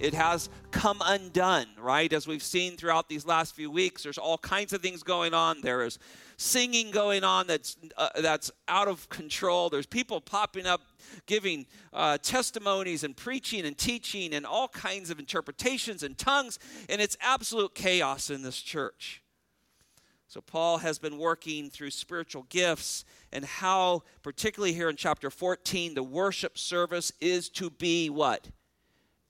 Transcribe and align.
It 0.00 0.14
has 0.14 0.48
come 0.70 1.02
undone, 1.04 1.66
right? 1.78 2.10
As 2.10 2.26
we've 2.26 2.42
seen 2.42 2.78
throughout 2.78 3.10
these 3.10 3.26
last 3.26 3.54
few 3.54 3.70
weeks, 3.70 4.02
there's 4.02 4.16
all 4.16 4.38
kinds 4.38 4.72
of 4.72 4.80
things 4.80 5.02
going 5.02 5.34
on. 5.34 5.60
There 5.60 5.84
is 5.84 5.98
singing 6.38 6.90
going 6.90 7.22
on 7.22 7.46
that's 7.46 7.76
uh, 7.98 8.08
that's 8.18 8.50
out 8.66 8.88
of 8.88 9.10
control. 9.10 9.68
There's 9.68 9.84
people 9.84 10.22
popping 10.22 10.66
up 10.66 10.80
giving 11.26 11.66
uh, 11.92 12.16
testimonies 12.16 13.04
and 13.04 13.14
preaching 13.14 13.66
and 13.66 13.76
teaching 13.76 14.32
and 14.32 14.46
all 14.46 14.68
kinds 14.68 15.10
of 15.10 15.18
interpretations 15.18 16.02
and 16.02 16.16
tongues, 16.16 16.58
and 16.88 17.02
it's 17.02 17.18
absolute 17.20 17.74
chaos 17.74 18.30
in 18.30 18.40
this 18.40 18.56
church. 18.56 19.22
So, 20.28 20.40
Paul 20.40 20.78
has 20.78 20.98
been 20.98 21.18
working 21.18 21.68
through 21.68 21.90
spiritual 21.90 22.46
gifts 22.48 23.04
and 23.32 23.44
how, 23.44 24.04
particularly 24.22 24.72
here 24.72 24.88
in 24.88 24.96
chapter 24.96 25.28
14, 25.28 25.92
the 25.92 26.02
worship 26.02 26.56
service 26.56 27.12
is 27.20 27.50
to 27.50 27.68
be 27.68 28.08
what? 28.08 28.48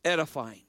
Edifying, 0.05 0.63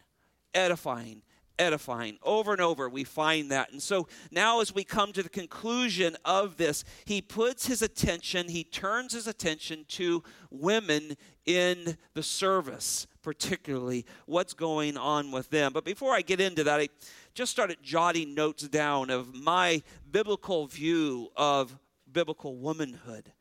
edifying, 0.54 1.22
edifying. 1.58 2.18
Over 2.24 2.52
and 2.52 2.62
over, 2.62 2.90
we 2.90 3.04
find 3.04 3.52
that. 3.52 3.72
And 3.72 3.82
so 3.82 4.08
now, 4.32 4.62
as 4.62 4.74
we 4.74 4.84
come 4.84 5.14
to 5.14 5.24
the 5.24 5.30
conclusion 5.30 6.18
of 6.26 6.58
this, 6.58 6.84
he 7.06 7.22
puts 7.22 7.68
his 7.68 7.82
attention, 7.82 8.50
he 8.50 8.64
turns 8.64 9.14
his 9.14 9.28
attention 9.28 9.86
to 9.90 10.24
women 10.50 11.16
in 11.46 11.98
the 12.14 12.24
service, 12.24 13.08
particularly 13.22 14.06
what's 14.26 14.54
going 14.54 14.98
on 14.98 15.32
with 15.32 15.50
them. 15.50 15.72
But 15.72 15.86
before 15.86 16.14
I 16.14 16.22
get 16.22 16.42
into 16.42 16.64
that, 16.66 16.80
I 16.80 16.90
just 17.34 17.52
started 17.52 17.78
jotting 17.82 18.36
notes 18.36 18.68
down 18.68 19.10
of 19.10 19.34
my 19.34 19.82
biblical 20.12 20.68
view 20.68 21.30
of 21.38 21.78
biblical 22.12 22.58
womanhood. 22.58 23.32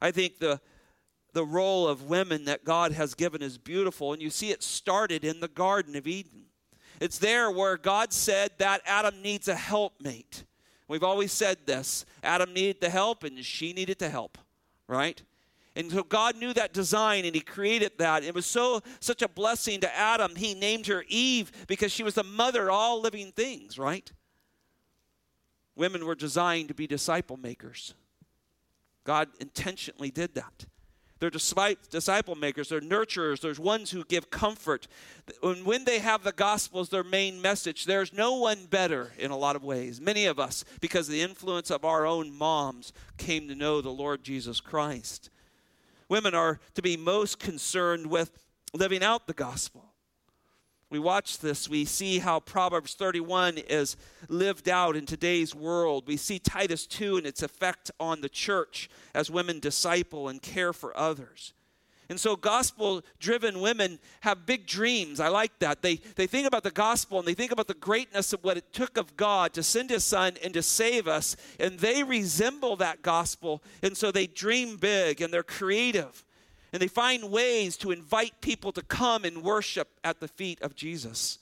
I 0.00 0.10
think 0.10 0.38
the 0.38 0.60
the 1.32 1.44
role 1.44 1.86
of 1.86 2.04
women 2.04 2.44
that 2.46 2.64
God 2.64 2.92
has 2.92 3.14
given 3.14 3.42
is 3.42 3.58
beautiful, 3.58 4.12
and 4.12 4.22
you 4.22 4.30
see 4.30 4.50
it 4.50 4.62
started 4.62 5.24
in 5.24 5.40
the 5.40 5.48
Garden 5.48 5.96
of 5.96 6.06
Eden. 6.06 6.44
It's 7.00 7.18
there 7.18 7.50
where 7.50 7.76
God 7.76 8.12
said 8.12 8.50
that 8.58 8.82
Adam 8.86 9.22
needs 9.22 9.46
a 9.48 9.54
helpmate. 9.54 10.44
We've 10.88 11.04
always 11.04 11.32
said 11.32 11.58
this 11.66 12.06
Adam 12.22 12.52
needed 12.52 12.80
the 12.80 12.90
help, 12.90 13.24
and 13.24 13.44
she 13.44 13.72
needed 13.72 13.98
to 14.00 14.08
help, 14.08 14.38
right? 14.86 15.22
And 15.76 15.92
so 15.92 16.02
God 16.02 16.36
knew 16.36 16.52
that 16.54 16.72
design 16.72 17.24
and 17.24 17.36
he 17.36 17.40
created 17.40 17.92
that. 17.98 18.24
It 18.24 18.34
was 18.34 18.46
so 18.46 18.82
such 18.98 19.22
a 19.22 19.28
blessing 19.28 19.80
to 19.82 19.96
Adam. 19.96 20.34
He 20.34 20.54
named 20.54 20.88
her 20.88 21.04
Eve 21.06 21.52
because 21.68 21.92
she 21.92 22.02
was 22.02 22.14
the 22.14 22.24
mother 22.24 22.64
of 22.64 22.74
all 22.74 23.00
living 23.00 23.30
things, 23.30 23.78
right? 23.78 24.10
Women 25.76 26.04
were 26.04 26.16
designed 26.16 26.66
to 26.66 26.74
be 26.74 26.88
disciple 26.88 27.36
makers. 27.36 27.94
God 29.04 29.28
intentionally 29.38 30.10
did 30.10 30.34
that. 30.34 30.66
They're 31.20 31.30
disciple 31.30 32.36
makers, 32.36 32.68
they're 32.68 32.80
nurturers, 32.80 33.40
there's 33.40 33.58
ones 33.58 33.90
who 33.90 34.04
give 34.04 34.30
comfort. 34.30 34.86
And 35.42 35.66
when 35.66 35.84
they 35.84 35.98
have 35.98 36.22
the 36.22 36.32
gospel 36.32 36.80
as 36.80 36.90
their 36.90 37.02
main 37.02 37.42
message, 37.42 37.86
there's 37.86 38.12
no 38.12 38.36
one 38.36 38.66
better 38.66 39.12
in 39.18 39.32
a 39.32 39.36
lot 39.36 39.56
of 39.56 39.64
ways. 39.64 40.00
Many 40.00 40.26
of 40.26 40.38
us, 40.38 40.64
because 40.80 41.08
of 41.08 41.12
the 41.12 41.22
influence 41.22 41.70
of 41.70 41.84
our 41.84 42.06
own 42.06 42.32
moms, 42.32 42.92
came 43.16 43.48
to 43.48 43.56
know 43.56 43.80
the 43.80 43.90
Lord 43.90 44.22
Jesus 44.22 44.60
Christ. 44.60 45.28
Women 46.08 46.34
are 46.34 46.60
to 46.74 46.82
be 46.82 46.96
most 46.96 47.40
concerned 47.40 48.06
with 48.06 48.30
living 48.72 49.02
out 49.02 49.26
the 49.26 49.34
gospel. 49.34 49.87
We 50.90 50.98
watch 50.98 51.38
this, 51.38 51.68
we 51.68 51.84
see 51.84 52.18
how 52.18 52.40
Proverbs 52.40 52.94
31 52.94 53.58
is 53.58 53.96
lived 54.28 54.70
out 54.70 54.96
in 54.96 55.04
today's 55.04 55.54
world. 55.54 56.04
We 56.06 56.16
see 56.16 56.38
Titus 56.38 56.86
2 56.86 57.18
and 57.18 57.26
its 57.26 57.42
effect 57.42 57.90
on 58.00 58.22
the 58.22 58.28
church 58.30 58.88
as 59.14 59.30
women 59.30 59.60
disciple 59.60 60.28
and 60.28 60.40
care 60.40 60.72
for 60.72 60.96
others. 60.96 61.52
And 62.10 62.18
so, 62.18 62.36
gospel 62.36 63.02
driven 63.20 63.60
women 63.60 63.98
have 64.20 64.46
big 64.46 64.66
dreams. 64.66 65.20
I 65.20 65.28
like 65.28 65.58
that. 65.58 65.82
They, 65.82 65.96
they 65.96 66.26
think 66.26 66.46
about 66.46 66.62
the 66.62 66.70
gospel 66.70 67.18
and 67.18 67.28
they 67.28 67.34
think 67.34 67.52
about 67.52 67.68
the 67.68 67.74
greatness 67.74 68.32
of 68.32 68.42
what 68.42 68.56
it 68.56 68.72
took 68.72 68.96
of 68.96 69.14
God 69.14 69.52
to 69.52 69.62
send 69.62 69.90
his 69.90 70.04
son 70.04 70.38
and 70.42 70.54
to 70.54 70.62
save 70.62 71.06
us. 71.06 71.36
And 71.60 71.78
they 71.78 72.02
resemble 72.02 72.76
that 72.76 73.02
gospel. 73.02 73.62
And 73.82 73.94
so, 73.94 74.10
they 74.10 74.26
dream 74.26 74.78
big 74.78 75.20
and 75.20 75.30
they're 75.30 75.42
creative. 75.42 76.24
And 76.72 76.82
they 76.82 76.88
find 76.88 77.30
ways 77.30 77.76
to 77.78 77.90
invite 77.90 78.40
people 78.40 78.72
to 78.72 78.82
come 78.82 79.24
and 79.24 79.42
worship 79.42 79.88
at 80.04 80.20
the 80.20 80.28
feet 80.28 80.60
of 80.60 80.74
Jesus. 80.74 81.38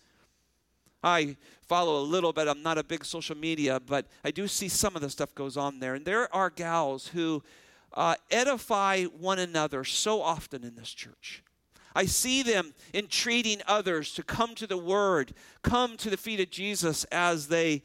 I 1.03 1.37
follow 1.63 2.01
a 2.01 2.03
little 2.03 2.33
bit. 2.33 2.49
I'm 2.49 2.63
not 2.63 2.79
a 2.79 2.85
big 2.85 3.05
social 3.05 3.37
media, 3.37 3.81
but 3.81 4.07
I 4.25 4.31
do 4.31 4.49
see 4.49 4.69
some 4.69 4.97
of 4.97 5.03
the 5.03 5.11
stuff 5.11 5.35
goes 5.35 5.57
on 5.57 5.81
there. 5.81 5.95
And 5.95 6.05
there 6.05 6.33
are 6.35 6.51
gals 6.51 7.09
who 7.09 7.43
uh, 7.93 8.15
edify 8.31 9.05
one 9.05 9.39
another 9.39 9.85
so 9.85 10.23
often 10.23 10.65
in 10.65 10.77
this 10.77 10.91
church. 10.91 11.43
I 11.95 12.05
see 12.05 12.43
them 12.43 12.75
entreating 12.93 13.63
others 13.67 14.13
to 14.15 14.23
come 14.23 14.55
to 14.57 14.67
the 14.67 14.77
Word, 14.77 15.33
come 15.63 15.97
to 15.97 16.11
the 16.11 16.19
feet 16.19 16.41
of 16.41 16.51
Jesus 16.51 17.05
as 17.05 17.49
they 17.49 17.83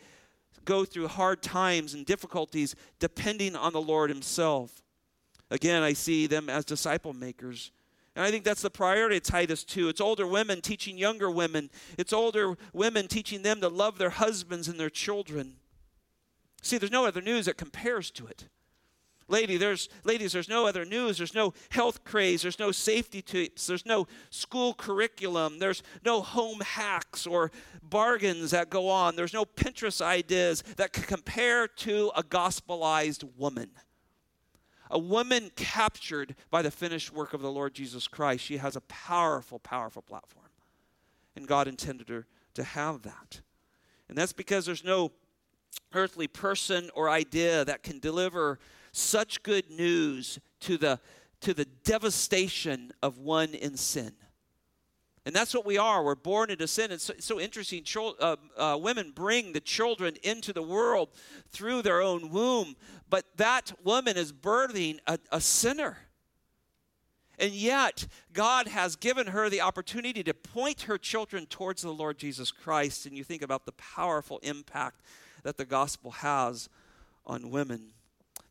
go 0.65 0.83
through 0.83 1.07
hard 1.07 1.41
times 1.41 1.93
and 1.93 2.05
difficulties, 2.05 2.75
depending 2.99 3.55
on 3.55 3.71
the 3.71 3.81
Lord 3.81 4.09
Himself. 4.09 4.81
Again, 5.51 5.83
I 5.83 5.91
see 5.93 6.27
them 6.27 6.49
as 6.49 6.63
disciple 6.63 7.13
makers. 7.13 7.71
And 8.15 8.25
I 8.25 8.31
think 8.31 8.45
that's 8.45 8.61
the 8.61 8.69
priority 8.69 9.17
of 9.17 9.23
Titus 9.23 9.65
2. 9.65 9.89
It's 9.89 10.01
older 10.01 10.25
women 10.25 10.61
teaching 10.61 10.97
younger 10.97 11.29
women, 11.29 11.69
it's 11.97 12.13
older 12.13 12.57
women 12.73 13.07
teaching 13.07 13.41
them 13.43 13.61
to 13.61 13.67
love 13.67 13.97
their 13.97 14.09
husbands 14.09 14.67
and 14.67 14.79
their 14.79 14.89
children. 14.89 15.57
See, 16.61 16.77
there's 16.77 16.91
no 16.91 17.05
other 17.05 17.21
news 17.21 17.45
that 17.45 17.57
compares 17.57 18.11
to 18.11 18.27
it. 18.27 18.47
Lady, 19.27 19.55
there's, 19.57 19.87
ladies, 20.03 20.33
there's 20.33 20.49
no 20.49 20.67
other 20.67 20.83
news. 20.83 21.17
There's 21.17 21.33
no 21.33 21.53
health 21.69 22.03
craze. 22.03 22.41
There's 22.41 22.59
no 22.59 22.71
safety 22.71 23.21
tips. 23.21 23.65
There's 23.65 23.85
no 23.85 24.07
school 24.29 24.73
curriculum. 24.73 25.57
There's 25.57 25.83
no 26.03 26.21
home 26.21 26.59
hacks 26.59 27.25
or 27.25 27.49
bargains 27.81 28.51
that 28.51 28.69
go 28.69 28.89
on. 28.89 29.15
There's 29.15 29.33
no 29.33 29.45
Pinterest 29.45 30.01
ideas 30.01 30.63
that 30.75 30.91
compare 30.91 31.67
to 31.67 32.11
a 32.15 32.23
gospelized 32.23 33.23
woman 33.37 33.71
a 34.91 34.99
woman 34.99 35.49
captured 35.55 36.35
by 36.51 36.61
the 36.61 36.69
finished 36.69 37.13
work 37.13 37.33
of 37.33 37.41
the 37.41 37.51
Lord 37.51 37.73
Jesus 37.73 38.07
Christ. 38.07 38.43
She 38.43 38.57
has 38.57 38.75
a 38.75 38.81
powerful, 38.81 39.57
powerful 39.57 40.01
platform. 40.01 40.45
And 41.35 41.47
God 41.47 41.67
intended 41.67 42.09
her 42.09 42.27
to 42.55 42.63
have 42.63 43.01
that. 43.03 43.41
And 44.09 44.17
that's 44.17 44.33
because 44.33 44.65
there's 44.65 44.83
no 44.83 45.11
earthly 45.93 46.27
person 46.27 46.89
or 46.93 47.09
idea 47.09 47.63
that 47.63 47.83
can 47.83 47.99
deliver 47.99 48.59
such 48.91 49.41
good 49.41 49.69
news 49.69 50.39
to 50.59 50.77
the, 50.77 50.99
to 51.39 51.53
the 51.53 51.65
devastation 51.85 52.91
of 53.01 53.17
one 53.17 53.53
in 53.53 53.77
sin. 53.77 54.11
And 55.25 55.35
that's 55.35 55.53
what 55.53 55.65
we 55.65 55.77
are. 55.77 56.03
We're 56.03 56.15
born 56.15 56.49
into 56.49 56.67
sin. 56.67 56.91
It's 56.91 57.03
so, 57.03 57.13
it's 57.13 57.25
so 57.25 57.39
interesting. 57.39 57.83
uh, 58.19 58.35
uh, 58.57 58.77
women 58.81 59.11
bring 59.13 59.53
the 59.53 59.59
children 59.59 60.15
into 60.23 60.51
the 60.51 60.63
world 60.63 61.09
through 61.51 61.83
their 61.83 62.01
own 62.01 62.31
womb, 62.31 62.75
but 63.09 63.25
that 63.37 63.71
woman 63.83 64.17
is 64.17 64.33
birthing 64.33 64.97
a, 65.05 65.19
a 65.31 65.39
sinner. 65.39 65.97
And 67.37 67.53
yet, 67.53 68.07
God 68.33 68.67
has 68.67 68.95
given 68.95 69.27
her 69.27 69.49
the 69.49 69.61
opportunity 69.61 70.23
to 70.23 70.33
point 70.33 70.81
her 70.83 70.97
children 70.97 71.45
towards 71.45 71.81
the 71.81 71.91
Lord 71.91 72.17
Jesus 72.17 72.51
Christ. 72.51 73.05
And 73.05 73.17
you 73.17 73.23
think 73.23 73.41
about 73.41 73.65
the 73.65 73.71
powerful 73.73 74.39
impact 74.43 75.01
that 75.43 75.57
the 75.57 75.65
gospel 75.65 76.11
has 76.11 76.69
on 77.25 77.49
women. 77.49 77.93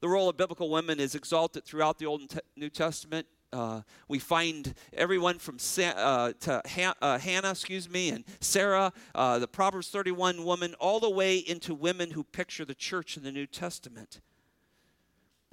The 0.00 0.08
role 0.08 0.28
of 0.28 0.36
biblical 0.36 0.70
women 0.70 0.98
is 0.98 1.14
exalted 1.14 1.64
throughout 1.64 1.98
the 1.98 2.06
Old 2.06 2.20
and 2.22 2.40
New 2.56 2.70
Testament. 2.70 3.26
Uh, 3.52 3.82
we 4.06 4.18
find 4.18 4.74
everyone 4.92 5.38
from 5.38 5.58
Sa- 5.58 5.94
uh, 5.96 6.32
to 6.40 6.62
Han- 6.66 6.94
uh, 7.02 7.18
Hannah, 7.18 7.50
excuse 7.50 7.90
me, 7.90 8.10
and 8.10 8.24
Sarah, 8.38 8.92
uh, 9.14 9.40
the 9.40 9.48
Proverbs 9.48 9.88
31 9.88 10.44
woman, 10.44 10.74
all 10.74 11.00
the 11.00 11.10
way 11.10 11.38
into 11.38 11.74
women 11.74 12.12
who 12.12 12.22
picture 12.22 12.64
the 12.64 12.74
church 12.74 13.16
in 13.16 13.24
the 13.24 13.32
New 13.32 13.46
Testament. 13.46 14.20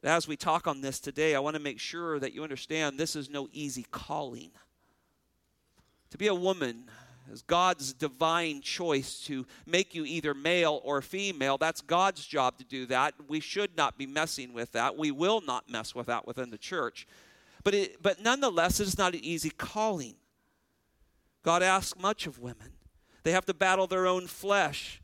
But 0.01 0.11
As 0.11 0.27
we 0.27 0.37
talk 0.37 0.67
on 0.67 0.81
this 0.81 0.99
today, 0.99 1.33
I 1.33 1.39
want 1.39 1.55
to 1.55 1.61
make 1.61 1.79
sure 1.79 2.19
that 2.19 2.33
you 2.33 2.43
understand 2.43 2.99
this 2.99 3.15
is 3.15 3.29
no 3.31 3.49
easy 3.51 3.85
calling. 3.89 4.51
To 6.11 6.17
be 6.19 6.27
a 6.27 6.35
woman 6.35 6.89
is 7.31 7.41
God's 7.41 7.93
divine 7.93 8.61
choice 8.61 9.19
to 9.25 9.45
make 9.65 9.95
you 9.95 10.05
either 10.05 10.33
male 10.33 10.81
or 10.83 11.01
female. 11.01 11.57
That's 11.57 11.81
God's 11.81 12.25
job 12.25 12.57
to 12.59 12.63
do 12.63 12.85
that. 12.85 13.15
We 13.27 13.39
should 13.39 13.75
not 13.75 13.97
be 13.97 14.05
messing 14.05 14.53
with 14.53 14.71
that. 14.73 14.97
We 14.97 15.11
will 15.11 15.41
not 15.41 15.69
mess 15.69 15.95
with 15.95 16.07
that 16.07 16.27
within 16.27 16.51
the 16.51 16.57
church. 16.57 17.07
But, 17.67 17.73
it, 17.73 18.01
but 18.01 18.21
nonetheless, 18.21 18.79
it 18.79 18.87
is 18.87 18.97
not 18.97 19.13
an 19.13 19.19
easy 19.25 19.49
calling. 19.49 20.15
God 21.43 21.61
asks 21.61 21.99
much 22.01 22.25
of 22.25 22.39
women. 22.39 22.71
They 23.23 23.33
have 23.33 23.43
to 23.43 23.53
battle 23.53 23.87
their 23.87 24.07
own 24.07 24.27
flesh, 24.27 25.01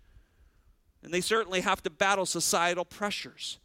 and 1.04 1.13
they 1.13 1.19
certainly 1.19 1.60
have 1.60 1.83
to 1.83 1.89
battle 1.89 2.25
societal 2.25 2.86
pressures 2.86 3.60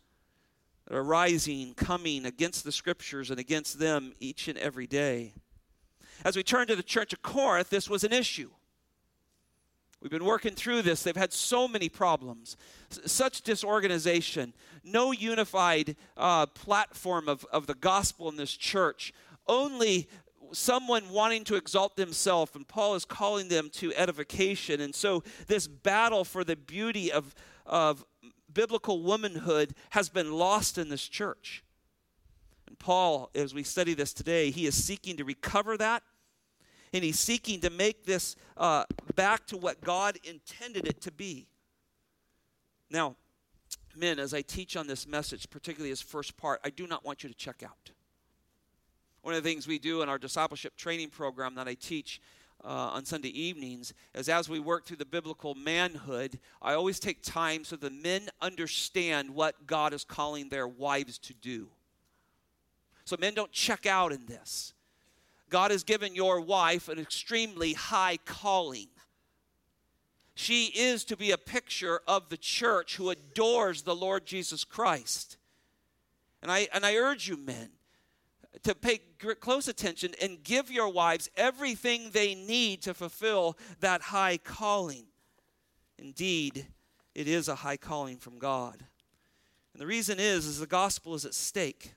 that 0.84 0.96
are 0.96 1.04
rising, 1.04 1.74
coming 1.74 2.26
against 2.26 2.64
the 2.64 2.72
scriptures 2.72 3.30
and 3.30 3.38
against 3.38 3.78
them 3.78 4.14
each 4.18 4.48
and 4.48 4.58
every 4.58 4.88
day. 4.88 5.32
As 6.24 6.34
we 6.34 6.42
turn 6.42 6.66
to 6.66 6.74
the 6.74 6.82
church 6.82 7.12
of 7.12 7.22
Corinth, 7.22 7.70
this 7.70 7.88
was 7.88 8.02
an 8.02 8.12
issue. 8.12 8.50
We've 10.00 10.10
been 10.10 10.24
working 10.24 10.54
through 10.54 10.82
this. 10.82 11.02
They've 11.02 11.16
had 11.16 11.32
so 11.32 11.66
many 11.66 11.88
problems, 11.88 12.56
such 12.88 13.42
disorganization, 13.42 14.54
no 14.84 15.10
unified 15.10 15.96
uh, 16.16 16.46
platform 16.46 17.28
of, 17.28 17.44
of 17.52 17.66
the 17.66 17.74
gospel 17.74 18.28
in 18.28 18.36
this 18.36 18.52
church, 18.52 19.12
only 19.48 20.08
someone 20.52 21.10
wanting 21.10 21.44
to 21.44 21.56
exalt 21.56 21.96
themselves, 21.96 22.54
and 22.54 22.66
Paul 22.66 22.94
is 22.94 23.04
calling 23.04 23.48
them 23.48 23.70
to 23.74 23.92
edification. 23.94 24.80
And 24.80 24.94
so, 24.94 25.24
this 25.46 25.66
battle 25.66 26.24
for 26.24 26.44
the 26.44 26.56
beauty 26.56 27.10
of, 27.10 27.34
of 27.66 28.04
biblical 28.52 29.02
womanhood 29.02 29.74
has 29.90 30.08
been 30.08 30.32
lost 30.32 30.78
in 30.78 30.88
this 30.88 31.06
church. 31.06 31.64
And 32.66 32.78
Paul, 32.78 33.30
as 33.34 33.52
we 33.52 33.62
study 33.62 33.94
this 33.94 34.12
today, 34.12 34.50
he 34.50 34.66
is 34.66 34.82
seeking 34.82 35.16
to 35.16 35.24
recover 35.24 35.76
that, 35.76 36.02
and 36.92 37.04
he's 37.04 37.18
seeking 37.18 37.60
to 37.60 37.70
make 37.70 38.04
this 38.04 38.36
uh, 38.56 38.84
back 39.14 39.46
to 39.46 39.56
what 39.56 39.80
God 39.80 40.18
intended 40.24 40.86
it 40.86 41.00
to 41.02 41.12
be. 41.12 41.46
Now, 42.90 43.16
men, 43.96 44.18
as 44.18 44.32
I 44.32 44.42
teach 44.42 44.76
on 44.76 44.86
this 44.86 45.06
message, 45.06 45.50
particularly 45.50 45.90
this 45.90 46.00
first 46.00 46.36
part, 46.36 46.60
I 46.64 46.70
do 46.70 46.86
not 46.86 47.04
want 47.04 47.22
you 47.22 47.28
to 47.28 47.34
check 47.34 47.62
out. 47.62 47.90
One 49.22 49.34
of 49.34 49.42
the 49.42 49.48
things 49.48 49.66
we 49.66 49.78
do 49.78 50.02
in 50.02 50.08
our 50.08 50.18
discipleship 50.18 50.76
training 50.76 51.10
program 51.10 51.54
that 51.56 51.68
I 51.68 51.74
teach 51.74 52.20
uh, 52.64 52.68
on 52.68 53.04
Sunday 53.04 53.28
evenings 53.28 53.94
is 54.14 54.28
as 54.28 54.48
we 54.48 54.58
work 54.58 54.86
through 54.86 54.96
the 54.96 55.04
biblical 55.04 55.54
manhood, 55.54 56.38
I 56.62 56.74
always 56.74 56.98
take 56.98 57.22
time 57.22 57.64
so 57.64 57.76
the 57.76 57.90
men 57.90 58.28
understand 58.40 59.30
what 59.30 59.66
God 59.66 59.92
is 59.92 60.04
calling 60.04 60.48
their 60.48 60.66
wives 60.66 61.18
to 61.18 61.34
do. 61.34 61.68
So 63.04 63.16
men 63.18 63.34
don't 63.34 63.52
check 63.52 63.86
out 63.86 64.12
in 64.12 64.26
this. 64.26 64.74
God 65.48 65.70
has 65.70 65.84
given 65.84 66.14
your 66.14 66.40
wife 66.40 66.88
an 66.88 66.98
extremely 66.98 67.72
high 67.72 68.18
calling. 68.24 68.88
She 70.34 70.66
is 70.66 71.04
to 71.06 71.16
be 71.16 71.30
a 71.30 71.38
picture 71.38 72.00
of 72.06 72.28
the 72.28 72.36
church 72.36 72.96
who 72.96 73.10
adores 73.10 73.82
the 73.82 73.96
Lord 73.96 74.24
Jesus 74.24 74.62
Christ. 74.62 75.36
And 76.42 76.50
I, 76.50 76.68
and 76.72 76.86
I 76.86 76.94
urge 76.94 77.28
you, 77.28 77.36
men, 77.36 77.70
to 78.62 78.74
pay 78.74 79.00
close 79.40 79.68
attention 79.68 80.14
and 80.22 80.42
give 80.42 80.70
your 80.70 80.88
wives 80.88 81.28
everything 81.36 82.10
they 82.10 82.34
need 82.34 82.82
to 82.82 82.94
fulfill 82.94 83.58
that 83.80 84.00
high 84.00 84.38
calling. 84.38 85.06
Indeed, 85.98 86.66
it 87.14 87.26
is 87.26 87.48
a 87.48 87.56
high 87.56 87.76
calling 87.76 88.18
from 88.18 88.38
God. 88.38 88.84
And 89.72 89.82
the 89.82 89.86
reason 89.86 90.20
is 90.20 90.46
is 90.46 90.60
the 90.60 90.66
gospel 90.66 91.14
is 91.14 91.24
at 91.24 91.34
stake. 91.34 91.94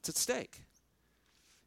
It's 0.00 0.08
at 0.08 0.16
stake. 0.16 0.62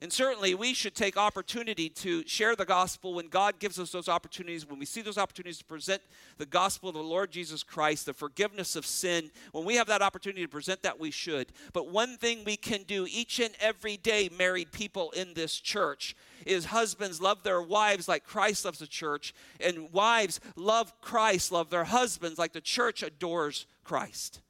And 0.03 0.11
certainly, 0.11 0.53
we 0.53 0.73
should 0.73 0.95
take 0.95 1.15
opportunity 1.15 1.87
to 1.87 2.27
share 2.27 2.57
the 2.57 2.65
gospel 2.65 3.13
when 3.13 3.29
God 3.29 3.57
gives 3.57 3.79
us 3.79 3.89
those 3.89 4.09
opportunities, 4.09 4.69
when 4.69 4.77
we 4.77 4.85
see 4.85 5.01
those 5.01 5.17
opportunities 5.17 5.59
to 5.59 5.63
present 5.63 6.01
the 6.37 6.45
gospel 6.45 6.89
of 6.89 6.95
the 6.95 7.01
Lord 7.01 7.31
Jesus 7.31 7.63
Christ, 7.63 8.05
the 8.05 8.13
forgiveness 8.13 8.75
of 8.75 8.85
sin. 8.85 9.31
When 9.53 9.63
we 9.63 9.75
have 9.75 9.87
that 9.87 10.01
opportunity 10.01 10.41
to 10.41 10.49
present 10.49 10.83
that, 10.83 10.99
we 10.99 11.09
should. 11.09 11.53
But 11.71 11.87
one 11.87 12.17
thing 12.17 12.43
we 12.43 12.57
can 12.57 12.83
do 12.83 13.07
each 13.09 13.39
and 13.39 13.53
every 13.61 13.95
day, 13.95 14.29
married 14.37 14.73
people 14.73 15.11
in 15.11 15.35
this 15.35 15.57
church, 15.57 16.17
is 16.45 16.65
husbands 16.65 17.21
love 17.21 17.43
their 17.43 17.61
wives 17.61 18.09
like 18.09 18.25
Christ 18.25 18.65
loves 18.65 18.79
the 18.79 18.87
church, 18.87 19.33
and 19.61 19.93
wives 19.93 20.41
love 20.57 20.99
Christ, 20.99 21.49
love 21.49 21.69
their 21.69 21.85
husbands 21.85 22.37
like 22.37 22.51
the 22.51 22.59
church 22.59 23.03
adores 23.03 23.67
Christ. 23.85 24.41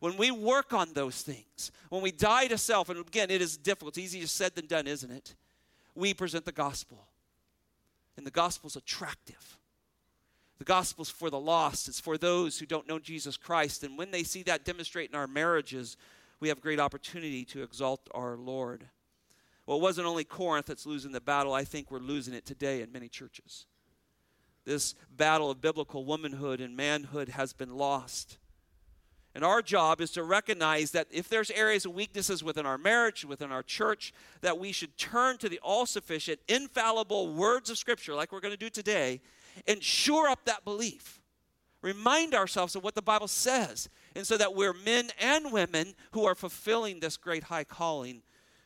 When 0.00 0.16
we 0.16 0.30
work 0.30 0.72
on 0.72 0.92
those 0.94 1.22
things, 1.22 1.70
when 1.90 2.02
we 2.02 2.10
die 2.10 2.46
to 2.48 2.58
self, 2.58 2.88
and 2.88 2.98
again, 2.98 3.30
it 3.30 3.42
is 3.42 3.56
difficult, 3.56 3.96
it's 3.96 3.98
easier 3.98 4.26
said 4.26 4.54
than 4.54 4.66
done, 4.66 4.86
isn't 4.86 5.10
it? 5.10 5.34
We 5.94 6.14
present 6.14 6.46
the 6.46 6.52
gospel. 6.52 7.06
And 8.16 8.26
the 8.26 8.30
gospel's 8.30 8.76
attractive. 8.76 9.58
The 10.58 10.64
gospel's 10.64 11.10
for 11.10 11.30
the 11.30 11.38
lost, 11.38 11.88
it's 11.88 12.00
for 12.00 12.18
those 12.18 12.58
who 12.58 12.66
don't 12.66 12.88
know 12.88 12.98
Jesus 12.98 13.36
Christ. 13.36 13.82
And 13.82 13.96
when 13.96 14.10
they 14.10 14.24
see 14.24 14.42
that 14.44 14.64
demonstrate 14.64 15.10
in 15.10 15.16
our 15.16 15.26
marriages, 15.26 15.96
we 16.38 16.48
have 16.48 16.60
great 16.60 16.80
opportunity 16.80 17.44
to 17.46 17.62
exalt 17.62 18.08
our 18.12 18.36
Lord. 18.36 18.84
Well, 19.66 19.78
it 19.78 19.82
wasn't 19.82 20.06
only 20.06 20.24
Corinth 20.24 20.66
that's 20.66 20.86
losing 20.86 21.12
the 21.12 21.20
battle, 21.20 21.52
I 21.52 21.64
think 21.64 21.90
we're 21.90 21.98
losing 21.98 22.34
it 22.34 22.44
today 22.44 22.82
in 22.82 22.90
many 22.90 23.08
churches. 23.08 23.66
This 24.64 24.94
battle 25.16 25.50
of 25.50 25.60
biblical 25.60 26.04
womanhood 26.04 26.60
and 26.60 26.76
manhood 26.76 27.30
has 27.30 27.52
been 27.52 27.76
lost. 27.76 28.38
And 29.34 29.44
our 29.44 29.62
job 29.62 30.00
is 30.00 30.10
to 30.12 30.24
recognize 30.24 30.90
that 30.90 31.06
if 31.10 31.28
there's 31.28 31.50
areas 31.52 31.86
of 31.86 31.94
weaknesses 31.94 32.42
within 32.42 32.66
our 32.66 32.78
marriage, 32.78 33.24
within 33.24 33.52
our 33.52 33.62
church, 33.62 34.12
that 34.40 34.58
we 34.58 34.72
should 34.72 34.98
turn 34.98 35.38
to 35.38 35.48
the 35.48 35.60
all 35.60 35.86
sufficient, 35.86 36.40
infallible 36.48 37.32
words 37.32 37.70
of 37.70 37.78
Scripture, 37.78 38.14
like 38.14 38.32
we're 38.32 38.40
going 38.40 38.54
to 38.54 38.58
do 38.58 38.70
today, 38.70 39.20
and 39.68 39.82
shore 39.82 40.28
up 40.28 40.44
that 40.46 40.64
belief. 40.64 41.20
Remind 41.80 42.34
ourselves 42.34 42.74
of 42.74 42.82
what 42.82 42.94
the 42.94 43.02
Bible 43.02 43.28
says, 43.28 43.88
and 44.16 44.26
so 44.26 44.36
that 44.36 44.54
we're 44.54 44.74
men 44.74 45.10
and 45.18 45.52
women 45.52 45.94
who 46.10 46.26
are 46.26 46.34
fulfilling 46.34 47.00
this 47.00 47.16
great 47.16 47.44
high 47.44 47.64
calling 47.64 48.22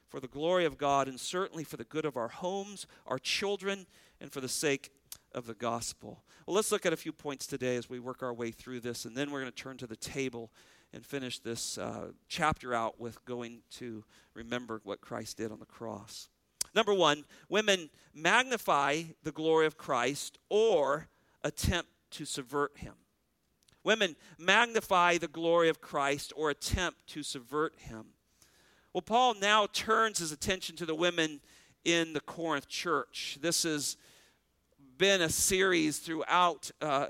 for 0.08 0.18
the 0.18 0.28
glory 0.28 0.64
of 0.64 0.78
God 0.78 1.08
and 1.08 1.20
certainly 1.20 1.64
for 1.64 1.76
the 1.76 1.84
good 1.84 2.04
of 2.04 2.16
our 2.16 2.28
homes, 2.28 2.86
our 3.06 3.18
children, 3.18 3.86
and 4.20 4.32
for 4.32 4.40
the 4.40 4.48
sake 4.48 4.90
of 5.34 5.46
the 5.46 5.54
gospel. 5.54 6.24
Well, 6.46 6.56
let's 6.56 6.72
look 6.72 6.86
at 6.86 6.92
a 6.92 6.96
few 6.96 7.12
points 7.12 7.46
today 7.46 7.76
as 7.76 7.88
we 7.90 7.98
work 7.98 8.22
our 8.22 8.32
way 8.32 8.50
through 8.50 8.80
this, 8.80 9.04
and 9.04 9.16
then 9.16 9.30
we're 9.30 9.40
going 9.40 9.52
to 9.52 9.62
turn 9.62 9.76
to 9.78 9.86
the 9.86 9.96
table 9.96 10.50
and 10.92 11.04
finish 11.04 11.40
this 11.40 11.76
uh, 11.76 12.12
chapter 12.28 12.72
out 12.72 13.00
with 13.00 13.24
going 13.24 13.62
to 13.72 14.04
remember 14.34 14.80
what 14.84 15.00
Christ 15.00 15.38
did 15.38 15.50
on 15.50 15.58
the 15.58 15.66
cross. 15.66 16.28
Number 16.74 16.94
one, 16.94 17.24
women 17.48 17.90
magnify 18.14 19.02
the 19.22 19.32
glory 19.32 19.66
of 19.66 19.76
Christ 19.76 20.38
or 20.48 21.08
attempt 21.42 21.90
to 22.12 22.24
subvert 22.24 22.78
him. 22.78 22.94
Women 23.82 24.16
magnify 24.38 25.18
the 25.18 25.28
glory 25.28 25.68
of 25.68 25.80
Christ 25.80 26.32
or 26.36 26.50
attempt 26.50 27.06
to 27.08 27.22
subvert 27.22 27.74
him. 27.78 28.06
Well, 28.92 29.02
Paul 29.02 29.34
now 29.34 29.66
turns 29.66 30.18
his 30.18 30.32
attention 30.32 30.76
to 30.76 30.86
the 30.86 30.94
women 30.94 31.40
in 31.84 32.12
the 32.12 32.20
Corinth 32.20 32.68
church. 32.68 33.38
This 33.40 33.64
is 33.64 33.96
been 34.98 35.22
a 35.22 35.28
series 35.28 35.98
throughout 35.98 36.70
uh, 36.80 37.06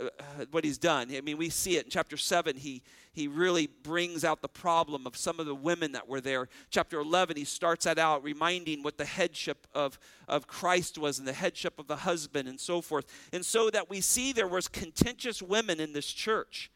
what 0.50 0.64
he's 0.64 0.78
done. 0.78 1.14
I 1.14 1.20
mean, 1.20 1.36
we 1.36 1.48
see 1.50 1.76
it 1.76 1.84
in 1.84 1.90
chapter 1.90 2.16
7. 2.16 2.56
He, 2.56 2.82
he 3.12 3.28
really 3.28 3.66
brings 3.66 4.24
out 4.24 4.42
the 4.42 4.48
problem 4.48 5.06
of 5.06 5.16
some 5.16 5.40
of 5.40 5.46
the 5.46 5.54
women 5.54 5.92
that 5.92 6.08
were 6.08 6.20
there. 6.20 6.48
Chapter 6.70 7.00
11, 7.00 7.36
he 7.36 7.44
starts 7.44 7.84
that 7.84 7.98
out, 7.98 8.22
reminding 8.24 8.82
what 8.82 8.98
the 8.98 9.04
headship 9.04 9.66
of, 9.74 9.98
of 10.28 10.46
Christ 10.46 10.98
was 10.98 11.18
and 11.18 11.28
the 11.28 11.32
headship 11.32 11.78
of 11.78 11.86
the 11.86 11.96
husband 11.96 12.48
and 12.48 12.58
so 12.58 12.80
forth. 12.80 13.06
And 13.32 13.44
so 13.44 13.70
that 13.70 13.90
we 13.90 14.00
see 14.00 14.32
there 14.32 14.48
was 14.48 14.68
contentious 14.68 15.42
women 15.42 15.80
in 15.80 15.92
this 15.92 16.10
church. 16.10 16.70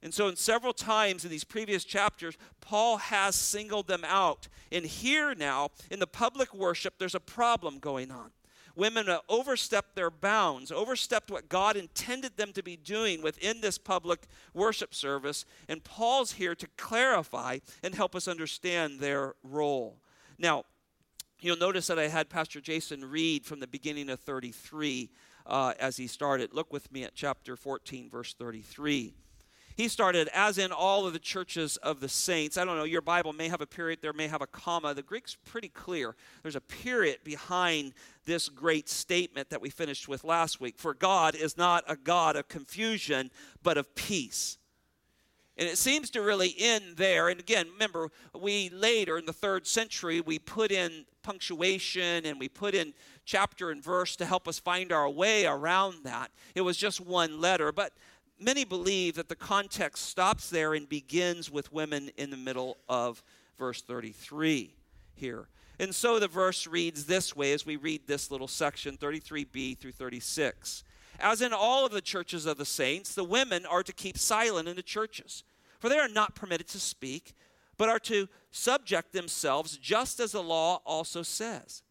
And 0.00 0.14
so, 0.14 0.28
in 0.28 0.36
several 0.36 0.72
times 0.72 1.24
in 1.24 1.30
these 1.30 1.42
previous 1.42 1.84
chapters, 1.84 2.36
Paul 2.60 2.98
has 2.98 3.34
singled 3.34 3.88
them 3.88 4.04
out. 4.06 4.46
And 4.70 4.86
here 4.86 5.34
now, 5.34 5.70
in 5.90 5.98
the 5.98 6.06
public 6.06 6.54
worship, 6.54 6.94
there's 6.98 7.16
a 7.16 7.20
problem 7.20 7.80
going 7.80 8.12
on 8.12 8.30
women 8.78 9.08
overstepped 9.28 9.96
their 9.96 10.10
bounds, 10.10 10.70
overstepped 10.70 11.32
what 11.32 11.48
God 11.48 11.76
intended 11.76 12.36
them 12.36 12.52
to 12.52 12.62
be 12.62 12.76
doing 12.76 13.20
within 13.20 13.60
this 13.60 13.76
public 13.76 14.20
worship 14.54 14.94
service. 14.94 15.44
And 15.68 15.82
Paul's 15.82 16.32
here 16.32 16.54
to 16.54 16.68
clarify 16.76 17.58
and 17.82 17.94
help 17.94 18.14
us 18.14 18.28
understand 18.28 19.00
their 19.00 19.34
role. 19.42 19.98
Now, 20.38 20.62
you'll 21.40 21.58
notice 21.58 21.88
that 21.88 21.98
I 21.98 22.06
had 22.06 22.30
Pastor 22.30 22.60
Jason 22.60 23.04
read 23.04 23.44
from 23.44 23.58
the 23.58 23.66
beginning 23.66 24.08
of 24.10 24.20
33 24.20 25.10
uh, 25.44 25.74
as 25.80 25.96
he 25.96 26.06
started. 26.06 26.54
Look 26.54 26.72
with 26.72 26.92
me 26.92 27.02
at 27.02 27.16
chapter 27.16 27.56
14, 27.56 28.08
verse 28.08 28.32
33 28.32 29.14
he 29.78 29.86
started, 29.86 30.28
as 30.34 30.58
in 30.58 30.72
all 30.72 31.06
of 31.06 31.12
the 31.12 31.20
churches 31.20 31.76
of 31.76 32.00
the 32.00 32.08
saints. 32.08 32.58
I 32.58 32.64
don't 32.64 32.76
know, 32.76 32.82
your 32.82 33.00
Bible 33.00 33.32
may 33.32 33.46
have 33.46 33.60
a 33.60 33.66
period, 33.66 34.00
there 34.02 34.12
may 34.12 34.26
have 34.26 34.42
a 34.42 34.46
comma. 34.48 34.92
The 34.92 35.02
Greek's 35.02 35.36
pretty 35.36 35.68
clear. 35.68 36.16
There's 36.42 36.56
a 36.56 36.60
period 36.60 37.18
behind 37.22 37.94
this 38.24 38.48
great 38.48 38.88
statement 38.88 39.50
that 39.50 39.60
we 39.60 39.70
finished 39.70 40.08
with 40.08 40.24
last 40.24 40.60
week. 40.60 40.74
For 40.78 40.94
God 40.94 41.36
is 41.36 41.56
not 41.56 41.84
a 41.86 41.94
God 41.94 42.34
of 42.34 42.48
confusion, 42.48 43.30
but 43.62 43.78
of 43.78 43.94
peace. 43.94 44.58
And 45.56 45.68
it 45.68 45.78
seems 45.78 46.10
to 46.10 46.22
really 46.22 46.56
end 46.58 46.96
there. 46.96 47.28
And 47.28 47.38
again, 47.38 47.68
remember, 47.72 48.10
we 48.34 48.70
later 48.70 49.16
in 49.16 49.26
the 49.26 49.32
third 49.32 49.64
century, 49.64 50.20
we 50.20 50.40
put 50.40 50.72
in 50.72 51.04
punctuation 51.22 52.26
and 52.26 52.40
we 52.40 52.48
put 52.48 52.74
in 52.74 52.94
chapter 53.24 53.70
and 53.70 53.80
verse 53.80 54.16
to 54.16 54.26
help 54.26 54.48
us 54.48 54.58
find 54.58 54.90
our 54.90 55.08
way 55.08 55.46
around 55.46 56.02
that. 56.02 56.32
It 56.56 56.62
was 56.62 56.76
just 56.76 57.00
one 57.00 57.40
letter. 57.40 57.70
But 57.70 57.92
many 58.40 58.64
believe 58.64 59.16
that 59.16 59.28
the 59.28 59.36
context 59.36 60.06
stops 60.06 60.50
there 60.50 60.74
and 60.74 60.88
begins 60.88 61.50
with 61.50 61.72
women 61.72 62.10
in 62.16 62.30
the 62.30 62.36
middle 62.36 62.78
of 62.88 63.22
verse 63.58 63.82
33 63.82 64.74
here. 65.14 65.48
And 65.80 65.94
so 65.94 66.18
the 66.18 66.28
verse 66.28 66.66
reads 66.66 67.04
this 67.04 67.36
way 67.36 67.52
as 67.52 67.64
we 67.64 67.76
read 67.76 68.06
this 68.06 68.30
little 68.30 68.48
section 68.48 68.96
33b 68.96 69.78
through 69.78 69.92
36. 69.92 70.84
As 71.20 71.40
in 71.40 71.52
all 71.52 71.84
of 71.84 71.92
the 71.92 72.00
churches 72.00 72.46
of 72.46 72.58
the 72.58 72.64
saints, 72.64 73.14
the 73.14 73.24
women 73.24 73.66
are 73.66 73.82
to 73.82 73.92
keep 73.92 74.18
silent 74.18 74.68
in 74.68 74.76
the 74.76 74.82
churches, 74.82 75.44
for 75.78 75.88
they 75.88 75.98
are 75.98 76.08
not 76.08 76.34
permitted 76.34 76.68
to 76.68 76.80
speak, 76.80 77.34
but 77.76 77.88
are 77.88 77.98
to 78.00 78.28
subject 78.50 79.12
themselves 79.12 79.76
just 79.76 80.20
as 80.20 80.32
the 80.32 80.42
law 80.42 80.80
also 80.84 81.22
says. 81.22 81.82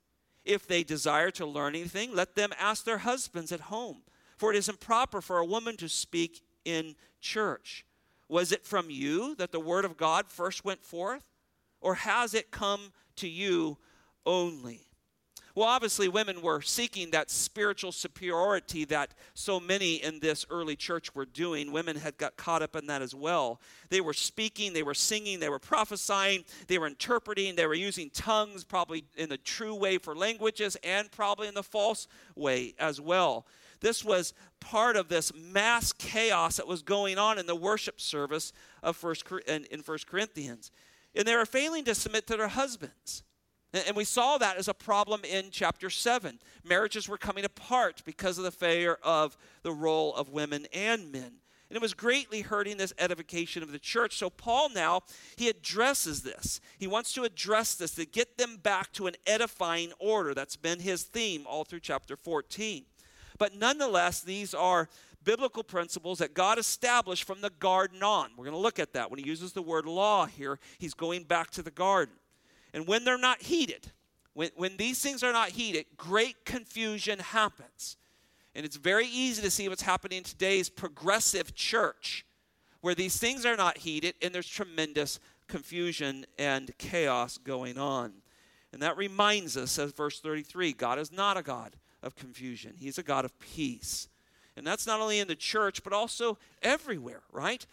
If 0.43 0.65
they 0.67 0.83
desire 0.83 1.31
to 1.31 1.45
learn 1.45 1.75
anything, 1.75 2.15
let 2.15 2.35
them 2.35 2.51
ask 2.57 2.85
their 2.85 2.99
husbands 2.99 3.51
at 3.51 3.61
home 3.61 4.03
for 4.37 4.51
it 4.51 4.57
is 4.57 4.69
improper 4.69 5.21
for 5.21 5.39
a 5.39 5.45
woman 5.45 5.75
to 5.77 5.89
speak 5.89 6.41
in 6.63 6.95
church. 7.19 7.85
Was 8.29 8.51
it 8.51 8.65
from 8.65 8.89
you 8.89 9.35
that 9.35 9.51
the 9.51 9.59
word 9.59 9.85
of 9.85 9.97
God 9.97 10.29
first 10.29 10.63
went 10.63 10.83
forth? 10.83 11.29
Or 11.81 11.95
has 11.95 12.33
it 12.33 12.51
come 12.51 12.91
to 13.17 13.27
you 13.27 13.77
only? 14.25 14.87
Well, 15.57 15.67
obviously, 15.67 16.07
women 16.07 16.43
were 16.43 16.61
seeking 16.61 17.09
that 17.11 17.31
spiritual 17.31 17.91
superiority 17.91 18.85
that 18.85 19.15
so 19.33 19.59
many 19.59 19.95
in 19.95 20.19
this 20.19 20.45
early 20.51 20.75
church 20.75 21.15
were 21.15 21.25
doing. 21.25 21.71
Women 21.71 21.95
had 21.95 22.15
got 22.17 22.37
caught 22.37 22.61
up 22.61 22.75
in 22.75 22.85
that 22.87 23.01
as 23.01 23.15
well. 23.15 23.59
They 23.89 23.99
were 23.99 24.13
speaking, 24.13 24.73
they 24.73 24.83
were 24.83 24.93
singing, 24.93 25.39
they 25.39 25.49
were 25.49 25.57
prophesying, 25.57 26.45
they 26.67 26.77
were 26.77 26.85
interpreting, 26.85 27.55
they 27.55 27.65
were 27.65 27.73
using 27.73 28.11
tongues, 28.11 28.63
probably 28.63 29.05
in 29.15 29.29
the 29.29 29.37
true 29.37 29.73
way 29.73 29.97
for 29.97 30.15
languages, 30.15 30.77
and 30.83 31.09
probably 31.09 31.47
in 31.47 31.55
the 31.55 31.63
false 31.63 32.07
way 32.35 32.75
as 32.77 33.01
well. 33.01 33.47
This 33.79 34.03
was 34.03 34.33
part 34.59 34.95
of 34.95 35.09
this 35.09 35.33
mass 35.33 35.93
chaos 35.93 36.57
that 36.57 36.67
was 36.67 36.81
going 36.81 37.17
on 37.17 37.37
in 37.37 37.45
the 37.45 37.55
worship 37.55 38.01
service 38.01 38.53
of 38.83 38.95
first 38.95 39.25
in, 39.47 39.81
First 39.81 40.07
Corinthians. 40.07 40.71
And 41.15 41.27
they 41.27 41.35
were 41.35 41.45
failing 41.45 41.85
to 41.85 41.95
submit 41.95 42.27
to 42.27 42.37
their 42.37 42.47
husbands. 42.47 43.23
And 43.73 43.95
we 43.95 44.05
saw 44.05 44.37
that 44.37 44.57
as 44.57 44.67
a 44.67 44.73
problem 44.73 45.21
in 45.23 45.49
chapter 45.51 45.89
7. 45.89 46.39
Marriages 46.63 47.09
were 47.09 47.17
coming 47.17 47.45
apart 47.45 48.01
because 48.05 48.37
of 48.37 48.43
the 48.43 48.51
failure 48.51 48.97
of 49.03 49.37
the 49.61 49.73
role 49.73 50.15
of 50.15 50.29
women 50.29 50.67
and 50.73 51.11
men. 51.11 51.33
And 51.69 51.75
it 51.75 51.81
was 51.81 51.93
greatly 51.93 52.41
hurting 52.41 52.77
this 52.77 52.93
edification 52.97 53.61
of 53.61 53.73
the 53.73 53.79
church. 53.79 54.17
So 54.17 54.29
Paul 54.29 54.69
now, 54.69 55.01
he 55.35 55.49
addresses 55.49 56.23
this. 56.23 56.61
He 56.77 56.87
wants 56.87 57.11
to 57.13 57.23
address 57.23 57.75
this 57.75 57.91
to 57.95 58.05
get 58.05 58.37
them 58.37 58.57
back 58.57 58.93
to 58.93 59.07
an 59.07 59.15
edifying 59.25 59.91
order. 59.99 60.33
That's 60.33 60.55
been 60.55 60.79
his 60.79 61.03
theme 61.03 61.45
all 61.45 61.65
through 61.65 61.81
chapter 61.81 62.15
14. 62.15 62.85
But 63.37 63.55
nonetheless, 63.55 64.21
these 64.21 64.53
are 64.53 64.89
biblical 65.23 65.63
principles 65.63 66.19
that 66.19 66.33
God 66.33 66.57
established 66.57 67.25
from 67.25 67.41
the 67.41 67.49
garden 67.49 68.01
on. 68.01 68.29
We're 68.37 68.45
going 68.45 68.55
to 68.55 68.61
look 68.61 68.79
at 68.79 68.93
that. 68.93 69.11
When 69.11 69.19
he 69.19 69.27
uses 69.27 69.53
the 69.53 69.61
word 69.61 69.85
law 69.85 70.25
here, 70.25 70.59
he's 70.77 70.93
going 70.93 71.23
back 71.23 71.51
to 71.51 71.61
the 71.61 71.71
garden. 71.71 72.15
And 72.73 72.87
when 72.87 73.03
they're 73.03 73.17
not 73.17 73.41
heeded, 73.41 73.91
when, 74.33 74.51
when 74.55 74.77
these 74.77 75.01
things 75.01 75.23
are 75.23 75.33
not 75.33 75.49
heeded, 75.49 75.85
great 75.97 76.45
confusion 76.45 77.19
happens. 77.19 77.97
And 78.55 78.65
it's 78.65 78.77
very 78.77 79.07
easy 79.07 79.41
to 79.41 79.51
see 79.51 79.67
what's 79.67 79.81
happening 79.81 80.19
in 80.19 80.23
today's 80.23 80.69
progressive 80.69 81.53
church, 81.55 82.25
where 82.81 82.95
these 82.95 83.17
things 83.17 83.45
are 83.45 83.57
not 83.57 83.79
heeded 83.79 84.15
and 84.21 84.33
there's 84.33 84.47
tremendous 84.47 85.19
confusion 85.47 86.25
and 86.39 86.71
chaos 86.77 87.37
going 87.37 87.77
on. 87.77 88.13
And 88.71 88.81
that 88.81 88.97
reminds 88.97 89.57
us 89.57 89.77
of 89.77 89.95
verse 89.95 90.19
33 90.19 90.73
God 90.73 90.99
is 90.99 91.11
not 91.11 91.37
a 91.37 91.43
God 91.43 91.75
of 92.03 92.15
confusion, 92.15 92.75
He's 92.77 92.97
a 92.97 93.03
God 93.03 93.25
of 93.25 93.37
peace. 93.39 94.07
And 94.55 94.65
that's 94.65 94.87
not 94.87 94.99
only 94.99 95.19
in 95.19 95.27
the 95.27 95.35
church, 95.35 95.83
but 95.83 95.93
also 95.93 96.39
everywhere, 96.63 97.21
right? 97.31 97.63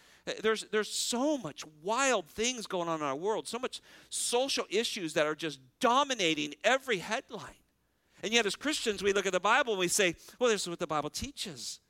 There's, 0.42 0.64
there's 0.70 0.90
so 0.90 1.38
much 1.38 1.64
wild 1.82 2.28
things 2.28 2.66
going 2.66 2.88
on 2.88 3.00
in 3.00 3.06
our 3.06 3.16
world, 3.16 3.48
so 3.48 3.58
much 3.58 3.80
social 4.10 4.66
issues 4.68 5.14
that 5.14 5.26
are 5.26 5.34
just 5.34 5.60
dominating 5.80 6.54
every 6.62 6.98
headline. 6.98 7.56
And 8.22 8.32
yet, 8.32 8.44
as 8.44 8.54
Christians, 8.54 9.02
we 9.02 9.12
look 9.12 9.26
at 9.26 9.32
the 9.32 9.40
Bible 9.40 9.72
and 9.72 9.80
we 9.80 9.88
say, 9.88 10.14
well, 10.38 10.50
this 10.50 10.62
is 10.62 10.68
what 10.68 10.78
the 10.78 10.86
Bible 10.86 11.10
teaches. 11.10 11.80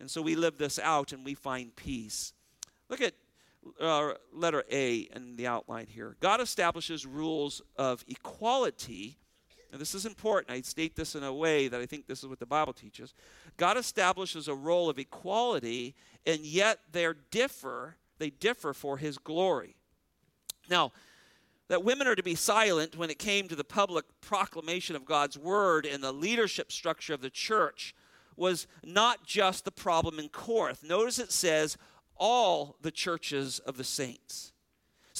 And 0.00 0.10
so 0.10 0.22
we 0.22 0.34
live 0.34 0.58
this 0.58 0.78
out 0.78 1.12
and 1.12 1.24
we 1.24 1.34
find 1.34 1.74
peace. 1.74 2.32
Look 2.88 3.00
at 3.00 3.14
uh, 3.80 4.14
letter 4.32 4.64
A 4.70 5.08
in 5.14 5.36
the 5.36 5.46
outline 5.46 5.86
here. 5.86 6.16
God 6.20 6.40
establishes 6.40 7.06
rules 7.06 7.60
of 7.76 8.04
equality. 8.08 9.18
And 9.72 9.80
this 9.80 9.94
is 9.94 10.06
important. 10.06 10.50
I 10.50 10.60
state 10.62 10.96
this 10.96 11.14
in 11.14 11.22
a 11.22 11.32
way 11.32 11.68
that 11.68 11.80
I 11.80 11.86
think 11.86 12.06
this 12.06 12.22
is 12.22 12.28
what 12.28 12.40
the 12.40 12.46
Bible 12.46 12.72
teaches. 12.72 13.14
God 13.56 13.76
establishes 13.76 14.48
a 14.48 14.54
role 14.54 14.90
of 14.90 14.98
equality 14.98 15.94
and 16.26 16.40
yet 16.40 16.80
they 16.90 17.06
differ, 17.30 17.96
they 18.18 18.30
differ 18.30 18.72
for 18.72 18.98
his 18.98 19.18
glory. 19.18 19.76
Now, 20.68 20.92
that 21.68 21.84
women 21.84 22.08
are 22.08 22.16
to 22.16 22.22
be 22.22 22.34
silent 22.34 22.96
when 22.96 23.10
it 23.10 23.18
came 23.18 23.46
to 23.46 23.54
the 23.54 23.62
public 23.62 24.04
proclamation 24.20 24.96
of 24.96 25.04
God's 25.04 25.38
word 25.38 25.86
and 25.86 26.02
the 26.02 26.12
leadership 26.12 26.72
structure 26.72 27.14
of 27.14 27.20
the 27.20 27.30
church 27.30 27.94
was 28.36 28.66
not 28.84 29.24
just 29.24 29.64
the 29.64 29.70
problem 29.70 30.18
in 30.18 30.28
Corinth. 30.28 30.82
Notice 30.82 31.20
it 31.20 31.30
says 31.30 31.76
all 32.16 32.76
the 32.82 32.90
churches 32.90 33.60
of 33.60 33.76
the 33.76 33.84
saints. 33.84 34.52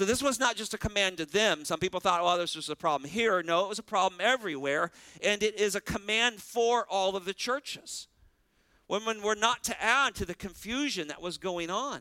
So 0.00 0.06
this 0.06 0.22
was 0.22 0.40
not 0.40 0.56
just 0.56 0.72
a 0.72 0.78
command 0.78 1.18
to 1.18 1.26
them. 1.26 1.62
Some 1.62 1.78
people 1.78 2.00
thought, 2.00 2.24
well, 2.24 2.38
this 2.38 2.56
was 2.56 2.70
a 2.70 2.74
problem 2.74 3.10
here. 3.10 3.42
No, 3.42 3.66
it 3.66 3.68
was 3.68 3.78
a 3.78 3.82
problem 3.82 4.18
everywhere. 4.18 4.92
And 5.22 5.42
it 5.42 5.60
is 5.60 5.74
a 5.74 5.80
command 5.82 6.40
for 6.40 6.86
all 6.88 7.16
of 7.16 7.26
the 7.26 7.34
churches. 7.34 8.08
Women 8.88 9.20
were 9.20 9.34
not 9.34 9.62
to 9.64 9.78
add 9.78 10.14
to 10.14 10.24
the 10.24 10.34
confusion 10.34 11.08
that 11.08 11.20
was 11.20 11.36
going 11.36 11.68
on. 11.68 12.00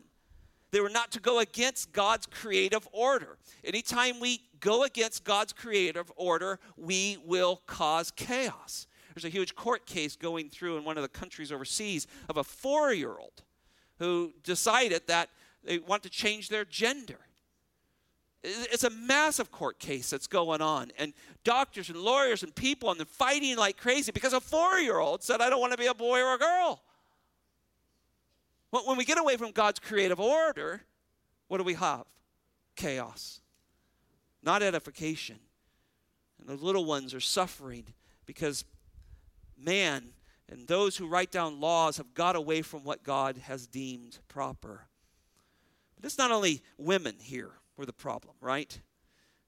They 0.70 0.80
were 0.80 0.88
not 0.88 1.12
to 1.12 1.20
go 1.20 1.40
against 1.40 1.92
God's 1.92 2.24
creative 2.24 2.88
order. 2.90 3.36
Anytime 3.62 4.18
we 4.18 4.40
go 4.60 4.84
against 4.84 5.24
God's 5.24 5.52
creative 5.52 6.10
order, 6.16 6.58
we 6.78 7.18
will 7.26 7.60
cause 7.66 8.10
chaos. 8.12 8.86
There's 9.14 9.26
a 9.26 9.28
huge 9.28 9.54
court 9.54 9.84
case 9.84 10.16
going 10.16 10.48
through 10.48 10.78
in 10.78 10.84
one 10.84 10.96
of 10.96 11.02
the 11.02 11.08
countries 11.10 11.52
overseas 11.52 12.06
of 12.30 12.38
a 12.38 12.44
four 12.44 12.94
year 12.94 13.18
old 13.18 13.42
who 13.98 14.32
decided 14.42 15.02
that 15.08 15.28
they 15.62 15.80
want 15.80 16.02
to 16.04 16.08
change 16.08 16.48
their 16.48 16.64
gender. 16.64 17.18
It's 18.42 18.84
a 18.84 18.90
massive 18.90 19.50
court 19.50 19.78
case 19.78 20.08
that's 20.10 20.26
going 20.26 20.62
on, 20.62 20.92
and 20.98 21.12
doctors 21.44 21.90
and 21.90 21.98
lawyers 21.98 22.42
and 22.42 22.54
people, 22.54 22.90
and 22.90 22.98
they're 22.98 23.04
fighting 23.04 23.56
like 23.56 23.76
crazy 23.76 24.12
because 24.12 24.32
a 24.32 24.40
four 24.40 24.78
year 24.78 24.98
old 24.98 25.22
said, 25.22 25.42
I 25.42 25.50
don't 25.50 25.60
want 25.60 25.72
to 25.72 25.78
be 25.78 25.86
a 25.86 25.94
boy 25.94 26.22
or 26.22 26.34
a 26.34 26.38
girl. 26.38 26.82
When 28.70 28.96
we 28.96 29.04
get 29.04 29.18
away 29.18 29.36
from 29.36 29.50
God's 29.50 29.78
creative 29.78 30.20
order, 30.20 30.82
what 31.48 31.58
do 31.58 31.64
we 31.64 31.74
have? 31.74 32.04
Chaos, 32.76 33.40
not 34.42 34.62
edification. 34.62 35.38
And 36.38 36.48
the 36.48 36.64
little 36.64 36.86
ones 36.86 37.12
are 37.12 37.20
suffering 37.20 37.84
because 38.24 38.64
man 39.58 40.12
and 40.48 40.66
those 40.66 40.96
who 40.96 41.06
write 41.06 41.30
down 41.30 41.60
laws 41.60 41.98
have 41.98 42.14
got 42.14 42.36
away 42.36 42.62
from 42.62 42.84
what 42.84 43.02
God 43.02 43.36
has 43.38 43.66
deemed 43.66 44.18
proper. 44.28 44.86
But 45.96 46.06
it's 46.06 46.16
not 46.16 46.30
only 46.30 46.62
women 46.78 47.16
here 47.20 47.59
were 47.80 47.86
the 47.86 47.92
problem, 47.92 48.34
right? 48.40 48.78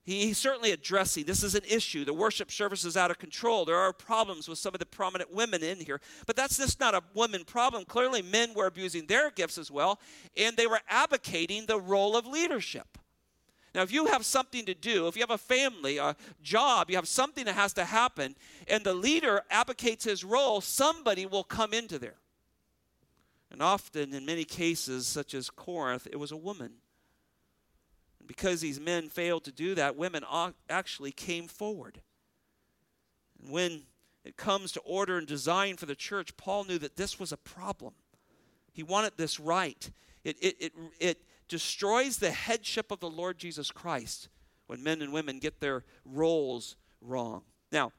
He, 0.04 0.26
he's 0.26 0.38
certainly 0.38 0.72
addressing 0.72 1.24
this 1.24 1.44
is 1.44 1.54
an 1.54 1.62
issue. 1.68 2.04
The 2.04 2.14
worship 2.14 2.50
service 2.50 2.84
is 2.84 2.96
out 2.96 3.12
of 3.12 3.18
control. 3.18 3.64
There 3.64 3.76
are 3.76 3.92
problems 3.92 4.48
with 4.48 4.58
some 4.58 4.74
of 4.74 4.80
the 4.80 4.86
prominent 4.86 5.32
women 5.32 5.62
in 5.62 5.78
here. 5.78 6.00
But 6.26 6.34
that's 6.34 6.56
just 6.56 6.80
not 6.80 6.94
a 6.94 7.02
woman 7.14 7.44
problem. 7.44 7.84
Clearly, 7.84 8.22
men 8.22 8.54
were 8.54 8.66
abusing 8.66 9.06
their 9.06 9.30
gifts 9.30 9.58
as 9.58 9.70
well, 9.70 10.00
and 10.36 10.56
they 10.56 10.66
were 10.66 10.80
abdicating 10.88 11.66
the 11.66 11.78
role 11.78 12.16
of 12.16 12.26
leadership. 12.26 12.98
Now, 13.74 13.82
if 13.82 13.92
you 13.92 14.06
have 14.06 14.26
something 14.26 14.66
to 14.66 14.74
do, 14.74 15.06
if 15.06 15.16
you 15.16 15.22
have 15.22 15.30
a 15.30 15.38
family, 15.38 15.98
a 15.98 16.16
job, 16.42 16.90
you 16.90 16.96
have 16.96 17.08
something 17.08 17.44
that 17.44 17.54
has 17.54 17.72
to 17.74 17.84
happen, 17.84 18.34
and 18.68 18.84
the 18.84 18.92
leader 18.94 19.42
abdicates 19.50 20.04
his 20.04 20.24
role, 20.24 20.60
somebody 20.60 21.26
will 21.26 21.44
come 21.44 21.72
into 21.72 21.98
there. 21.98 22.16
And 23.50 23.62
often, 23.62 24.12
in 24.14 24.26
many 24.26 24.44
cases, 24.44 25.06
such 25.06 25.32
as 25.32 25.48
Corinth, 25.48 26.08
it 26.10 26.16
was 26.16 26.32
a 26.32 26.36
woman 26.36 26.81
because 28.26 28.60
these 28.60 28.80
men 28.80 29.08
failed 29.08 29.44
to 29.44 29.52
do 29.52 29.74
that, 29.74 29.96
women 29.96 30.24
actually 30.68 31.12
came 31.12 31.48
forward. 31.48 32.00
And 33.40 33.52
when 33.52 33.82
it 34.24 34.36
comes 34.36 34.72
to 34.72 34.80
order 34.80 35.18
and 35.18 35.26
design 35.26 35.76
for 35.76 35.86
the 35.86 35.94
church, 35.94 36.36
Paul 36.36 36.64
knew 36.64 36.78
that 36.78 36.96
this 36.96 37.18
was 37.18 37.32
a 37.32 37.36
problem. 37.36 37.94
He 38.72 38.82
wanted 38.82 39.12
this 39.16 39.40
right. 39.40 39.90
It, 40.24 40.36
it, 40.40 40.56
it, 40.60 40.72
it 41.00 41.22
destroys 41.48 42.18
the 42.18 42.30
headship 42.30 42.90
of 42.90 43.00
the 43.00 43.10
Lord 43.10 43.38
Jesus 43.38 43.70
Christ 43.70 44.28
when 44.66 44.82
men 44.82 45.02
and 45.02 45.12
women 45.12 45.38
get 45.38 45.60
their 45.60 45.84
roles 46.04 46.76
wrong. 47.00 47.42
Now, 47.70 47.92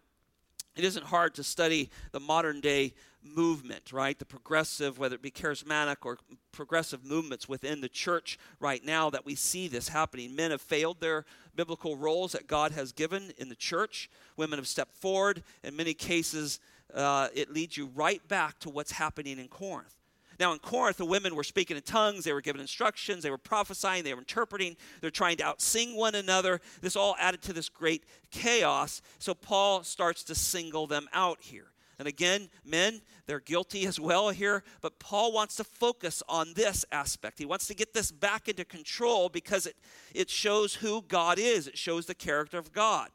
it 0.76 0.84
isn't 0.84 1.06
hard 1.06 1.36
to 1.36 1.44
study 1.44 1.90
the 2.12 2.20
modern 2.20 2.62
day 2.62 2.94
movement, 3.24 3.94
right? 3.94 4.18
The 4.18 4.26
progressive, 4.26 5.00
whether 5.00 5.16
it 5.16 5.22
be 5.22 5.32
charismatic 5.32 5.98
or 6.04 6.18
progressive 6.52 7.06
movements 7.06 7.48
within 7.48 7.82
the 7.82 7.90
church 7.90 8.38
right 8.60 8.84
now 8.84 9.10
that 9.10 9.26
we 9.26 9.36
see 9.36 9.68
this 9.68 9.90
happening. 9.90 10.36
Men 10.36 10.52
have 10.52 10.62
failed 10.62 11.00
their 11.00 11.26
biblical 11.56 11.96
roles 11.96 12.34
that 12.34 12.48
God 12.48 12.72
has 12.72 12.92
given 12.92 13.32
in 13.38 13.50
the 13.50 13.56
church. 13.56 14.10
Women 14.36 14.60
have 14.60 14.68
stepped 14.68 14.96
forward. 14.96 15.44
In 15.64 15.76
many 15.76 15.94
cases, 15.94 16.60
uh, 16.94 17.30
it 17.34 17.52
leads 17.52 17.78
you 17.78 17.90
right 17.96 18.26
back 18.28 18.60
to 18.60 18.70
what's 18.70 18.92
happening 18.92 19.40
in 19.40 19.48
Corinth. 19.48 19.96
Now, 20.40 20.54
in 20.54 20.60
Corinth, 20.60 20.98
the 20.98 21.06
women 21.06 21.36
were 21.36 21.44
speaking 21.44 21.78
in 21.78 21.84
tongues, 21.84 22.24
they 22.24 22.34
were 22.34 22.42
giving 22.42 22.62
instructions, 22.62 23.24
they 23.24 23.32
were 23.32 23.38
prophesying, 23.38 24.04
they 24.04 24.14
were 24.14 24.20
interpreting, 24.20 24.76
they're 25.02 25.10
trying 25.10 25.38
to 25.38 25.44
outsing 25.44 25.96
one 25.96 26.16
another. 26.16 26.62
This 26.82 26.96
all 26.96 27.16
added 27.20 27.42
to 27.44 27.54
this 27.54 27.70
great 27.70 28.04
chaos. 28.32 29.02
So, 29.20 29.34
Paul 29.34 29.84
starts 29.84 30.24
to 30.26 30.36
single 30.36 30.88
them 30.88 31.08
out 31.14 31.42
here. 31.42 31.68
And 32.00 32.08
again, 32.08 32.50
men, 32.66 33.02
they're 33.28 33.40
guilty 33.40 33.86
as 33.86 34.00
well 34.00 34.30
here, 34.30 34.64
but 34.82 35.00
Paul 35.00 35.32
wants 35.32 35.56
to 35.58 35.64
focus 35.64 36.24
on 36.28 36.54
this 36.54 36.84
aspect. 36.92 37.40
He 37.40 37.46
wants 37.46 37.68
to 37.68 37.76
get 37.76 37.94
this 37.94 38.12
back 38.12 38.50
into 38.50 38.66
control 38.66 39.30
because 39.30 39.66
it, 39.68 39.76
it 40.14 40.30
shows 40.30 40.76
who 40.76 41.04
God 41.04 41.38
is, 41.40 41.68
it 41.68 41.78
shows 41.78 42.06
the 42.06 42.16
character 42.16 42.58
of 42.58 42.74
God. 42.74 43.10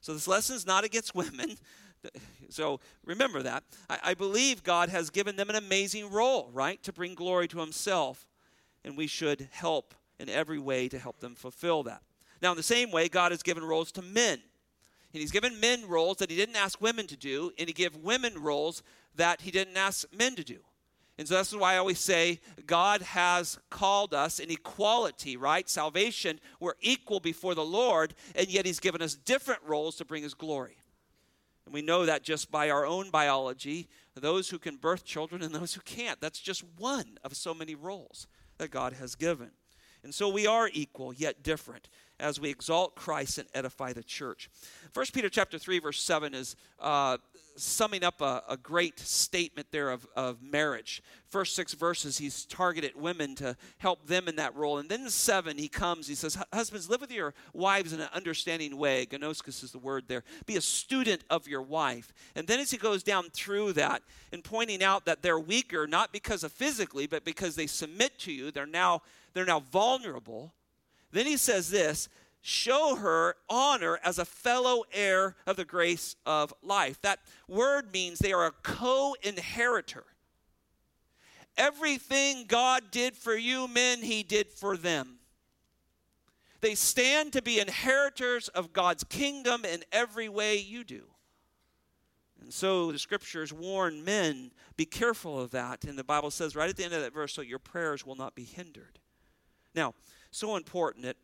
So 0.00 0.12
this 0.12 0.28
lesson 0.28 0.56
is 0.56 0.66
not 0.66 0.84
against 0.84 1.14
women. 1.14 1.56
So 2.50 2.80
remember 3.04 3.42
that. 3.42 3.62
I, 3.90 3.98
I 4.02 4.14
believe 4.14 4.62
God 4.62 4.88
has 4.88 5.10
given 5.10 5.36
them 5.36 5.50
an 5.50 5.56
amazing 5.56 6.10
role, 6.10 6.48
right, 6.54 6.82
to 6.82 6.94
bring 6.94 7.14
glory 7.14 7.46
to 7.48 7.58
Himself, 7.58 8.26
and 8.82 8.96
we 8.96 9.06
should 9.06 9.50
help 9.52 9.94
in 10.18 10.30
every 10.30 10.58
way 10.58 10.88
to 10.88 10.98
help 10.98 11.20
them 11.20 11.34
fulfill 11.34 11.82
that. 11.82 12.00
Now, 12.40 12.52
in 12.52 12.56
the 12.56 12.62
same 12.62 12.90
way, 12.90 13.10
God 13.10 13.32
has 13.32 13.42
given 13.42 13.62
roles 13.62 13.92
to 13.92 14.02
men. 14.02 14.40
And 15.12 15.20
he's 15.20 15.30
given 15.30 15.60
men 15.60 15.86
roles 15.88 16.18
that 16.18 16.30
he 16.30 16.36
didn't 16.36 16.56
ask 16.56 16.80
women 16.80 17.06
to 17.08 17.16
do, 17.16 17.50
and 17.58 17.68
he 17.68 17.74
gave 17.74 17.96
women 17.96 18.40
roles 18.40 18.82
that 19.16 19.42
he 19.42 19.50
didn't 19.50 19.76
ask 19.76 20.06
men 20.12 20.34
to 20.36 20.44
do. 20.44 20.60
And 21.18 21.26
so 21.26 21.34
this 21.34 21.52
is 21.52 21.58
why 21.58 21.74
I 21.74 21.78
always 21.78 21.98
say 21.98 22.40
God 22.64 23.02
has 23.02 23.58
called 23.70 24.14
us 24.14 24.38
in 24.38 24.50
equality, 24.50 25.36
right? 25.36 25.68
Salvation, 25.68 26.38
we're 26.60 26.74
equal 26.80 27.18
before 27.18 27.56
the 27.56 27.64
Lord, 27.64 28.14
and 28.36 28.48
yet 28.48 28.64
He's 28.64 28.78
given 28.78 29.02
us 29.02 29.14
different 29.16 29.60
roles 29.66 29.96
to 29.96 30.04
bring 30.04 30.22
His 30.22 30.34
glory. 30.34 30.77
And 31.68 31.74
we 31.74 31.82
know 31.82 32.06
that 32.06 32.22
just 32.22 32.50
by 32.50 32.70
our 32.70 32.86
own 32.86 33.10
biology, 33.10 33.88
those 34.14 34.48
who 34.48 34.58
can 34.58 34.76
birth 34.76 35.04
children 35.04 35.42
and 35.42 35.54
those 35.54 35.74
who 35.74 35.82
can't. 35.82 36.18
That's 36.18 36.38
just 36.38 36.64
one 36.78 37.18
of 37.22 37.36
so 37.36 37.52
many 37.52 37.74
roles 37.74 38.26
that 38.56 38.70
God 38.70 38.94
has 38.94 39.14
given. 39.14 39.50
And 40.04 40.14
so 40.14 40.28
we 40.28 40.46
are 40.46 40.70
equal, 40.72 41.12
yet 41.12 41.42
different 41.42 41.88
as 42.20 42.40
we 42.40 42.50
exalt 42.50 42.96
Christ 42.96 43.38
and 43.38 43.48
edify 43.54 43.92
the 43.92 44.02
church. 44.02 44.50
1 44.92 45.06
Peter 45.12 45.28
chapter 45.28 45.58
3, 45.58 45.78
verse 45.78 46.02
7 46.02 46.34
is 46.34 46.56
uh, 46.80 47.18
summing 47.56 48.04
up 48.04 48.20
a, 48.20 48.42
a, 48.48 48.56
great 48.56 48.98
statement 48.98 49.68
there 49.70 49.90
of, 49.90 50.06
of 50.16 50.42
marriage. 50.42 51.02
First 51.28 51.54
six 51.54 51.74
verses, 51.74 52.18
he's 52.18 52.44
targeted 52.44 52.92
women 52.94 53.34
to 53.36 53.56
help 53.78 54.06
them 54.06 54.28
in 54.28 54.36
that 54.36 54.54
role. 54.54 54.78
And 54.78 54.88
then 54.88 55.08
seven, 55.10 55.58
he 55.58 55.68
comes, 55.68 56.06
he 56.06 56.14
says, 56.14 56.38
Husbands, 56.52 56.88
live 56.88 57.00
with 57.00 57.10
your 57.10 57.34
wives 57.52 57.92
in 57.92 58.00
an 58.00 58.08
understanding 58.12 58.76
way. 58.76 59.06
Gnoskos 59.06 59.62
is 59.62 59.72
the 59.72 59.78
word 59.78 60.04
there. 60.08 60.24
Be 60.46 60.56
a 60.56 60.60
student 60.60 61.24
of 61.30 61.46
your 61.48 61.62
wife. 61.62 62.12
And 62.34 62.46
then 62.46 62.60
as 62.60 62.70
he 62.70 62.78
goes 62.78 63.02
down 63.02 63.24
through 63.30 63.74
that 63.74 64.02
and 64.32 64.42
pointing 64.42 64.82
out 64.82 65.04
that 65.06 65.22
they're 65.22 65.40
weaker, 65.40 65.86
not 65.86 66.12
because 66.12 66.44
of 66.44 66.52
physically, 66.52 67.06
but 67.06 67.24
because 67.24 67.56
they 67.56 67.66
submit 67.66 68.18
to 68.20 68.32
you, 68.32 68.50
they're 68.50 68.66
now, 68.66 69.02
they're 69.34 69.44
now 69.44 69.60
vulnerable 69.60 70.54
then 71.12 71.26
he 71.26 71.36
says 71.36 71.70
this 71.70 72.08
show 72.40 72.96
her 72.96 73.34
honor 73.48 73.98
as 74.04 74.18
a 74.18 74.24
fellow 74.24 74.84
heir 74.92 75.36
of 75.46 75.56
the 75.56 75.64
grace 75.64 76.16
of 76.24 76.54
life. 76.62 77.00
That 77.02 77.20
word 77.48 77.92
means 77.92 78.18
they 78.18 78.32
are 78.32 78.46
a 78.46 78.52
co 78.62 79.16
inheritor. 79.22 80.04
Everything 81.56 82.44
God 82.46 82.84
did 82.90 83.16
for 83.16 83.34
you, 83.34 83.66
men, 83.66 84.02
he 84.02 84.22
did 84.22 84.48
for 84.48 84.76
them. 84.76 85.18
They 86.60 86.74
stand 86.74 87.32
to 87.32 87.42
be 87.42 87.58
inheritors 87.58 88.48
of 88.48 88.72
God's 88.72 89.04
kingdom 89.04 89.64
in 89.64 89.82
every 89.92 90.28
way 90.28 90.58
you 90.58 90.84
do. 90.84 91.02
And 92.40 92.52
so 92.52 92.92
the 92.92 92.98
scriptures 92.98 93.52
warn 93.52 94.04
men, 94.04 94.52
be 94.76 94.84
careful 94.84 95.40
of 95.40 95.50
that. 95.50 95.84
And 95.84 95.98
the 95.98 96.04
Bible 96.04 96.30
says 96.30 96.54
right 96.54 96.70
at 96.70 96.76
the 96.76 96.84
end 96.84 96.94
of 96.94 97.02
that 97.02 97.12
verse, 97.12 97.32
so 97.32 97.42
your 97.42 97.58
prayers 97.58 98.06
will 98.06 98.14
not 98.14 98.36
be 98.36 98.44
hindered. 98.44 99.00
Now, 99.74 99.94
so 100.30 100.56
important 100.56 101.04
that 101.04 101.16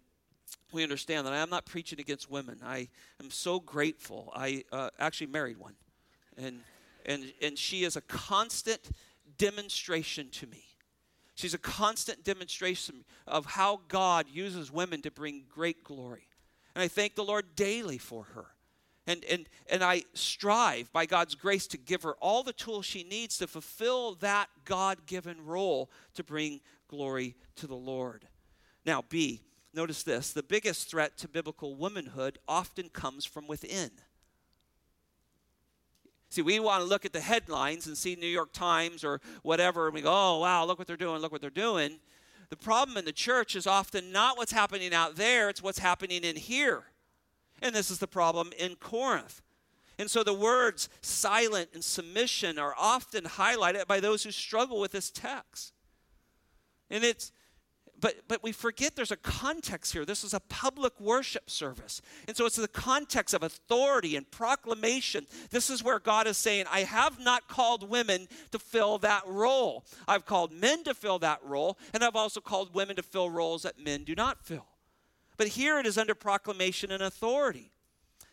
we 0.72 0.82
understand 0.82 1.26
that 1.26 1.32
I 1.32 1.38
am 1.38 1.50
not 1.50 1.66
preaching 1.66 2.00
against 2.00 2.30
women. 2.30 2.58
I 2.64 2.88
am 3.22 3.30
so 3.30 3.60
grateful. 3.60 4.32
I 4.34 4.64
uh, 4.72 4.90
actually 4.98 5.28
married 5.28 5.58
one, 5.58 5.74
and 6.36 6.60
and 7.06 7.32
and 7.40 7.58
she 7.58 7.84
is 7.84 7.96
a 7.96 8.00
constant 8.02 8.90
demonstration 9.38 10.28
to 10.30 10.46
me. 10.46 10.64
She's 11.34 11.54
a 11.54 11.58
constant 11.58 12.24
demonstration 12.24 13.04
of 13.26 13.46
how 13.46 13.80
God 13.88 14.26
uses 14.32 14.70
women 14.70 15.02
to 15.02 15.10
bring 15.10 15.44
great 15.48 15.84
glory, 15.84 16.28
and 16.74 16.82
I 16.82 16.88
thank 16.88 17.14
the 17.14 17.24
Lord 17.24 17.56
daily 17.56 17.98
for 17.98 18.24
her. 18.34 18.46
And, 19.06 19.22
and, 19.26 19.46
and 19.68 19.84
I 19.84 20.04
strive 20.14 20.90
by 20.90 21.04
God's 21.04 21.34
grace 21.34 21.66
to 21.66 21.76
give 21.76 22.04
her 22.04 22.14
all 22.22 22.42
the 22.42 22.54
tools 22.54 22.86
she 22.86 23.04
needs 23.04 23.36
to 23.36 23.46
fulfill 23.46 24.14
that 24.16 24.48
God 24.64 25.04
given 25.04 25.44
role 25.44 25.90
to 26.14 26.24
bring 26.24 26.60
glory 26.88 27.34
to 27.56 27.66
the 27.66 27.74
Lord. 27.74 28.26
Now, 28.84 29.02
B, 29.08 29.42
notice 29.72 30.02
this 30.02 30.32
the 30.32 30.42
biggest 30.42 30.90
threat 30.90 31.16
to 31.18 31.28
biblical 31.28 31.76
womanhood 31.76 32.38
often 32.46 32.88
comes 32.88 33.24
from 33.24 33.46
within. 33.46 33.90
See, 36.30 36.42
we 36.42 36.58
want 36.58 36.82
to 36.82 36.88
look 36.88 37.04
at 37.04 37.12
the 37.12 37.20
headlines 37.20 37.86
and 37.86 37.96
see 37.96 38.16
New 38.16 38.26
York 38.26 38.52
Times 38.52 39.04
or 39.04 39.20
whatever, 39.42 39.86
and 39.86 39.94
we 39.94 40.00
go, 40.00 40.10
oh, 40.12 40.40
wow, 40.40 40.64
look 40.64 40.78
what 40.78 40.88
they're 40.88 40.96
doing, 40.96 41.20
look 41.20 41.30
what 41.30 41.40
they're 41.40 41.48
doing. 41.48 42.00
The 42.50 42.56
problem 42.56 42.96
in 42.96 43.04
the 43.04 43.12
church 43.12 43.54
is 43.54 43.68
often 43.68 44.10
not 44.10 44.36
what's 44.36 44.52
happening 44.52 44.92
out 44.92 45.14
there, 45.14 45.48
it's 45.48 45.62
what's 45.62 45.78
happening 45.78 46.24
in 46.24 46.36
here. 46.36 46.84
And 47.62 47.74
this 47.74 47.90
is 47.90 48.00
the 48.00 48.08
problem 48.08 48.50
in 48.58 48.74
Corinth. 48.76 49.42
And 49.96 50.10
so 50.10 50.24
the 50.24 50.34
words 50.34 50.88
silent 51.02 51.70
and 51.72 51.84
submission 51.84 52.58
are 52.58 52.74
often 52.76 53.24
highlighted 53.24 53.86
by 53.86 54.00
those 54.00 54.24
who 54.24 54.32
struggle 54.32 54.80
with 54.80 54.90
this 54.90 55.10
text. 55.10 55.72
And 56.90 57.04
it's 57.04 57.30
but, 58.04 58.16
but 58.28 58.42
we 58.42 58.52
forget 58.52 58.96
there's 58.96 59.10
a 59.10 59.16
context 59.16 59.94
here. 59.94 60.04
This 60.04 60.24
is 60.24 60.34
a 60.34 60.40
public 60.40 61.00
worship 61.00 61.48
service. 61.48 62.02
And 62.28 62.36
so 62.36 62.44
it's 62.44 62.56
the 62.56 62.68
context 62.68 63.32
of 63.32 63.42
authority 63.42 64.14
and 64.14 64.30
proclamation. 64.30 65.26
This 65.48 65.70
is 65.70 65.82
where 65.82 65.98
God 65.98 66.26
is 66.26 66.36
saying, 66.36 66.66
I 66.70 66.80
have 66.80 67.18
not 67.18 67.48
called 67.48 67.88
women 67.88 68.28
to 68.50 68.58
fill 68.58 68.98
that 68.98 69.22
role. 69.26 69.86
I've 70.06 70.26
called 70.26 70.52
men 70.52 70.84
to 70.84 70.92
fill 70.92 71.18
that 71.20 71.40
role, 71.42 71.78
and 71.94 72.04
I've 72.04 72.14
also 72.14 72.42
called 72.42 72.74
women 72.74 72.94
to 72.96 73.02
fill 73.02 73.30
roles 73.30 73.62
that 73.62 73.78
men 73.78 74.04
do 74.04 74.14
not 74.14 74.44
fill. 74.44 74.66
But 75.38 75.48
here 75.48 75.78
it 75.78 75.86
is 75.86 75.96
under 75.96 76.14
proclamation 76.14 76.90
and 76.90 77.02
authority. 77.02 77.70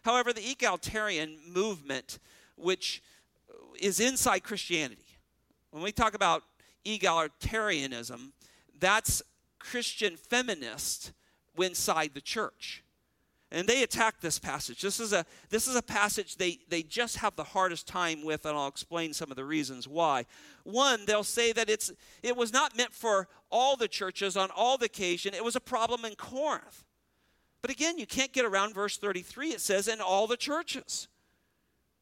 However, 0.02 0.34
the 0.34 0.52
egalitarian 0.52 1.38
movement, 1.48 2.20
which 2.58 3.02
is 3.80 4.02
inside 4.02 4.40
Christianity, 4.44 5.18
when 5.70 5.82
we 5.82 5.94
talk 5.94 6.14
about 6.14 6.44
egalitarianism, 6.86 8.34
that's 8.78 9.22
Christian 9.62 10.18
feminists 10.18 11.14
inside 11.58 12.12
the 12.14 12.22
church. 12.22 12.84
And 13.54 13.68
they 13.68 13.84
attack 13.84 14.22
this 14.22 14.40
passage. 14.40 14.82
This 14.82 15.00
is 15.00 15.12
a, 15.12 15.26
this 15.50 15.68
is 15.68 15.76
a 15.76 15.82
passage 15.82 16.38
they, 16.38 16.60
they 16.70 16.84
just 16.84 17.18
have 17.18 17.36
the 17.36 17.44
hardest 17.44 17.86
time 17.86 18.24
with, 18.24 18.46
and 18.46 18.58
I'll 18.58 18.70
explain 18.70 19.14
some 19.14 19.30
of 19.30 19.36
the 19.36 19.44
reasons 19.44 19.90
why. 19.90 20.26
One, 20.64 21.06
they'll 21.06 21.26
say 21.26 21.52
that 21.52 21.70
it's, 21.70 21.92
it 22.24 22.38
was 22.38 22.54
not 22.54 22.78
meant 22.78 22.94
for 22.94 23.28
all 23.50 23.76
the 23.76 23.90
churches 23.90 24.38
on 24.38 24.50
all 24.56 24.78
the 24.78 24.86
occasion, 24.86 25.34
it 25.34 25.44
was 25.44 25.58
a 25.58 25.62
problem 25.62 26.06
in 26.06 26.16
Corinth. 26.16 26.86
But 27.62 27.72
again, 27.72 27.98
you 27.98 28.08
can't 28.08 28.32
get 28.32 28.46
around 28.46 28.74
verse 28.74 28.98
33. 28.98 29.50
It 29.50 29.62
says, 29.62 29.88
in 29.88 30.00
all 30.00 30.28
the 30.28 30.38
churches. 30.38 31.10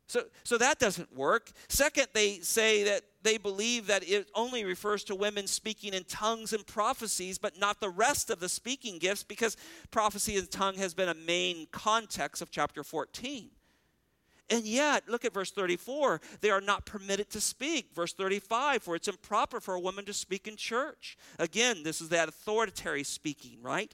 So, 0.09 0.23
so 0.43 0.57
that 0.57 0.79
doesn't 0.79 1.15
work. 1.15 1.51
Second, 1.67 2.07
they 2.13 2.39
say 2.39 2.83
that 2.85 3.03
they 3.21 3.37
believe 3.37 3.85
that 3.87 4.03
it 4.09 4.27
only 4.33 4.65
refers 4.65 5.03
to 5.03 5.13
women 5.13 5.45
speaking 5.45 5.93
in 5.93 6.03
tongues 6.05 6.51
and 6.51 6.65
prophecies, 6.65 7.37
but 7.37 7.59
not 7.59 7.79
the 7.79 7.91
rest 7.91 8.31
of 8.31 8.39
the 8.39 8.49
speaking 8.49 8.97
gifts, 8.97 9.21
because 9.21 9.55
prophecy 9.91 10.35
and 10.35 10.49
tongue 10.49 10.77
has 10.77 10.95
been 10.95 11.09
a 11.09 11.13
main 11.13 11.67
context 11.71 12.41
of 12.41 12.49
chapter 12.49 12.83
14. 12.83 13.51
And 14.49 14.65
yet, 14.65 15.07
look 15.07 15.25
at 15.25 15.33
verse 15.33 15.51
34. 15.51 16.21
They 16.41 16.49
are 16.49 16.59
not 16.59 16.87
permitted 16.87 17.29
to 17.29 17.39
speak. 17.39 17.93
Verse 17.93 18.13
35, 18.13 18.81
for 18.81 18.95
it's 18.95 19.07
improper 19.07 19.59
for 19.59 19.75
a 19.75 19.79
woman 19.79 20.05
to 20.05 20.13
speak 20.13 20.47
in 20.47 20.55
church. 20.55 21.19
Again, 21.37 21.83
this 21.83 22.01
is 22.01 22.09
that 22.09 22.29
authoritative 22.29 23.05
speaking, 23.05 23.59
right? 23.61 23.93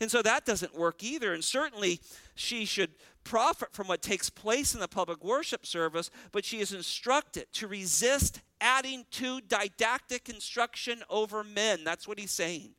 And 0.00 0.10
so 0.10 0.22
that 0.22 0.46
doesn't 0.46 0.74
work 0.74 1.02
either. 1.02 1.34
And 1.34 1.44
certainly 1.44 2.00
she 2.34 2.64
should 2.64 2.92
profit 3.26 3.72
from 3.72 3.88
what 3.88 4.02
takes 4.02 4.30
place 4.30 4.72
in 4.72 4.80
the 4.80 4.86
public 4.86 5.24
worship 5.24 5.66
service, 5.66 6.10
but 6.30 6.44
she 6.44 6.60
is 6.60 6.72
instructed 6.72 7.52
to 7.52 7.66
resist 7.66 8.40
adding 8.60 9.04
to 9.10 9.40
didactic 9.40 10.28
instruction 10.28 11.02
over 11.10 11.42
men. 11.42 11.82
That's 11.82 12.06
what 12.06 12.20
he's 12.20 12.30
saying. 12.30 12.70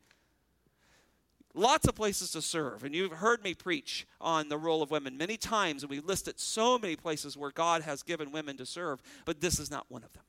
Lots 1.53 1.88
of 1.88 1.95
places 1.95 2.31
to 2.31 2.41
serve, 2.41 2.83
and 2.83 2.95
you've 2.95 3.12
heard 3.12 3.43
me 3.43 3.53
preach 3.53 4.07
on 4.21 4.47
the 4.47 4.57
role 4.57 4.81
of 4.81 4.89
women 4.89 5.17
many 5.17 5.36
times, 5.36 5.83
and 5.83 5.89
we 5.89 5.99
listed 5.99 6.39
so 6.39 6.79
many 6.79 6.95
places 6.95 7.36
where 7.36 7.51
God 7.51 7.81
has 7.81 8.01
given 8.01 8.31
women 8.31 8.55
to 8.57 8.65
serve, 8.65 9.01
but 9.25 9.41
this 9.41 9.60
is 9.60 9.69
not 9.69 9.86
one 9.89 10.03
of 10.03 10.13
them. 10.13 10.23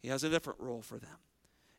He 0.00 0.08
has 0.10 0.22
a 0.22 0.28
different 0.28 0.60
role 0.60 0.82
for 0.82 0.98
them. 0.98 1.16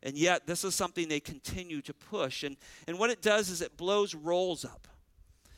And 0.02 0.18
yet, 0.18 0.46
this 0.46 0.64
is 0.64 0.74
something 0.74 1.08
they 1.08 1.20
continue 1.20 1.80
to 1.82 1.94
push. 1.94 2.42
And, 2.42 2.56
and 2.86 2.98
what 2.98 3.08
it 3.08 3.22
does 3.22 3.48
is 3.48 3.62
it 3.62 3.78
blows 3.78 4.14
roles 4.14 4.64
up. 4.64 4.88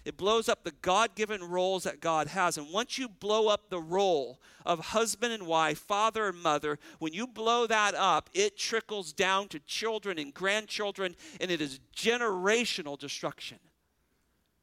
It 0.06 0.16
blows 0.16 0.48
up 0.48 0.62
the 0.62 0.70
God 0.82 1.16
given 1.16 1.42
roles 1.42 1.82
that 1.82 2.00
God 2.00 2.28
has. 2.28 2.56
And 2.56 2.72
once 2.72 2.96
you 2.96 3.08
blow 3.08 3.48
up 3.48 3.70
the 3.70 3.80
role 3.80 4.40
of 4.64 4.78
husband 4.78 5.32
and 5.32 5.48
wife, 5.48 5.80
father 5.80 6.28
and 6.28 6.40
mother, 6.40 6.78
when 7.00 7.12
you 7.12 7.26
blow 7.26 7.66
that 7.66 7.96
up, 7.96 8.30
it 8.32 8.56
trickles 8.56 9.12
down 9.12 9.48
to 9.48 9.58
children 9.58 10.16
and 10.16 10.32
grandchildren, 10.32 11.16
and 11.40 11.50
it 11.50 11.60
is 11.60 11.80
generational 11.92 12.96
destruction. 12.96 13.58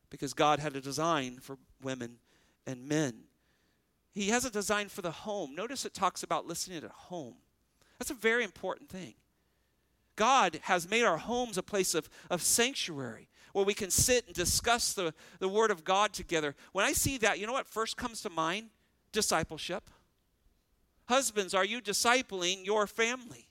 Because 0.10 0.34
God 0.34 0.60
had 0.60 0.78
a 0.78 0.82
design 0.82 1.40
for 1.42 1.58
women 1.82 2.20
and 2.66 2.88
men. 2.88 3.26
He 4.14 4.30
has 4.30 4.46
a 4.46 4.50
design 4.50 4.88
for 4.88 5.02
the 5.02 5.12
home. 5.12 5.56
Notice 5.56 5.84
it 5.84 5.94
talks 5.94 6.24
about 6.24 6.48
listening 6.48 6.86
at 6.86 6.90
home. 6.90 7.36
That's 8.00 8.12
a 8.12 8.16
very 8.16 8.46
important 8.46 8.88
thing. 8.88 9.16
God 10.16 10.62
has 10.64 10.90
made 10.90 11.04
our 11.04 11.18
homes 11.18 11.58
a 11.58 11.64
place 11.64 11.94
of, 11.94 12.10
of 12.30 12.42
sanctuary 12.42 13.28
where 13.54 13.66
we 13.66 13.74
can 13.74 13.90
sit 13.90 14.26
and 14.26 14.36
discuss 14.36 14.94
the, 14.94 15.14
the 15.40 15.48
Word 15.48 15.72
of 15.72 15.84
God 15.84 16.12
together. 16.14 16.56
When 16.74 16.86
I 16.86 16.92
see 16.92 17.18
that, 17.20 17.40
you 17.40 17.48
know 17.48 17.54
what 17.54 17.68
first 17.68 17.96
comes 17.96 18.22
to 18.22 18.30
mind? 18.30 18.70
Discipleship. 19.12 19.90
Husbands, 21.06 21.54
are 21.54 21.66
you 21.66 21.82
discipling 21.82 22.66
your 22.66 22.88
family? 22.88 23.48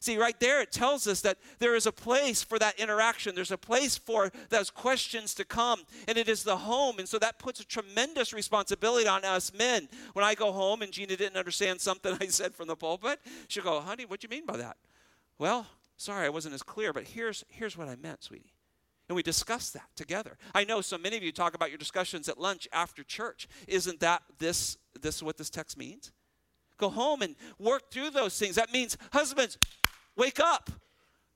See, 0.00 0.16
right 0.16 0.38
there, 0.38 0.62
it 0.62 0.70
tells 0.70 1.08
us 1.08 1.22
that 1.22 1.38
there 1.58 1.74
is 1.74 1.86
a 1.86 1.92
place 1.92 2.40
for 2.44 2.56
that 2.60 2.78
interaction. 2.78 3.34
There's 3.34 3.50
a 3.50 3.58
place 3.58 3.98
for 3.98 4.30
those 4.48 4.70
questions 4.70 5.34
to 5.34 5.44
come, 5.44 5.80
and 6.06 6.16
it 6.16 6.28
is 6.28 6.44
the 6.44 6.56
home. 6.56 7.00
And 7.00 7.08
so 7.08 7.18
that 7.18 7.40
puts 7.40 7.58
a 7.58 7.66
tremendous 7.66 8.32
responsibility 8.32 9.08
on 9.08 9.24
us 9.24 9.52
men. 9.52 9.88
When 10.12 10.24
I 10.24 10.36
go 10.36 10.52
home 10.52 10.82
and 10.82 10.92
Gina 10.92 11.16
didn't 11.16 11.36
understand 11.36 11.80
something 11.80 12.16
I 12.20 12.26
said 12.26 12.54
from 12.54 12.68
the 12.68 12.76
pulpit, 12.76 13.18
she'll 13.48 13.64
go, 13.64 13.80
Honey, 13.80 14.04
what 14.04 14.20
do 14.20 14.26
you 14.26 14.30
mean 14.30 14.46
by 14.46 14.58
that? 14.58 14.76
Well, 15.36 15.66
sorry, 15.96 16.26
I 16.26 16.30
wasn't 16.30 16.54
as 16.54 16.62
clear, 16.62 16.92
but 16.92 17.02
here's, 17.04 17.44
here's 17.48 17.76
what 17.76 17.88
I 17.88 17.96
meant, 17.96 18.22
sweetie. 18.22 18.52
And 19.08 19.16
we 19.16 19.22
discuss 19.22 19.70
that 19.70 19.88
together. 19.96 20.36
I 20.54 20.64
know 20.64 20.82
so 20.82 20.98
many 20.98 21.16
of 21.16 21.22
you 21.22 21.32
talk 21.32 21.54
about 21.54 21.70
your 21.70 21.78
discussions 21.78 22.28
at 22.28 22.38
lunch 22.38 22.68
after 22.72 23.02
church. 23.02 23.48
Isn't 23.66 24.00
that 24.00 24.22
this, 24.38 24.76
this 25.00 25.22
what 25.22 25.38
this 25.38 25.48
text 25.48 25.78
means? 25.78 26.12
Go 26.76 26.90
home 26.90 27.22
and 27.22 27.34
work 27.58 27.90
through 27.90 28.10
those 28.10 28.38
things. 28.38 28.56
That 28.56 28.72
means, 28.72 28.98
husbands, 29.12 29.58
wake 30.14 30.38
up. 30.38 30.70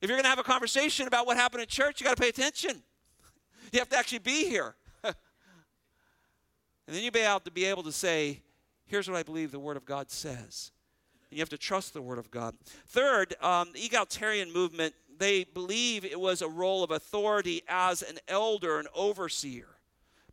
If 0.01 0.09
you're 0.09 0.17
going 0.17 0.23
to 0.23 0.29
have 0.29 0.39
a 0.39 0.43
conversation 0.43 1.07
about 1.07 1.25
what 1.25 1.37
happened 1.37 1.63
at 1.63 1.69
church, 1.69 1.99
you 1.99 2.05
got 2.05 2.15
to 2.15 2.21
pay 2.21 2.29
attention. 2.29 2.83
You 3.71 3.79
have 3.79 3.89
to 3.89 3.97
actually 3.97 4.19
be 4.19 4.47
here. 4.47 4.75
and 5.03 5.15
then 6.87 7.03
you 7.03 7.09
be 7.09 7.21
able 7.21 7.39
to 7.39 7.51
be 7.51 7.65
able 7.65 7.83
to 7.83 7.91
say, 7.91 8.41
here's 8.85 9.09
what 9.09 9.17
I 9.17 9.23
believe 9.23 9.51
the 9.51 9.59
Word 9.59 9.77
of 9.77 9.85
God 9.85 10.11
says. 10.11 10.71
And 11.29 11.37
you 11.37 11.41
have 11.41 11.49
to 11.49 11.57
trust 11.57 11.93
the 11.93 12.01
Word 12.01 12.19
of 12.19 12.29
God. 12.29 12.53
Third, 12.87 13.33
um, 13.41 13.69
the 13.73 13.83
egalitarian 13.83 14.53
movement, 14.53 14.93
they 15.19 15.43
believe 15.43 16.05
it 16.05 16.19
was 16.19 16.41
a 16.41 16.47
role 16.47 16.83
of 16.83 16.91
authority 16.91 17.61
as 17.67 18.01
an 18.01 18.19
elder, 18.27 18.79
an 18.79 18.87
overseer 18.95 19.73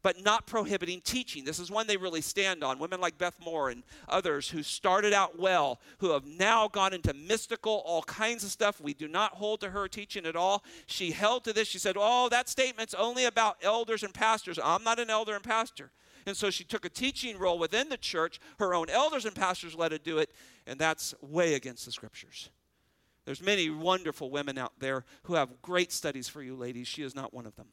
but 0.02 0.22
not 0.24 0.46
prohibiting 0.46 1.00
teaching. 1.00 1.44
This 1.44 1.58
is 1.58 1.70
one 1.70 1.86
they 1.86 1.96
really 1.96 2.20
stand 2.20 2.64
on. 2.64 2.78
Women 2.78 3.00
like 3.00 3.18
Beth 3.18 3.38
Moore 3.44 3.70
and 3.70 3.82
others 4.08 4.48
who 4.48 4.62
started 4.62 5.12
out 5.12 5.38
well, 5.38 5.80
who 5.98 6.12
have 6.12 6.24
now 6.24 6.68
gone 6.68 6.94
into 6.94 7.12
mystical, 7.12 7.82
all 7.84 8.02
kinds 8.02 8.44
of 8.44 8.50
stuff. 8.50 8.80
We 8.80 8.94
do 8.94 9.08
not 9.08 9.32
hold 9.32 9.60
to 9.60 9.70
her 9.70 9.88
teaching 9.88 10.26
at 10.26 10.36
all. 10.36 10.64
She 10.86 11.10
held 11.10 11.44
to 11.44 11.52
this. 11.52 11.68
She 11.68 11.78
said, 11.78 11.96
Oh, 11.98 12.28
that 12.30 12.48
statement's 12.48 12.94
only 12.94 13.24
about 13.24 13.58
elders 13.62 14.02
and 14.02 14.14
pastors. 14.14 14.58
I'm 14.62 14.84
not 14.84 14.98
an 14.98 15.10
elder 15.10 15.34
and 15.34 15.44
pastor. 15.44 15.90
And 16.26 16.36
so 16.36 16.50
she 16.50 16.64
took 16.64 16.84
a 16.84 16.90
teaching 16.90 17.38
role 17.38 17.58
within 17.58 17.88
the 17.88 17.96
church. 17.96 18.40
Her 18.58 18.74
own 18.74 18.90
elders 18.90 19.24
and 19.24 19.34
pastors 19.34 19.74
let 19.74 19.92
her 19.92 19.98
do 19.98 20.18
it, 20.18 20.30
and 20.66 20.78
that's 20.78 21.14
way 21.22 21.54
against 21.54 21.86
the 21.86 21.92
scriptures. 21.92 22.50
There's 23.30 23.40
many 23.40 23.70
wonderful 23.70 24.28
women 24.28 24.58
out 24.58 24.72
there 24.80 25.04
who 25.22 25.34
have 25.34 25.62
great 25.62 25.92
studies 25.92 26.26
for 26.26 26.42
you, 26.42 26.56
ladies. 26.56 26.88
She 26.88 27.04
is 27.04 27.14
not 27.14 27.32
one 27.32 27.46
of 27.46 27.54
them. 27.54 27.68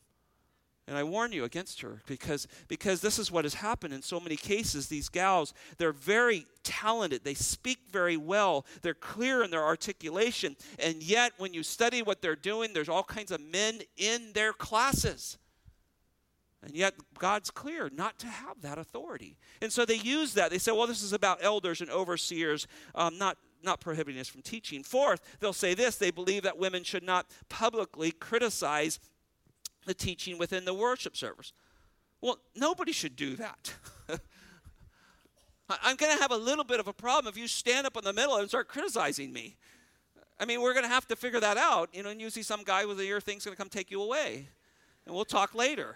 And 0.87 0.95
I 0.95 1.03
warn 1.03 1.31
you 1.31 1.45
against 1.45 1.81
her 1.81 2.03
because, 2.05 2.47
because 2.67 3.01
this 3.01 3.17
is 3.17 3.31
what 3.31 3.43
has 3.43 3.55
happened 3.55 3.91
in 3.91 4.03
so 4.03 4.19
many 4.19 4.35
cases. 4.35 4.87
These 4.87 5.09
gals, 5.09 5.55
they're 5.79 5.91
very 5.91 6.45
talented. 6.61 7.23
They 7.23 7.33
speak 7.33 7.79
very 7.89 8.17
well. 8.17 8.67
They're 8.83 8.93
clear 8.93 9.43
in 9.43 9.49
their 9.49 9.65
articulation. 9.65 10.55
And 10.77 11.01
yet, 11.01 11.31
when 11.39 11.55
you 11.55 11.63
study 11.63 12.03
what 12.03 12.21
they're 12.21 12.35
doing, 12.35 12.73
there's 12.73 12.87
all 12.87 13.01
kinds 13.01 13.31
of 13.31 13.41
men 13.41 13.79
in 13.97 14.33
their 14.35 14.53
classes. 14.53 15.39
And 16.63 16.75
yet, 16.75 16.95
God's 17.19 17.51
clear 17.51 17.89
not 17.93 18.17
to 18.19 18.27
have 18.27 18.61
that 18.61 18.77
authority. 18.77 19.37
And 19.61 19.71
so 19.71 19.85
they 19.85 19.95
use 19.95 20.33
that. 20.33 20.49
They 20.49 20.57
say, 20.57 20.71
well, 20.71 20.87
this 20.87 21.03
is 21.03 21.13
about 21.13 21.39
elders 21.41 21.81
and 21.81 21.89
overseers, 21.89 22.67
um, 22.95 23.17
not, 23.17 23.37
not 23.63 23.79
prohibiting 23.79 24.19
us 24.19 24.27
from 24.27 24.41
teaching. 24.41 24.83
Fourth, 24.83 25.21
they'll 25.39 25.53
say 25.53 25.75
this 25.75 25.97
they 25.97 26.11
believe 26.11 26.43
that 26.43 26.57
women 26.57 26.83
should 26.83 27.03
not 27.03 27.27
publicly 27.47 28.11
criticize 28.11 28.99
the 29.85 29.93
teaching 29.93 30.37
within 30.37 30.65
the 30.65 30.73
worship 30.73 31.15
service. 31.15 31.53
Well, 32.21 32.39
nobody 32.55 32.91
should 32.91 33.15
do 33.15 33.35
that. 33.35 33.73
I'm 35.69 35.95
going 35.95 36.15
to 36.15 36.21
have 36.21 36.31
a 36.31 36.37
little 36.37 36.63
bit 36.63 36.79
of 36.79 36.87
a 36.87 36.93
problem 36.93 37.31
if 37.31 37.37
you 37.37 37.47
stand 37.47 37.85
up 37.85 37.97
in 37.97 38.03
the 38.03 38.13
middle 38.13 38.37
and 38.37 38.47
start 38.47 38.67
criticizing 38.67 39.31
me. 39.31 39.57
I 40.39 40.45
mean, 40.45 40.61
we're 40.61 40.73
going 40.73 40.85
to 40.85 40.89
have 40.89 41.07
to 41.07 41.15
figure 41.15 41.39
that 41.39 41.57
out. 41.57 41.89
You 41.93 42.03
know, 42.03 42.09
and 42.09 42.21
you 42.21 42.29
see 42.29 42.43
some 42.43 42.63
guy 42.63 42.85
with 42.85 42.99
a 42.99 43.03
ear 43.03 43.19
thing's 43.19 43.43
going 43.45 43.55
to 43.55 43.61
come 43.61 43.69
take 43.69 43.91
you 43.91 44.01
away. 44.01 44.47
And 45.05 45.13
we'll 45.13 45.25
talk 45.25 45.53
later. 45.55 45.95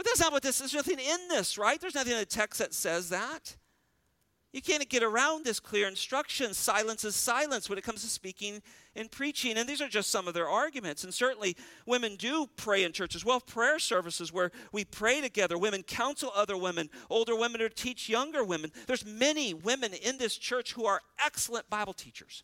But 0.00 0.06
that's 0.06 0.20
not 0.20 0.32
what 0.32 0.42
this 0.42 0.62
is. 0.62 0.72
There's 0.72 0.86
nothing 0.86 0.98
in 0.98 1.28
this, 1.28 1.58
right? 1.58 1.78
There's 1.78 1.94
nothing 1.94 2.14
in 2.14 2.18
the 2.18 2.24
text 2.24 2.58
that 2.58 2.72
says 2.72 3.10
that. 3.10 3.58
You 4.50 4.62
can't 4.62 4.88
get 4.88 5.02
around 5.02 5.44
this 5.44 5.60
clear 5.60 5.86
instruction. 5.86 6.54
Silence 6.54 7.04
is 7.04 7.14
silence 7.14 7.68
when 7.68 7.76
it 7.76 7.84
comes 7.84 8.00
to 8.00 8.08
speaking 8.08 8.62
and 8.96 9.10
preaching. 9.10 9.58
And 9.58 9.68
these 9.68 9.82
are 9.82 9.88
just 9.88 10.08
some 10.08 10.26
of 10.26 10.32
their 10.32 10.48
arguments. 10.48 11.04
And 11.04 11.12
certainly, 11.12 11.54
women 11.84 12.16
do 12.16 12.48
pray 12.56 12.84
in 12.84 12.92
churches. 12.92 13.26
Well, 13.26 13.40
prayer 13.40 13.78
services 13.78 14.32
where 14.32 14.52
we 14.72 14.86
pray 14.86 15.20
together. 15.20 15.58
Women 15.58 15.82
counsel 15.82 16.32
other 16.34 16.56
women. 16.56 16.88
Older 17.10 17.36
women 17.36 17.60
to 17.60 17.68
teach 17.68 18.08
younger 18.08 18.42
women. 18.42 18.72
There's 18.86 19.04
many 19.04 19.52
women 19.52 19.92
in 19.92 20.16
this 20.16 20.38
church 20.38 20.72
who 20.72 20.86
are 20.86 21.02
excellent 21.22 21.68
Bible 21.68 21.92
teachers. 21.92 22.42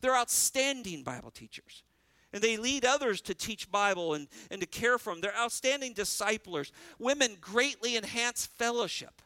They're 0.00 0.16
outstanding 0.16 1.04
Bible 1.04 1.30
teachers. 1.30 1.84
And 2.32 2.42
they 2.42 2.56
lead 2.56 2.84
others 2.84 3.20
to 3.22 3.34
teach 3.34 3.70
Bible 3.70 4.14
and, 4.14 4.28
and 4.50 4.60
to 4.60 4.66
care 4.66 4.98
for 4.98 5.12
them. 5.12 5.20
They're 5.20 5.36
outstanding 5.36 5.94
disciplers. 5.94 6.72
Women 6.98 7.36
greatly 7.40 7.96
enhance 7.96 8.46
fellowship. 8.46 9.22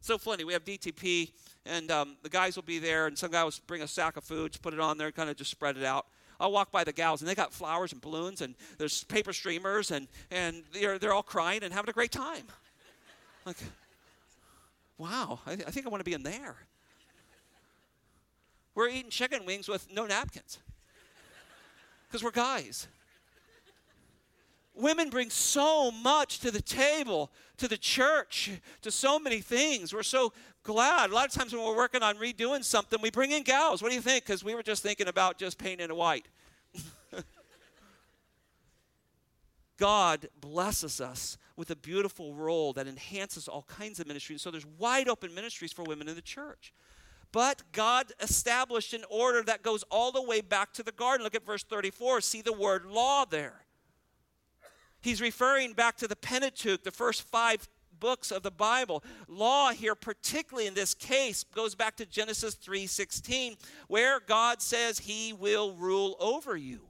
So 0.00 0.16
funny. 0.18 0.44
We 0.44 0.52
have 0.52 0.64
DTP 0.64 1.32
and 1.68 1.90
um, 1.90 2.16
the 2.22 2.28
guys 2.28 2.56
will 2.56 2.62
be 2.62 2.78
there, 2.78 3.06
and 3.06 3.16
some 3.16 3.30
guy 3.30 3.44
will 3.44 3.52
bring 3.66 3.82
a 3.82 3.88
sack 3.88 4.16
of 4.16 4.24
food, 4.24 4.56
put 4.62 4.72
it 4.72 4.80
on 4.80 4.98
there, 4.98 5.12
kind 5.12 5.28
of 5.28 5.36
just 5.36 5.50
spread 5.50 5.76
it 5.76 5.84
out. 5.84 6.06
I'll 6.40 6.52
walk 6.52 6.70
by 6.70 6.84
the 6.84 6.92
gals, 6.92 7.20
and 7.20 7.28
they 7.28 7.34
got 7.34 7.52
flowers 7.52 7.92
and 7.92 8.00
balloons, 8.00 8.40
and 8.40 8.54
there's 8.78 9.04
paper 9.04 9.32
streamers, 9.32 9.90
and, 9.90 10.08
and 10.30 10.62
they're, 10.72 10.98
they're 10.98 11.12
all 11.12 11.22
crying 11.22 11.62
and 11.62 11.72
having 11.72 11.90
a 11.90 11.92
great 11.92 12.12
time. 12.12 12.44
Like, 13.44 13.56
wow, 14.96 15.40
I, 15.46 15.52
I 15.52 15.56
think 15.56 15.86
I 15.86 15.88
want 15.88 16.00
to 16.00 16.04
be 16.04 16.14
in 16.14 16.22
there. 16.22 16.56
We're 18.74 18.88
eating 18.88 19.10
chicken 19.10 19.44
wings 19.44 19.68
with 19.68 19.92
no 19.92 20.06
napkins 20.06 20.58
because 22.08 22.22
we're 22.22 22.30
guys. 22.30 22.88
Women 24.74 25.10
bring 25.10 25.28
so 25.30 25.90
much 25.90 26.38
to 26.40 26.50
the 26.50 26.62
table, 26.62 27.30
to 27.56 27.66
the 27.66 27.76
church, 27.76 28.50
to 28.82 28.90
so 28.90 29.18
many 29.18 29.40
things. 29.40 29.92
We're 29.92 30.04
so 30.04 30.32
glad. 30.62 31.10
A 31.10 31.14
lot 31.14 31.26
of 31.26 31.32
times 31.32 31.52
when 31.52 31.64
we're 31.64 31.76
working 31.76 32.02
on 32.02 32.16
redoing 32.16 32.62
something, 32.62 33.00
we 33.02 33.10
bring 33.10 33.32
in 33.32 33.42
gals. 33.42 33.82
What 33.82 33.88
do 33.88 33.96
you 33.96 34.00
think? 34.00 34.24
Because 34.24 34.44
we 34.44 34.54
were 34.54 34.62
just 34.62 34.82
thinking 34.82 35.08
about 35.08 35.36
just 35.36 35.58
painting 35.58 35.90
it 35.90 35.96
white. 35.96 36.28
God 39.78 40.28
blesses 40.40 41.00
us 41.00 41.38
with 41.56 41.70
a 41.70 41.76
beautiful 41.76 42.34
role 42.34 42.72
that 42.74 42.86
enhances 42.86 43.48
all 43.48 43.62
kinds 43.62 43.98
of 43.98 44.06
ministries. 44.06 44.36
And 44.36 44.40
so 44.40 44.50
there's 44.52 44.66
wide 44.78 45.08
open 45.08 45.34
ministries 45.34 45.72
for 45.72 45.82
women 45.82 46.08
in 46.08 46.14
the 46.14 46.22
church. 46.22 46.72
But 47.30 47.62
God 47.72 48.12
established 48.20 48.94
an 48.94 49.04
order 49.10 49.42
that 49.42 49.62
goes 49.62 49.82
all 49.90 50.12
the 50.12 50.22
way 50.22 50.40
back 50.40 50.72
to 50.74 50.82
the 50.82 50.92
garden. 50.92 51.24
Look 51.24 51.34
at 51.34 51.44
verse 51.44 51.62
34. 51.62 52.22
See 52.22 52.40
the 52.40 52.52
word 52.52 52.86
law 52.86 53.24
there. 53.24 53.64
He's 55.00 55.20
referring 55.20 55.74
back 55.74 55.96
to 55.98 56.08
the 56.08 56.16
Pentateuch, 56.16 56.82
the 56.82 56.90
first 56.90 57.22
five 57.22 57.68
books 58.00 58.30
of 58.30 58.42
the 58.42 58.50
Bible. 58.50 59.02
Law 59.28 59.70
here, 59.70 59.94
particularly 59.94 60.66
in 60.66 60.74
this 60.74 60.94
case, 60.94 61.44
goes 61.44 61.74
back 61.74 61.96
to 61.96 62.06
Genesis 62.06 62.54
3:16, 62.54 63.56
where 63.88 64.20
God 64.20 64.62
says 64.62 65.00
he 65.00 65.32
will 65.32 65.74
rule 65.74 66.16
over 66.18 66.56
you. 66.56 66.88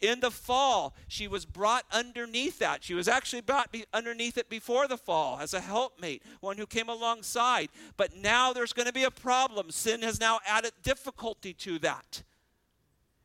In 0.00 0.20
the 0.20 0.30
fall, 0.30 0.94
she 1.08 1.28
was 1.28 1.44
brought 1.44 1.84
underneath 1.92 2.58
that. 2.58 2.84
She 2.84 2.94
was 2.94 3.08
actually 3.08 3.42
brought 3.42 3.74
underneath 3.92 4.38
it 4.38 4.48
before 4.48 4.88
the 4.88 4.96
fall 4.96 5.38
as 5.40 5.54
a 5.54 5.60
helpmate, 5.60 6.22
one 6.40 6.58
who 6.58 6.66
came 6.66 6.88
alongside. 6.88 7.68
But 7.96 8.16
now 8.16 8.52
there's 8.52 8.72
going 8.72 8.86
to 8.86 8.92
be 8.92 9.04
a 9.04 9.10
problem. 9.10 9.70
Sin 9.70 10.02
has 10.02 10.20
now 10.20 10.40
added 10.46 10.72
difficulty 10.82 11.52
to 11.54 11.78
that. 11.80 12.22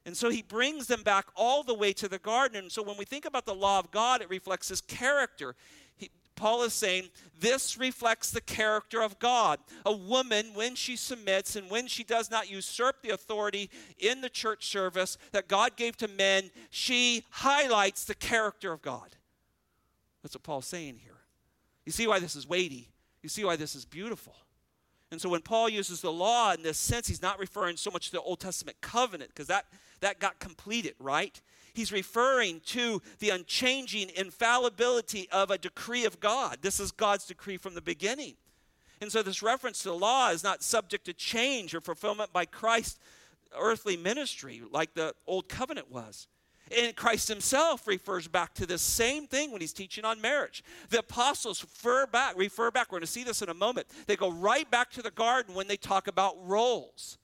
And 0.05 0.15
so 0.15 0.29
he 0.29 0.41
brings 0.41 0.87
them 0.87 1.03
back 1.03 1.27
all 1.35 1.63
the 1.63 1.73
way 1.73 1.91
to 1.91 2.07
the 2.07 2.17
garden. 2.17 2.63
And 2.63 2.71
so 2.71 2.81
when 2.81 2.97
we 2.97 3.03
think 3.03 3.25
about 3.25 3.45
the 3.45 3.53
law 3.53 3.77
of 3.77 3.91
God, 3.91 4.21
it 4.21 4.29
reflects 4.29 4.69
his 4.69 4.79
character. 4.79 5.53
He, 5.97 6.09
Paul 6.37 6.63
is 6.63 6.73
saying 6.73 7.09
this 7.37 7.77
reflects 7.77 8.31
the 8.31 8.39
character 8.39 9.01
of 9.01 9.19
God. 9.19 9.59
A 9.85 9.91
woman, 9.91 10.51
when 10.53 10.75
she 10.75 10.95
submits 10.95 11.57
and 11.57 11.69
when 11.69 11.87
she 11.87 12.05
does 12.05 12.31
not 12.31 12.49
usurp 12.49 13.01
the 13.01 13.09
authority 13.09 13.69
in 13.99 14.21
the 14.21 14.29
church 14.29 14.67
service 14.67 15.17
that 15.33 15.49
God 15.49 15.75
gave 15.75 15.97
to 15.97 16.07
men, 16.07 16.51
she 16.69 17.25
highlights 17.29 18.05
the 18.05 18.15
character 18.15 18.71
of 18.71 18.81
God. 18.81 19.17
That's 20.23 20.35
what 20.35 20.43
Paul's 20.43 20.67
saying 20.67 20.99
here. 21.03 21.17
You 21.85 21.91
see 21.91 22.07
why 22.07 22.19
this 22.19 22.35
is 22.35 22.47
weighty. 22.47 22.89
You 23.21 23.29
see 23.29 23.43
why 23.43 23.55
this 23.55 23.75
is 23.75 23.83
beautiful. 23.83 24.35
And 25.11 25.21
so 25.21 25.29
when 25.29 25.41
Paul 25.41 25.69
uses 25.69 26.01
the 26.01 26.11
law 26.11 26.53
in 26.53 26.63
this 26.63 26.77
sense, 26.77 27.07
he's 27.07 27.21
not 27.21 27.39
referring 27.39 27.77
so 27.77 27.91
much 27.91 28.07
to 28.07 28.11
the 28.13 28.21
Old 28.21 28.39
Testament 28.39 28.77
covenant, 28.81 29.31
because 29.31 29.47
that 29.47 29.65
that 30.01 30.19
got 30.19 30.39
completed, 30.39 30.95
right? 30.99 31.41
He's 31.77 31.91
referring 31.91 32.61
to 32.67 33.03
the 33.19 33.29
unchanging 33.29 34.09
infallibility 34.15 35.29
of 35.31 35.51
a 35.51 35.59
decree 35.59 36.05
of 36.05 36.19
God. 36.19 36.57
This 36.61 36.79
is 36.79 36.91
God's 36.91 37.25
decree 37.25 37.57
from 37.57 37.75
the 37.75 37.83
beginning. 37.83 38.33
And 38.99 39.11
so, 39.11 39.21
this 39.21 39.43
reference 39.43 39.83
to 39.83 39.89
the 39.89 39.95
law 39.95 40.31
is 40.31 40.43
not 40.43 40.63
subject 40.63 41.05
to 41.05 41.13
change 41.13 41.75
or 41.75 41.79
fulfillment 41.79 42.33
by 42.33 42.45
Christ's 42.45 42.97
earthly 43.55 43.95
ministry 43.95 44.63
like 44.71 44.95
the 44.95 45.13
Old 45.27 45.49
Covenant 45.49 45.91
was. 45.91 46.25
And 46.75 46.95
Christ 46.95 47.27
himself 47.27 47.87
refers 47.87 48.27
back 48.27 48.55
to 48.55 48.65
this 48.65 48.81
same 48.81 49.27
thing 49.27 49.51
when 49.51 49.61
he's 49.61 49.71
teaching 49.71 50.03
on 50.03 50.19
marriage. 50.19 50.63
The 50.89 50.99
apostles 50.99 51.61
refer 51.61 52.07
back, 52.07 52.35
refer 52.35 52.71
back. 52.71 52.91
We're 52.91 52.97
going 52.97 53.05
to 53.05 53.07
see 53.07 53.23
this 53.23 53.43
in 53.43 53.49
a 53.49 53.53
moment. 53.53 53.85
They 54.07 54.15
go 54.15 54.31
right 54.31 54.69
back 54.71 54.89
to 54.93 55.03
the 55.03 55.11
garden 55.11 55.53
when 55.53 55.67
they 55.67 55.77
talk 55.77 56.07
about 56.07 56.37
roles. 56.41 57.19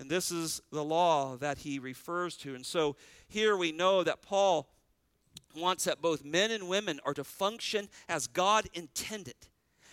And 0.00 0.10
this 0.10 0.32
is 0.32 0.62
the 0.72 0.82
law 0.82 1.36
that 1.36 1.58
he 1.58 1.78
refers 1.78 2.36
to. 2.38 2.54
And 2.54 2.64
so 2.64 2.96
here 3.28 3.54
we 3.54 3.70
know 3.70 4.02
that 4.02 4.22
Paul 4.22 4.66
wants 5.54 5.84
that 5.84 6.00
both 6.00 6.24
men 6.24 6.50
and 6.50 6.68
women 6.68 7.00
are 7.04 7.12
to 7.12 7.22
function 7.22 7.88
as 8.08 8.26
God 8.26 8.66
intended. 8.72 9.34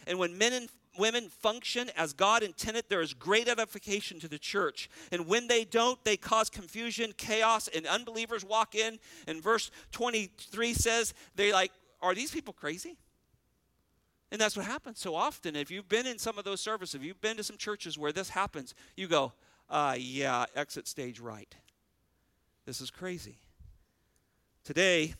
And 0.08 0.18
when 0.18 0.38
men 0.38 0.54
and 0.54 0.70
women 0.98 1.28
function 1.28 1.92
as 1.98 2.14
God 2.14 2.42
intended, 2.42 2.86
there 2.88 3.02
is 3.02 3.14
great 3.14 3.50
edification 3.50 4.18
to 4.22 4.30
the 4.30 4.40
church. 4.40 4.90
And 5.12 5.28
when 5.28 5.48
they 5.48 5.66
don't, 5.66 6.02
they 6.06 6.16
cause 6.16 6.50
confusion, 6.50 7.14
chaos, 7.18 7.68
and 7.68 7.86
unbelievers 7.86 8.46
walk 8.46 8.76
in. 8.76 9.00
And 9.28 9.44
verse 9.44 9.72
23 9.92 10.74
says, 10.74 11.14
they 11.36 11.52
like, 11.52 11.74
are 12.02 12.16
these 12.16 12.32
people 12.32 12.54
crazy? 12.54 12.96
And 14.32 14.40
that's 14.40 14.56
what 14.56 14.66
happens 14.66 15.00
so 15.00 15.16
often. 15.16 15.56
If 15.58 15.70
you've 15.70 15.90
been 15.90 16.08
in 16.08 16.18
some 16.18 16.38
of 16.38 16.46
those 16.46 16.62
services, 16.62 16.96
if 16.96 17.04
you've 17.04 17.22
been 17.22 17.38
to 17.38 17.44
some 17.44 17.58
churches 17.58 17.98
where 17.98 18.14
this 18.14 18.30
happens, 18.30 18.74
you 18.96 19.08
go, 19.08 19.34
uh, 19.70 19.96
yeah, 19.98 20.46
exit 20.56 20.88
stage 20.88 21.20
right. 21.20 21.54
This 22.66 22.82
is 22.82 22.92
crazy. 22.92 23.38
Today, 24.64 25.14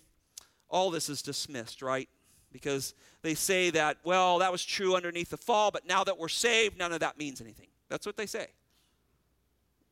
all 0.70 0.92
this 0.92 1.10
is 1.10 1.22
dismissed, 1.22 1.82
right? 1.82 2.10
Because 2.52 2.94
they 3.22 3.34
say 3.34 3.70
that, 3.72 3.98
well, 4.04 4.40
that 4.40 4.52
was 4.52 4.64
true 4.64 4.96
underneath 4.96 5.30
the 5.30 5.38
fall, 5.38 5.72
but 5.72 5.88
now 5.88 6.04
that 6.04 6.18
we're 6.18 6.28
saved, 6.28 6.78
none 6.78 6.92
of 6.92 7.00
that 7.00 7.18
means 7.18 7.42
anything. 7.42 7.68
That's 7.90 8.06
what 8.06 8.18
they 8.18 8.26
say. 8.26 8.48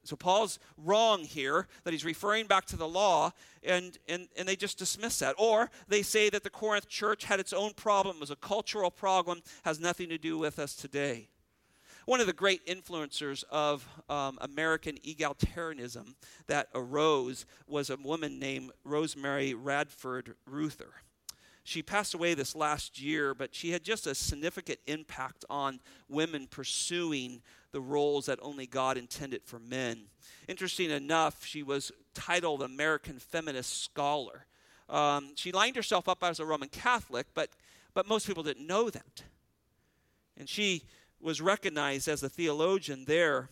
So 0.04 0.16
Paul's 0.16 0.60
wrong 0.78 1.24
here 1.24 1.68
that 1.84 1.92
he's 1.92 2.06
referring 2.06 2.46
back 2.46 2.66
to 2.68 2.76
the 2.76 2.88
law, 2.88 3.32
and, 3.64 3.98
and, 4.08 4.28
and 4.38 4.48
they 4.48 4.56
just 4.56 4.78
dismiss 4.78 5.20
that. 5.20 5.36
Or 5.40 5.72
they 5.88 6.04
say 6.04 6.30
that 6.30 6.44
the 6.44 6.50
Corinth 6.50 6.88
church 6.88 7.24
had 7.24 7.40
its 7.40 7.54
own 7.54 7.74
problem, 7.74 8.20
was 8.20 8.30
a 8.30 8.36
cultural 8.36 8.92
problem, 8.92 9.42
has 9.64 9.80
nothing 9.80 10.10
to 10.10 10.18
do 10.18 10.38
with 10.38 10.60
us 10.60 10.76
today. 10.76 11.30
One 12.06 12.22
of 12.22 12.28
the 12.28 12.34
great 12.34 12.66
influencers 12.68 13.44
of 13.50 13.88
um, 14.10 14.38
American 14.40 14.98
egalitarianism 14.98 16.14
that 16.46 16.68
arose 16.76 17.48
was 17.68 17.90
a 17.90 17.98
woman 17.98 18.38
named 18.38 18.72
Rosemary 18.84 19.56
Radford 19.56 20.36
Ruether. 20.50 20.92
She 21.64 21.82
passed 21.82 22.14
away 22.14 22.36
this 22.36 22.56
last 22.56 23.02
year, 23.02 23.34
but 23.34 23.56
she 23.56 23.72
had 23.72 23.84
just 23.84 24.06
a 24.06 24.14
significant 24.14 24.78
impact 24.86 25.46
on 25.50 25.80
women 26.08 26.46
pursuing 26.46 27.42
the 27.72 27.82
roles 27.82 28.28
that 28.28 28.38
only 28.44 28.68
God 28.68 28.98
intended 28.98 29.42
for 29.44 29.58
men. 29.58 30.04
Interesting 30.48 30.92
enough, 30.92 31.44
she 31.44 31.64
was 31.64 31.92
titled 32.14 32.62
American 32.62 33.18
Feminist 33.18 33.82
Scholar. 33.82 34.46
Um, 34.88 35.32
she 35.36 35.52
lined 35.52 35.76
herself 35.76 36.08
up 36.08 36.24
as 36.24 36.40
a 36.40 36.46
Roman 36.46 36.70
Catholic, 36.70 37.26
but, 37.34 37.50
but 37.96 38.08
most 38.08 38.28
people 38.28 38.44
didn't 38.44 38.68
know 38.68 38.92
that. 38.92 39.24
And 40.38 40.48
she 40.48 40.84
was 41.26 41.42
recognized 41.42 42.08
as 42.08 42.22
a 42.22 42.30
theologian 42.30 43.04
there. 43.06 43.50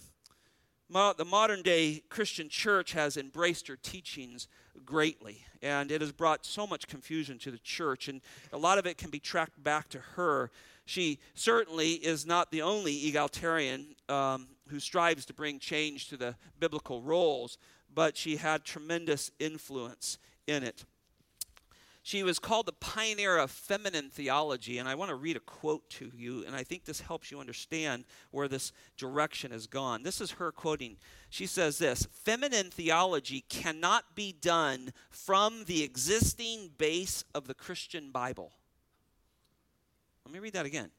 Mo- 0.89 1.15
the 1.17 1.25
modern 1.25 1.63
day 1.63 2.03
Christian 2.07 2.47
church 2.47 2.93
has 2.93 3.17
embraced 3.17 3.67
her 3.67 3.75
teachings 3.75 4.47
greatly, 4.85 5.43
and 5.63 5.91
it 5.91 5.99
has 5.99 6.11
brought 6.11 6.45
so 6.45 6.67
much 6.67 6.87
confusion 6.87 7.39
to 7.39 7.49
the 7.49 7.57
church, 7.57 8.07
and 8.07 8.21
a 8.51 8.57
lot 8.59 8.77
of 8.77 8.85
it 8.85 8.99
can 8.99 9.09
be 9.09 9.19
tracked 9.19 9.63
back 9.63 9.89
to 9.89 9.97
her. 9.97 10.51
She 10.85 11.17
certainly 11.33 11.93
is 11.93 12.27
not 12.27 12.51
the 12.51 12.61
only 12.61 13.07
egalitarian 13.07 13.95
um, 14.07 14.49
who 14.67 14.79
strives 14.79 15.25
to 15.25 15.33
bring 15.33 15.57
change 15.57 16.09
to 16.09 16.17
the 16.17 16.35
biblical 16.59 17.01
roles, 17.01 17.57
but 17.91 18.15
she 18.15 18.35
had 18.35 18.63
tremendous 18.63 19.31
influence 19.39 20.19
in 20.45 20.61
it. 20.61 20.85
She 22.05 22.21
was 22.21 22.37
called 22.37 22.65
the 22.65 22.73
pioneer 22.73 23.37
of 23.37 23.49
feminine 23.49 24.09
theology, 24.09 24.77
and 24.77 24.89
I 24.89 24.95
want 24.95 25.07
to 25.07 25.15
read 25.15 25.37
a 25.37 25.39
quote 25.39 25.89
to 25.91 26.11
you, 26.13 26.43
and 26.45 26.53
I 26.53 26.61
think 26.61 26.83
this 26.83 26.99
helps 26.99 27.31
you 27.31 27.39
understand 27.39 28.03
where 28.29 28.49
this 28.49 28.73
direction 28.97 29.51
has 29.51 29.67
gone. 29.67 30.03
This 30.03 30.19
is 30.19 30.31
her 30.31 30.51
quoting. 30.51 30.97
She 31.29 31.45
says 31.45 31.77
this 31.77 32.05
Feminine 32.11 32.71
theology 32.71 33.45
cannot 33.47 34.15
be 34.15 34.33
done 34.33 34.91
from 35.09 35.63
the 35.63 35.81
existing 35.81 36.71
base 36.77 37.23
of 37.33 37.47
the 37.47 37.53
Christian 37.53 38.11
Bible. 38.11 38.51
Let 40.25 40.33
me 40.33 40.39
read 40.39 40.53
that 40.53 40.65
again. 40.65 40.89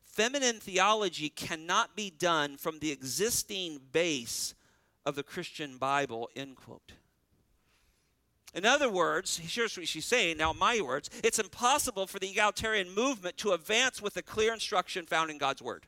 Feminine 0.00 0.58
theology 0.58 1.28
cannot 1.28 1.94
be 1.94 2.10
done 2.10 2.56
from 2.56 2.78
the 2.78 2.90
existing 2.90 3.78
base 3.92 4.54
of 5.04 5.16
the 5.16 5.22
Christian 5.22 5.76
Bible, 5.76 6.30
end 6.34 6.56
quote. 6.56 6.92
In 8.54 8.66
other 8.66 8.90
words, 8.90 9.38
here's 9.38 9.76
what 9.76 9.86
she's 9.86 10.06
saying, 10.06 10.36
now 10.36 10.52
my 10.52 10.80
words, 10.80 11.08
it's 11.22 11.38
impossible 11.38 12.06
for 12.06 12.18
the 12.18 12.30
egalitarian 12.30 12.92
movement 12.92 13.36
to 13.38 13.52
advance 13.52 14.02
with 14.02 14.14
the 14.14 14.22
clear 14.22 14.52
instruction 14.52 15.06
found 15.06 15.30
in 15.30 15.38
God's 15.38 15.62
Word. 15.62 15.86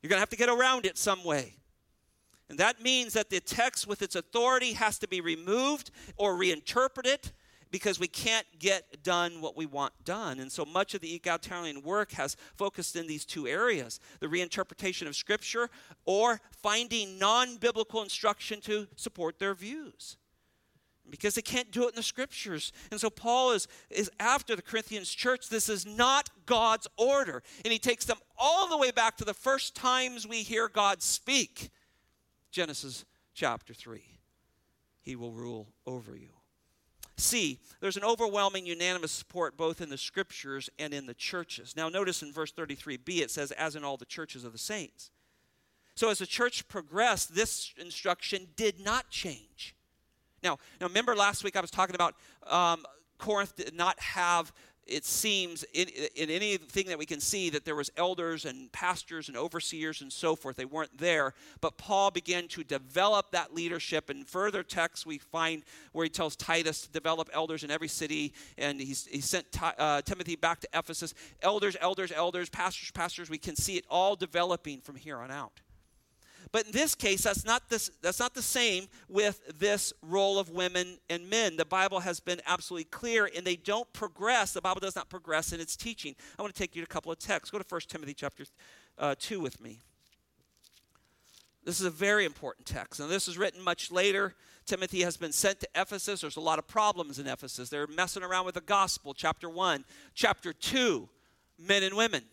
You're 0.00 0.08
going 0.08 0.18
to 0.18 0.20
have 0.20 0.30
to 0.30 0.36
get 0.36 0.48
around 0.48 0.86
it 0.86 0.96
some 0.96 1.24
way. 1.24 1.56
And 2.48 2.58
that 2.58 2.82
means 2.82 3.12
that 3.12 3.30
the 3.30 3.40
text 3.40 3.86
with 3.86 4.02
its 4.02 4.16
authority 4.16 4.72
has 4.72 4.98
to 5.00 5.08
be 5.08 5.20
removed 5.20 5.90
or 6.16 6.36
reinterpreted 6.36 7.32
because 7.70 8.00
we 8.00 8.08
can't 8.08 8.46
get 8.58 9.02
done 9.02 9.40
what 9.40 9.56
we 9.56 9.66
want 9.66 9.92
done. 10.04 10.40
And 10.40 10.50
so 10.50 10.64
much 10.64 10.94
of 10.94 11.00
the 11.00 11.14
egalitarian 11.14 11.82
work 11.82 12.12
has 12.12 12.36
focused 12.56 12.96
in 12.96 13.06
these 13.06 13.24
two 13.24 13.46
areas 13.46 14.00
the 14.20 14.26
reinterpretation 14.26 15.06
of 15.06 15.16
Scripture 15.16 15.70
or 16.04 16.40
finding 16.62 17.18
non 17.18 17.56
biblical 17.56 18.02
instruction 18.02 18.60
to 18.62 18.88
support 18.96 19.38
their 19.38 19.54
views. 19.54 20.16
Because 21.08 21.34
they 21.34 21.42
can't 21.42 21.72
do 21.72 21.86
it 21.86 21.90
in 21.90 21.96
the 21.96 22.04
scriptures. 22.04 22.72
And 22.92 23.00
so 23.00 23.10
Paul 23.10 23.50
is, 23.50 23.66
is 23.90 24.08
after 24.20 24.54
the 24.54 24.62
Corinthians 24.62 25.10
church. 25.10 25.48
This 25.48 25.68
is 25.68 25.84
not 25.84 26.30
God's 26.46 26.86
order. 26.96 27.42
And 27.64 27.72
he 27.72 27.80
takes 27.80 28.04
them 28.04 28.18
all 28.38 28.68
the 28.68 28.76
way 28.76 28.92
back 28.92 29.16
to 29.16 29.24
the 29.24 29.34
first 29.34 29.74
times 29.74 30.24
we 30.24 30.44
hear 30.44 30.68
God 30.68 31.02
speak 31.02 31.70
Genesis 32.52 33.04
chapter 33.34 33.74
3. 33.74 34.02
He 35.02 35.16
will 35.16 35.32
rule 35.32 35.66
over 35.84 36.16
you. 36.16 36.39
C, 37.20 37.58
there's 37.80 37.96
an 37.96 38.04
overwhelming 38.04 38.66
unanimous 38.66 39.12
support 39.12 39.56
both 39.56 39.80
in 39.80 39.90
the 39.90 39.98
scriptures 39.98 40.68
and 40.78 40.92
in 40.92 41.06
the 41.06 41.14
churches. 41.14 41.74
Now, 41.76 41.88
notice 41.88 42.22
in 42.22 42.32
verse 42.32 42.52
33b, 42.52 43.20
it 43.20 43.30
says, 43.30 43.52
as 43.52 43.76
in 43.76 43.84
all 43.84 43.96
the 43.96 44.04
churches 44.04 44.44
of 44.44 44.52
the 44.52 44.58
saints. 44.58 45.10
So, 45.94 46.08
as 46.08 46.18
the 46.18 46.26
church 46.26 46.66
progressed, 46.68 47.34
this 47.34 47.74
instruction 47.76 48.48
did 48.56 48.80
not 48.80 49.10
change. 49.10 49.74
Now, 50.42 50.58
now 50.80 50.86
remember 50.86 51.14
last 51.14 51.44
week 51.44 51.56
I 51.56 51.60
was 51.60 51.70
talking 51.70 51.94
about 51.94 52.14
um, 52.46 52.84
Corinth 53.18 53.54
did 53.54 53.74
not 53.74 54.00
have 54.00 54.52
it 54.90 55.04
seems 55.04 55.64
in, 55.72 55.88
in, 56.16 56.30
anything 56.30 56.86
that 56.88 56.98
we 56.98 57.06
can 57.06 57.20
see 57.20 57.48
that 57.50 57.64
there 57.64 57.76
was 57.76 57.90
elders 57.96 58.44
and 58.44 58.70
pastors 58.72 59.28
and 59.28 59.36
overseers 59.36 60.00
and 60.00 60.12
so 60.12 60.34
forth. 60.34 60.56
They 60.56 60.64
weren't 60.64 60.98
there. 60.98 61.32
But 61.60 61.78
paul 61.78 62.10
began 62.10 62.48
to 62.48 62.64
develop 62.64 63.30
that 63.30 63.54
leadership. 63.54 64.10
In 64.10 64.24
further 64.24 64.62
texts 64.62 65.06
we 65.06 65.18
find 65.18 65.62
where 65.92 66.04
he 66.04 66.10
tells 66.10 66.36
titus 66.36 66.82
to 66.82 66.90
develop 66.90 67.30
elders 67.32 67.62
in 67.64 67.70
every 67.70 67.88
city. 67.88 68.34
And 68.58 68.80
he 68.80 68.94
sent 68.94 69.46
uh, 69.62 70.02
timothy 70.02 70.36
back 70.36 70.60
to 70.60 70.68
ephesus. 70.74 71.14
Elders 71.40 71.76
elders 71.80 72.12
elders 72.12 72.48
pastors 72.48 72.90
pastors. 72.90 73.30
We 73.30 73.38
can 73.38 73.56
see 73.56 73.76
it 73.76 73.84
all 73.88 74.16
developing 74.16 74.80
from 74.80 74.96
here 74.96 75.18
on 75.18 75.30
out 75.30 75.60
but 76.52 76.66
in 76.66 76.72
this 76.72 76.94
case, 76.94 77.22
that's 77.22 77.44
not, 77.44 77.68
this, 77.68 77.90
that's 78.02 78.18
not 78.18 78.34
the 78.34 78.42
same 78.42 78.88
with 79.08 79.40
this 79.58 79.92
role 80.02 80.38
of 80.38 80.50
women 80.50 80.98
and 81.08 81.30
men. 81.30 81.56
The 81.56 81.64
Bible 81.64 82.00
has 82.00 82.18
been 82.18 82.40
absolutely 82.44 82.84
clear, 82.84 83.30
and 83.36 83.46
they 83.46 83.56
don't 83.56 83.90
progress. 83.92 84.52
The 84.52 84.60
Bible 84.60 84.80
does 84.80 84.96
not 84.96 85.08
progress 85.08 85.52
in 85.52 85.60
its 85.60 85.76
teaching. 85.76 86.16
I 86.38 86.42
want 86.42 86.52
to 86.52 86.58
take 86.58 86.74
you 86.74 86.82
to 86.82 86.84
a 86.84 86.92
couple 86.92 87.12
of 87.12 87.18
texts. 87.18 87.50
Go 87.50 87.58
to 87.58 87.64
1 87.68 87.80
Timothy 87.88 88.14
chapter 88.14 88.44
uh, 88.98 89.14
2 89.18 89.38
with 89.38 89.60
me. 89.60 89.78
This 91.64 91.78
is 91.78 91.86
a 91.86 91.90
very 91.90 92.24
important 92.24 92.66
text. 92.66 92.98
And 92.98 93.08
this 93.08 93.28
is 93.28 93.38
written 93.38 93.62
much 93.62 93.92
later. 93.92 94.34
Timothy 94.66 95.02
has 95.02 95.16
been 95.16 95.32
sent 95.32 95.60
to 95.60 95.68
Ephesus. 95.76 96.22
There's 96.22 96.36
a 96.36 96.40
lot 96.40 96.58
of 96.58 96.66
problems 96.66 97.20
in 97.20 97.28
Ephesus. 97.28 97.68
They're 97.68 97.86
messing 97.86 98.24
around 98.24 98.46
with 98.46 98.54
the 98.54 98.60
gospel, 98.60 99.14
chapter 99.14 99.48
1. 99.48 99.84
Chapter 100.14 100.52
2, 100.52 101.08
men 101.58 101.84
and 101.84 101.96
women 101.96 102.24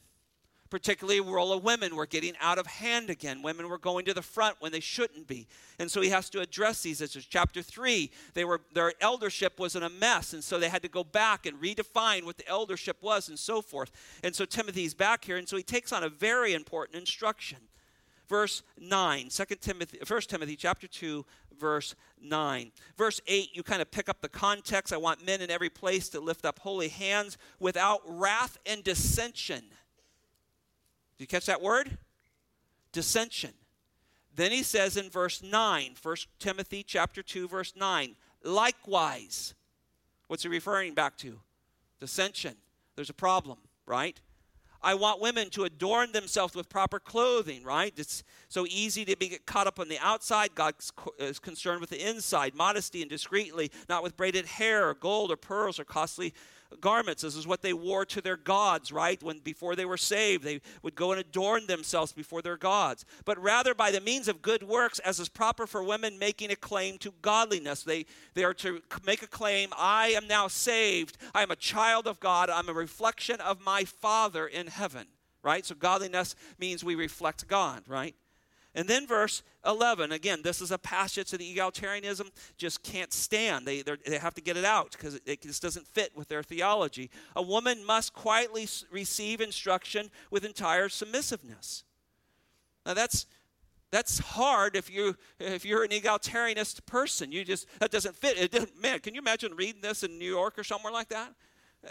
particularly 0.69 1.19
the 1.19 1.32
role 1.32 1.53
of 1.53 1.63
women 1.63 1.95
were 1.95 2.06
getting 2.06 2.34
out 2.41 2.58
of 2.58 2.67
hand 2.67 3.10
again. 3.10 3.41
Women 3.41 3.69
were 3.69 3.77
going 3.77 4.06
to 4.06 4.13
the 4.13 4.21
front 4.21 4.58
when 4.60 4.71
they 4.71 4.80
shouldn't 4.80 5.27
be. 5.27 5.47
And 5.80 5.89
so 5.89 6.01
he 6.01 6.10
has 6.10 6.30
to 6.32 6.41
address 6.41 6.82
these 6.82 7.01
issues. 7.01 7.25
Chapter 7.25 7.62
3, 7.62 8.10
they 8.34 8.45
were, 8.45 8.62
their 8.73 8.93
eldership 9.01 9.60
was 9.60 9.75
in 9.75 9.84
a 9.84 9.89
mess, 9.89 10.34
and 10.34 10.43
so 10.43 10.60
they 10.60 10.69
had 10.69 10.82
to 10.82 10.89
go 10.89 11.03
back 11.03 11.45
and 11.45 11.62
redefine 11.62 12.25
what 12.25 12.38
the 12.38 12.47
eldership 12.47 12.97
was 13.01 13.30
and 13.30 13.38
so 13.38 13.62
forth. 13.62 13.91
And 14.23 14.36
so 14.36 14.45
Timothy's 14.45 14.93
back 14.93 15.25
here, 15.25 15.38
and 15.38 15.47
so 15.47 15.58
he 15.58 15.63
takes 15.63 15.91
on 15.91 16.03
a 16.03 16.10
very 16.10 16.53
important 16.53 16.97
instruction. 16.97 17.60
Verse 18.27 18.62
9, 18.77 19.30
2 19.30 19.45
Timothy, 19.56 19.99
1 20.06 20.21
Timothy 20.21 20.58
chapter 20.58 20.86
2, 20.86 21.25
verse 21.58 21.95
9. 22.21 22.71
Verse 22.97 23.21
8, 23.25 23.49
you 23.53 23.63
kind 23.63 23.82
of 23.82 23.89
pick 23.89 24.10
up 24.10 24.21
the 24.21 24.27
context. 24.30 24.91
I 24.91 24.97
want 24.97 25.25
men 25.25 25.41
in 25.41 25.49
every 25.49 25.69
place 25.69 26.10
to 26.10 26.19
lift 26.19 26.45
up 26.45 26.60
holy 26.60 26.89
hands 26.89 27.38
without 27.60 28.01
wrath 28.06 28.58
and 28.65 28.84
dissension 28.84 29.63
did 31.17 31.23
you 31.23 31.27
catch 31.27 31.47
that 31.47 31.62
word? 31.62 31.97
Dissension. 32.91 33.53
Then 34.36 34.51
he 34.51 34.62
says 34.62 34.97
in 34.97 35.10
verse 35.10 35.41
9, 35.41 35.95
1 36.01 36.15
Timothy 36.38 36.84
chapter 36.84 37.23
2 37.23 37.47
verse 37.47 37.73
9, 37.75 38.15
likewise. 38.43 39.56
What's 40.27 40.43
he 40.43 40.49
referring 40.49 40.93
back 40.93 41.17
to? 41.17 41.39
Dissension. 41.99 42.56
There's 42.95 43.10
a 43.10 43.15
problem, 43.15 43.58
right? 43.86 44.19
I 44.82 44.93
want 44.93 45.19
women 45.19 45.49
to 45.51 45.63
adorn 45.63 46.12
themselves 46.12 46.56
with 46.56 46.69
proper 46.69 46.99
clothing, 46.99 47.63
right? 47.63 47.93
It's 47.97 48.23
so 48.47 48.67
easy 48.67 49.06
to 49.06 49.17
be 49.17 49.39
caught 49.45 49.65
up 49.65 49.80
on 49.80 49.89
the 49.89 49.97
outside. 49.99 50.53
God 50.53 50.75
is 51.17 51.39
concerned 51.39 51.82
with 51.82 51.89
the 51.89 52.08
inside, 52.08 52.53
modesty 52.53 53.01
and 53.01 53.10
discreetly, 53.10 53.71
not 53.89 54.03
with 54.03 54.15
braided 54.15 54.45
hair 54.45 54.88
or 54.88 54.93
gold 54.93 55.32
or 55.32 55.36
pearls 55.36 55.80
or 55.80 55.84
costly 55.84 56.34
garments. 56.80 57.21
This 57.21 57.36
is 57.36 57.47
what 57.47 57.62
they 57.62 57.73
wore 57.73 58.06
to 58.06 58.21
their 58.21 58.38
gods, 58.38 58.91
right? 58.91 59.21
When 59.21 59.39
before 59.39 59.75
they 59.75 59.86
were 59.86 59.97
saved, 59.97 60.43
they 60.43 60.62
would 60.84 60.95
go 60.95 61.12
and 61.12 61.19
adorn 61.19 61.67
themselves 61.67 62.12
before 62.12 62.41
their 62.41 62.58
gods. 62.58 63.06
But 63.25 63.41
rather 63.41 63.73
by 63.73 63.91
the 63.91 64.01
means 64.01 64.27
of 64.27 64.41
good 64.41 64.63
works, 64.63 64.99
as 64.99 65.19
is 65.19 65.30
proper 65.30 65.67
for 65.67 65.84
women 65.84 66.19
making 66.19 66.51
a 66.51 66.56
claim 66.56 66.97
to 66.99 67.13
godliness. 67.21 67.84
They 67.84 68.06
they 68.34 68.43
are 68.43 68.53
to 68.56 68.82
make 69.06 69.23
a 69.23 69.27
claim, 69.27 69.69
I 69.77 70.10
am 70.10 70.27
now 70.27 70.47
saved. 70.47 71.17
I 71.34 71.43
am 71.43 71.51
a 71.51 71.56
child 71.56 72.08
of 72.08 72.19
God. 72.19 72.49
I'm 72.49 72.69
a 72.69 72.73
reflection 72.73 73.39
of 73.41 73.62
my 73.62 73.84
Father 73.84 74.47
in 74.47 74.67
heaven. 74.67 75.08
Right? 75.43 75.65
So 75.65 75.75
godliness 75.75 76.36
means 76.60 76.84
we 76.84 76.95
reflect 76.95 77.47
God, 77.47 77.84
right? 77.88 78.15
And 78.77 78.87
then 78.87 79.07
verse 79.07 79.41
11, 79.65 80.11
again, 80.11 80.41
this 80.43 80.61
is 80.61 80.69
a 80.69 80.77
passage 80.77 81.31
that 81.31 81.41
egalitarianism 81.41 82.29
just 82.57 82.83
can't 82.83 83.11
stand. 83.11 83.65
They, 83.65 83.81
they 83.81 84.19
have 84.19 84.35
to 84.35 84.41
get 84.41 84.55
it 84.55 84.63
out 84.63 84.91
because 84.91 85.15
it, 85.15 85.23
it 85.25 85.41
just 85.41 85.63
doesn't 85.63 85.87
fit 85.87 86.15
with 86.15 86.27
their 86.27 86.43
theology. 86.43 87.09
A 87.35 87.41
woman 87.41 87.83
must 87.83 88.13
quietly 88.13 88.67
receive 88.91 89.41
instruction 89.41 90.11
with 90.29 90.45
entire 90.45 90.89
submissiveness. 90.89 91.85
Now 92.85 92.93
that's 92.93 93.25
that's 93.89 94.19
hard 94.19 94.75
if 94.75 94.91
you 94.91 95.15
if 95.39 95.65
you're 95.65 95.83
an 95.83 95.89
egalitarianist 95.89 96.85
person. 96.85 97.31
You 97.31 97.43
just 97.43 97.67
that 97.79 97.89
doesn't 97.89 98.15
fit. 98.15 98.37
It 98.37 98.51
doesn't, 98.51 98.79
man, 98.79 98.99
can 98.99 99.15
you 99.15 99.21
imagine 99.21 99.55
reading 99.55 99.81
this 99.81 100.03
in 100.03 100.19
New 100.19 100.29
York 100.29 100.59
or 100.59 100.63
somewhere 100.63 100.93
like 100.93 101.09
that? 101.09 101.33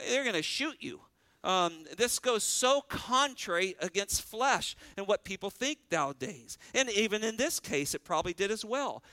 They're 0.09 0.23
going 0.23 0.37
to 0.37 0.43
shoot 0.43 0.77
you. 0.79 1.01
Um, 1.47 1.85
this 1.97 2.19
goes 2.19 2.43
so 2.43 2.81
contrary 2.81 3.77
against 3.79 4.23
flesh 4.23 4.77
and 4.97 5.07
what 5.07 5.23
people 5.23 5.49
think 5.49 5.79
nowadays. 5.93 6.59
And 6.75 6.91
even 6.91 7.23
in 7.23 7.37
this 7.37 7.61
case, 7.61 7.95
it 7.95 8.03
probably 8.03 8.33
did 8.33 8.51
as 8.51 8.65
well. 8.65 9.05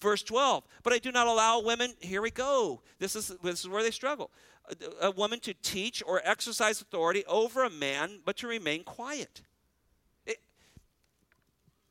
Verse 0.00 0.22
12, 0.22 0.64
but 0.82 0.94
I 0.94 0.98
do 0.98 1.12
not 1.12 1.26
allow 1.26 1.60
women, 1.60 1.92
here 2.00 2.22
we 2.22 2.30
go. 2.30 2.80
This 2.98 3.14
is, 3.14 3.28
this 3.42 3.60
is 3.60 3.68
where 3.68 3.82
they 3.82 3.90
struggle. 3.90 4.30
A, 5.02 5.08
a 5.08 5.10
woman 5.10 5.40
to 5.40 5.52
teach 5.52 6.02
or 6.06 6.22
exercise 6.24 6.80
authority 6.80 7.22
over 7.26 7.64
a 7.64 7.70
man, 7.70 8.20
but 8.24 8.38
to 8.38 8.46
remain 8.46 8.82
quiet. 8.82 9.42
It, 10.24 10.38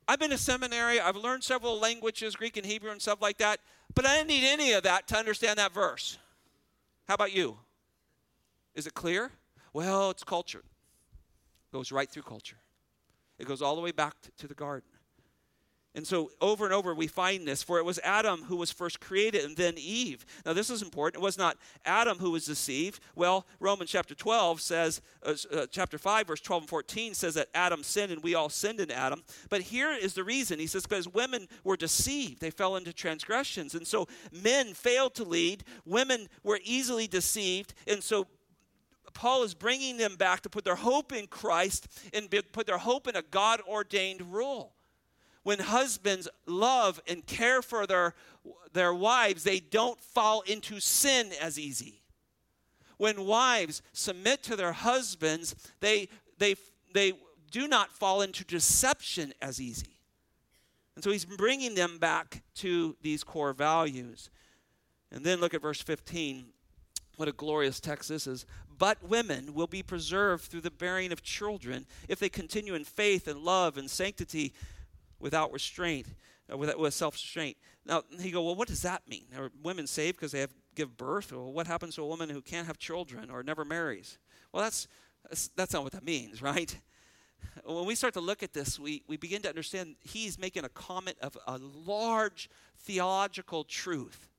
I've 0.08 0.20
been 0.20 0.32
to 0.32 0.40
seminary, 0.40 1.00
I've 1.00 1.16
learned 1.16 1.44
several 1.44 1.80
languages, 1.80 2.36
Greek 2.36 2.58
and 2.58 2.66
Hebrew 2.66 2.90
and 2.90 3.02
stuff 3.02 3.22
like 3.22 3.38
that, 3.38 3.60
but 3.94 4.08
I 4.08 4.18
didn't 4.18 4.30
need 4.30 4.48
any 4.48 4.74
of 4.74 4.84
that 4.84 5.08
to 5.10 5.18
understand 5.18 5.60
that 5.60 5.72
verse. 5.72 6.18
How 7.08 7.14
about 7.14 7.32
you? 7.32 7.60
Is 8.74 8.88
it 8.88 8.96
clear? 8.96 9.32
Well, 9.74 10.12
it's 10.12 10.24
culture. 10.24 10.64
It 10.64 11.76
goes 11.76 11.92
right 11.92 12.10
through 12.10 12.24
culture. 12.24 12.58
It 13.40 13.48
goes 13.48 13.62
all 13.62 13.76
the 13.76 13.82
way 13.82 13.92
back 13.92 14.16
to 14.38 14.48
the 14.48 14.54
garden. 14.54 14.90
And 15.96 16.08
so 16.08 16.32
over 16.42 16.66
and 16.66 16.74
over 16.74 16.96
we 16.96 17.06
find 17.06 17.48
this. 17.48 17.62
For 17.62 17.78
it 17.78 17.86
was 17.86 18.00
Adam 18.04 18.44
who 18.44 18.56
was 18.56 18.72
first 18.72 19.00
created 19.00 19.46
and 19.46 19.56
then 19.56 19.76
Eve. 19.78 20.26
Now 20.44 20.54
this 20.54 20.72
is 20.72 20.82
important. 20.82 21.22
It 21.22 21.26
was 21.26 21.38
not 21.38 21.58
Adam 21.86 22.18
who 22.18 22.32
was 22.32 22.46
deceived. 22.46 23.00
Well, 23.16 23.46
Romans 23.60 23.92
chapter 23.92 24.16
12 24.16 24.60
says, 24.60 25.02
uh, 25.24 25.36
uh, 25.52 25.68
chapter 25.70 26.00
5, 26.00 26.28
verse 26.28 26.42
12 26.42 26.64
and 26.64 26.70
14 26.70 27.14
says 27.14 27.36
that 27.36 27.50
Adam 27.54 27.84
sinned 27.84 28.12
and 28.12 28.24
we 28.24 28.34
all 28.34 28.50
sinned 28.50 28.80
in 28.80 28.90
Adam. 28.90 29.24
But 29.50 29.62
here 29.62 29.92
is 29.92 30.16
the 30.16 30.24
reason. 30.24 30.58
He 30.58 30.68
says, 30.68 30.84
because 30.84 31.08
women 31.08 31.48
were 31.64 31.78
deceived. 31.78 32.42
They 32.42 32.50
fell 32.50 32.76
into 32.76 32.92
transgressions. 32.92 33.76
And 33.76 33.86
so 33.86 34.08
men 34.32 34.74
failed 34.74 35.14
to 35.16 35.24
lead. 35.24 35.64
Women 35.86 36.28
were 36.44 36.60
easily 36.64 37.06
deceived. 37.06 37.76
And 37.86 38.02
so 38.02 38.26
Paul 39.14 39.44
is 39.44 39.54
bringing 39.54 39.98
them 39.98 40.16
back 40.16 40.42
to 40.42 40.50
put 40.50 40.66
their 40.66 40.76
hope 40.76 41.12
in 41.12 41.28
Christ 41.28 41.88
and 42.14 42.30
put 42.52 42.66
their 42.66 42.78
hope 42.78 43.08
in 43.08 43.16
a 43.16 43.22
God 43.22 43.62
ordained 43.68 44.34
rule. 44.34 44.74
When 45.44 45.60
husbands 45.60 46.28
love 46.46 47.02
and 47.08 47.26
care 47.26 47.62
for 47.62 47.86
their, 47.86 48.16
their 48.72 48.94
wives, 48.94 49.44
they 49.44 49.60
don't 49.60 50.00
fall 50.00 50.42
into 50.42 50.80
sin 50.80 51.32
as 51.40 51.60
easy. 51.60 52.02
When 52.98 53.26
wives 53.26 53.82
submit 53.92 54.44
to 54.44 54.56
their 54.56 54.72
husbands, 54.72 55.56
they, 55.82 56.08
they, 56.38 56.56
they 56.94 57.14
do 57.52 57.68
not 57.68 57.92
fall 57.92 58.22
into 58.22 58.46
deception 58.46 59.34
as 59.42 59.60
easy. 59.60 60.00
And 60.96 61.04
so 61.04 61.12
he's 61.12 61.26
bringing 61.26 61.76
them 61.76 61.98
back 61.98 62.44
to 62.56 62.96
these 63.02 63.24
core 63.24 63.54
values. 63.54 64.30
And 65.12 65.26
then 65.26 65.40
look 65.40 65.54
at 65.54 65.62
verse 65.62 65.82
15. 65.82 66.46
What 67.18 67.28
a 67.28 67.32
glorious 67.32 67.80
text 67.80 68.10
this 68.10 68.28
is. 68.28 68.46
But 68.78 69.08
women 69.08 69.54
will 69.54 69.68
be 69.68 69.84
preserved 69.84 70.46
through 70.46 70.62
the 70.62 70.72
bearing 70.72 71.12
of 71.12 71.22
children 71.22 71.86
if 72.08 72.20
they 72.20 72.30
continue 72.30 72.76
in 72.76 72.84
faith 72.84 73.28
and 73.28 73.40
love 73.40 73.78
and 73.78 73.90
sanctity 73.90 74.54
without 75.20 75.52
restraint, 75.52 76.08
uh, 76.52 76.58
with, 76.58 76.76
with 76.78 76.94
self 76.94 77.16
restraint. 77.16 77.58
Now, 77.86 78.04
he 78.20 78.32
go, 78.32 78.44
well, 78.44 78.56
what 78.56 78.68
does 78.68 78.82
that 78.84 79.08
mean? 79.08 79.26
Are 79.38 79.52
women 79.62 79.88
saved 79.88 80.18
because 80.18 80.32
they 80.32 80.40
have 80.40 80.54
give 80.76 80.98
birth? 80.98 81.32
Or 81.34 81.52
what 81.52 81.68
happens 81.68 81.96
to 81.96 82.04
a 82.04 82.08
woman 82.08 82.30
who 82.30 82.42
can't 82.42 82.68
have 82.68 82.78
children 82.78 83.30
or 83.30 83.44
never 83.44 83.66
marries? 83.66 84.18
Well, 84.52 84.64
that's, 84.64 84.88
that's, 85.30 85.50
that's 85.50 85.74
not 85.74 85.84
what 85.84 85.94
that 85.94 86.04
means, 86.04 86.42
right? 86.42 86.76
When 87.66 87.86
we 87.86 87.96
start 87.96 88.14
to 88.16 88.22
look 88.22 88.42
at 88.42 88.54
this, 88.54 88.80
we, 88.80 89.04
we 89.08 89.18
begin 89.18 89.42
to 89.44 89.50
understand 89.50 89.96
he's 90.02 90.40
making 90.40 90.64
a 90.64 90.70
comment 90.70 91.18
of 91.22 91.38
a 91.46 91.58
large 91.58 92.50
theological 92.80 93.64
truth. 93.64 94.30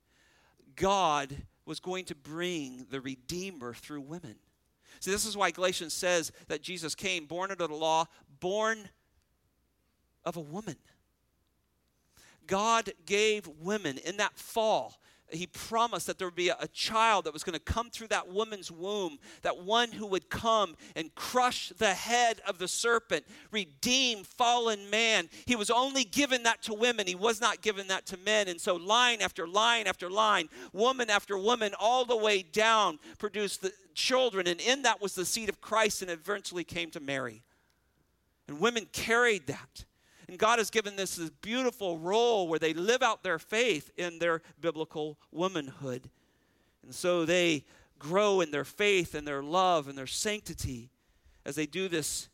God 0.77 1.37
was 1.67 1.81
going 1.81 2.05
to 2.07 2.15
bring 2.15 2.87
the 2.91 3.01
Redeemer 3.01 3.75
through 3.75 4.03
women. 4.03 4.37
See, 5.01 5.11
this 5.11 5.25
is 5.25 5.37
why 5.37 5.51
Galatians 5.51 5.93
says 5.93 6.33
that 6.49 6.63
Jesus 6.63 6.95
came 6.95 7.27
born 7.27 7.51
under 7.51 7.67
the 7.67 7.75
law, 7.75 8.07
born 8.41 8.89
of 10.25 10.37
a 10.37 10.41
woman. 10.41 10.77
God 12.47 12.91
gave 13.07 13.49
women 13.61 13.99
in 13.99 14.19
that 14.19 14.39
fall 14.39 15.01
he 15.31 15.47
promised 15.47 16.07
that 16.07 16.19
there 16.19 16.27
would 16.27 16.35
be 16.35 16.51
a, 16.51 16.69
child 16.73 17.25
that 17.25 17.33
was 17.33 17.45
going 17.45 17.55
to 17.55 17.61
come 17.61 17.89
through 17.89 18.09
that 18.09 18.29
woman's 18.29 18.71
womb, 18.71 19.19
that 19.43 19.59
one 19.59 19.93
who 19.93 20.07
would 20.07 20.29
come 20.29 20.77
and 20.97 21.15
crush 21.15 21.71
the 21.79 21.95
head 21.95 22.41
of 22.47 22.59
the 22.59 22.69
serpent, 22.69 23.25
redeem 23.51 24.25
fallen 24.25 24.91
man. 24.91 25.29
He 25.47 25.57
was 25.57 25.71
only 25.71 26.05
given 26.05 26.43
that 26.43 26.63
to 26.65 26.75
women, 26.75 27.07
he 27.07 27.15
was 27.15 27.41
not 27.41 27.63
given 27.63 27.89
that 27.89 28.07
to 28.07 28.17
men. 28.17 28.49
And 28.49 28.61
so, 28.61 28.77
line 28.77 29.21
after 29.21 29.47
line 29.47 29.87
after 29.87 30.11
line, 30.11 30.49
woman 30.73 31.11
after 31.11 31.39
woman, 31.39 31.73
all 31.79 32.05
the 32.05 32.17
way 32.17 32.43
down, 32.43 32.99
produced 33.19 33.63
the 33.63 33.73
children. 33.95 34.47
And 34.47 34.61
in 34.61 34.83
that 34.83 35.01
was 35.01 35.15
the 35.15 35.25
seed 35.25 35.49
of 35.49 35.61
Christ, 35.61 36.03
and 36.03 36.11
eventually 36.11 36.65
came 36.65 36.91
to 36.91 37.01
Mary. 37.01 37.43
And 38.49 38.61
women 38.61 38.87
carried 38.93 39.47
that. 39.47 39.85
And 40.29 40.39
God 40.39 40.59
has 40.59 40.71
given 40.71 40.97
this, 40.97 41.17
this 41.17 41.31
beautiful 41.31 41.99
role 41.99 42.49
where 42.49 42.59
they 42.59 42.75
live 42.75 43.03
out 43.03 43.23
their 43.23 43.39
faith 43.39 43.91
in 43.97 44.19
their 44.19 44.43
biblical 44.61 45.19
womanhood. 45.31 46.09
And 46.83 46.95
so 46.95 47.25
they 47.25 47.65
grow 47.99 48.41
in 48.41 48.51
their 48.51 48.65
faith 48.65 49.15
and 49.15 49.27
their 49.27 49.43
love 49.43 49.89
and 49.89 49.97
their 49.97 50.07
sanctity 50.07 50.91
as 51.45 51.57
they 51.57 51.67
do 51.67 51.89
this 51.89 52.29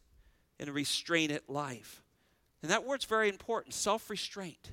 in 0.59 0.68
a 0.68 0.72
restrained 0.72 1.38
life. 1.48 2.03
And 2.62 2.70
that 2.70 2.85
word's 2.85 3.05
very 3.05 3.29
important 3.29 3.74
self 3.74 4.11
restraint. 4.11 4.72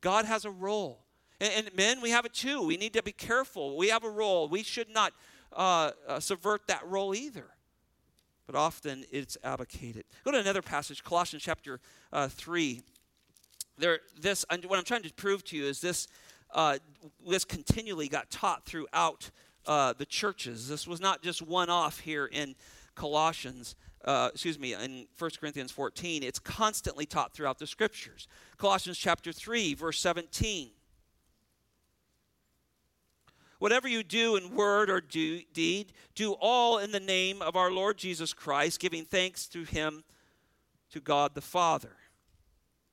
God 0.00 0.24
has 0.24 0.44
a 0.44 0.50
role. 0.50 1.04
And, 1.40 1.66
and, 1.66 1.76
men, 1.76 2.00
we 2.00 2.10
have 2.10 2.26
it 2.26 2.34
too. 2.34 2.62
We 2.62 2.76
need 2.76 2.92
to 2.94 3.02
be 3.02 3.12
careful. 3.12 3.76
We 3.76 3.88
have 3.88 4.04
a 4.04 4.10
role. 4.10 4.48
We 4.48 4.62
should 4.62 4.90
not 4.90 5.12
uh, 5.52 5.92
uh, 6.06 6.20
subvert 6.20 6.66
that 6.66 6.86
role 6.86 7.14
either 7.14 7.46
but 8.50 8.58
often 8.58 9.04
it's 9.12 9.38
abdicated. 9.44 10.04
Go 10.24 10.32
to 10.32 10.38
another 10.38 10.62
passage, 10.62 11.04
Colossians 11.04 11.44
chapter 11.44 11.78
uh, 12.12 12.26
3. 12.26 12.82
There, 13.78 14.00
this, 14.20 14.44
what 14.66 14.76
I'm 14.76 14.84
trying 14.84 15.04
to 15.04 15.14
prove 15.14 15.44
to 15.44 15.56
you 15.56 15.66
is 15.66 15.80
this, 15.80 16.08
uh, 16.52 16.78
this 17.24 17.44
continually 17.44 18.08
got 18.08 18.28
taught 18.28 18.64
throughout 18.64 19.30
uh, 19.66 19.92
the 19.96 20.04
churches. 20.04 20.68
This 20.68 20.88
was 20.88 21.00
not 21.00 21.22
just 21.22 21.42
one 21.42 21.70
off 21.70 22.00
here 22.00 22.26
in 22.26 22.56
Colossians. 22.96 23.76
Uh, 24.04 24.30
excuse 24.32 24.58
me, 24.58 24.74
in 24.74 25.06
1 25.16 25.30
Corinthians 25.40 25.70
14, 25.70 26.24
it's 26.24 26.40
constantly 26.40 27.06
taught 27.06 27.32
throughout 27.32 27.60
the 27.60 27.68
scriptures. 27.68 28.26
Colossians 28.58 28.98
chapter 28.98 29.30
3, 29.30 29.74
verse 29.74 30.00
17. 30.00 30.70
Whatever 33.60 33.88
you 33.88 34.02
do 34.02 34.36
in 34.36 34.54
word 34.54 34.88
or 34.88 35.02
do, 35.02 35.42
deed, 35.52 35.92
do 36.14 36.32
all 36.32 36.78
in 36.78 36.92
the 36.92 36.98
name 36.98 37.42
of 37.42 37.56
our 37.56 37.70
Lord 37.70 37.98
Jesus 37.98 38.32
Christ, 38.32 38.80
giving 38.80 39.04
thanks 39.04 39.46
to 39.48 39.64
him, 39.64 40.02
to 40.92 40.98
God 40.98 41.34
the 41.34 41.42
Father. 41.42 41.92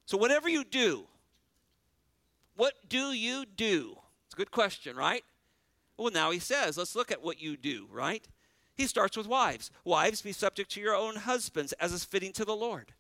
So, 0.06 0.18
whatever 0.18 0.50
you 0.50 0.66
do, 0.66 1.06
what 2.58 2.74
do 2.90 3.14
you 3.14 3.46
do? 3.46 3.98
It's 4.26 4.36
a 4.36 4.38
good 4.38 4.52
question, 4.52 4.98
right? 4.98 5.24
Well, 5.98 6.12
now 6.12 6.32
he 6.32 6.40
says, 6.40 6.78
let's 6.78 6.98
look 6.98 7.12
at 7.12 7.24
what 7.24 7.42
you 7.42 7.56
do, 7.56 7.88
right? 7.90 8.28
He 8.76 8.88
starts 8.88 9.16
with 9.16 9.26
wives. 9.26 9.72
Wives, 9.86 10.22
be 10.22 10.34
subject 10.34 10.70
to 10.72 10.82
your 10.82 10.96
own 10.96 11.16
husbands 11.16 11.72
as 11.74 11.94
is 11.94 12.04
fitting 12.04 12.34
to 12.34 12.44
the 12.44 12.56
Lord. 12.56 12.94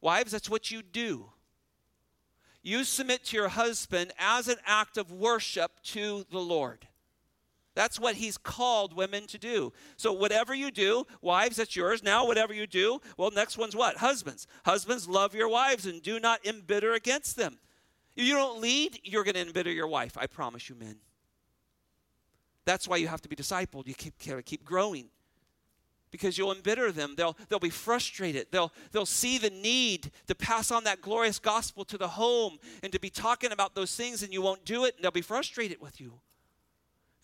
Wives, 0.00 0.32
that's 0.32 0.50
what 0.50 0.72
you 0.72 0.82
do 0.82 1.26
you 2.62 2.84
submit 2.84 3.24
to 3.26 3.36
your 3.36 3.48
husband 3.48 4.12
as 4.18 4.48
an 4.48 4.56
act 4.66 4.96
of 4.96 5.10
worship 5.10 5.72
to 5.84 6.24
the 6.30 6.38
Lord. 6.38 6.86
That's 7.74 7.98
what 7.98 8.16
he's 8.16 8.36
called 8.36 8.94
women 8.94 9.26
to 9.28 9.38
do. 9.38 9.72
So, 9.96 10.12
whatever 10.12 10.54
you 10.54 10.70
do, 10.70 11.06
wives, 11.22 11.56
that's 11.56 11.74
yours. 11.74 12.02
Now, 12.02 12.26
whatever 12.26 12.52
you 12.52 12.66
do, 12.66 13.00
well, 13.16 13.30
next 13.30 13.56
one's 13.56 13.74
what? 13.74 13.96
Husbands. 13.96 14.46
Husbands, 14.64 15.08
love 15.08 15.34
your 15.34 15.48
wives 15.48 15.86
and 15.86 16.02
do 16.02 16.20
not 16.20 16.44
embitter 16.44 16.92
against 16.92 17.36
them. 17.36 17.58
If 18.14 18.26
you 18.26 18.34
don't 18.34 18.60
lead, 18.60 19.00
you're 19.04 19.24
going 19.24 19.34
to 19.34 19.40
embitter 19.40 19.70
your 19.70 19.86
wife. 19.86 20.18
I 20.18 20.26
promise 20.26 20.68
you, 20.68 20.74
men. 20.74 20.96
That's 22.66 22.86
why 22.86 22.98
you 22.98 23.08
have 23.08 23.22
to 23.22 23.28
be 23.28 23.36
discipled. 23.36 23.86
You 23.86 23.94
keep, 23.94 24.14
keep 24.44 24.64
growing 24.64 25.08
because 26.12 26.38
you'll 26.38 26.52
embitter 26.52 26.92
them. 26.92 27.14
They'll, 27.16 27.36
they'll 27.48 27.58
be 27.58 27.70
frustrated. 27.70 28.46
They'll, 28.52 28.70
they'll 28.92 29.06
see 29.06 29.38
the 29.38 29.50
need 29.50 30.12
to 30.28 30.34
pass 30.36 30.70
on 30.70 30.84
that 30.84 31.00
glorious 31.00 31.40
gospel 31.40 31.84
to 31.86 31.98
the 31.98 32.06
home 32.06 32.58
and 32.84 32.92
to 32.92 33.00
be 33.00 33.10
talking 33.10 33.50
about 33.50 33.74
those 33.74 33.96
things, 33.96 34.22
and 34.22 34.32
you 34.32 34.42
won't 34.42 34.64
do 34.64 34.84
it, 34.84 34.94
and 34.94 35.02
they'll 35.02 35.10
be 35.10 35.22
frustrated 35.22 35.80
with 35.80 36.00
you. 36.00 36.20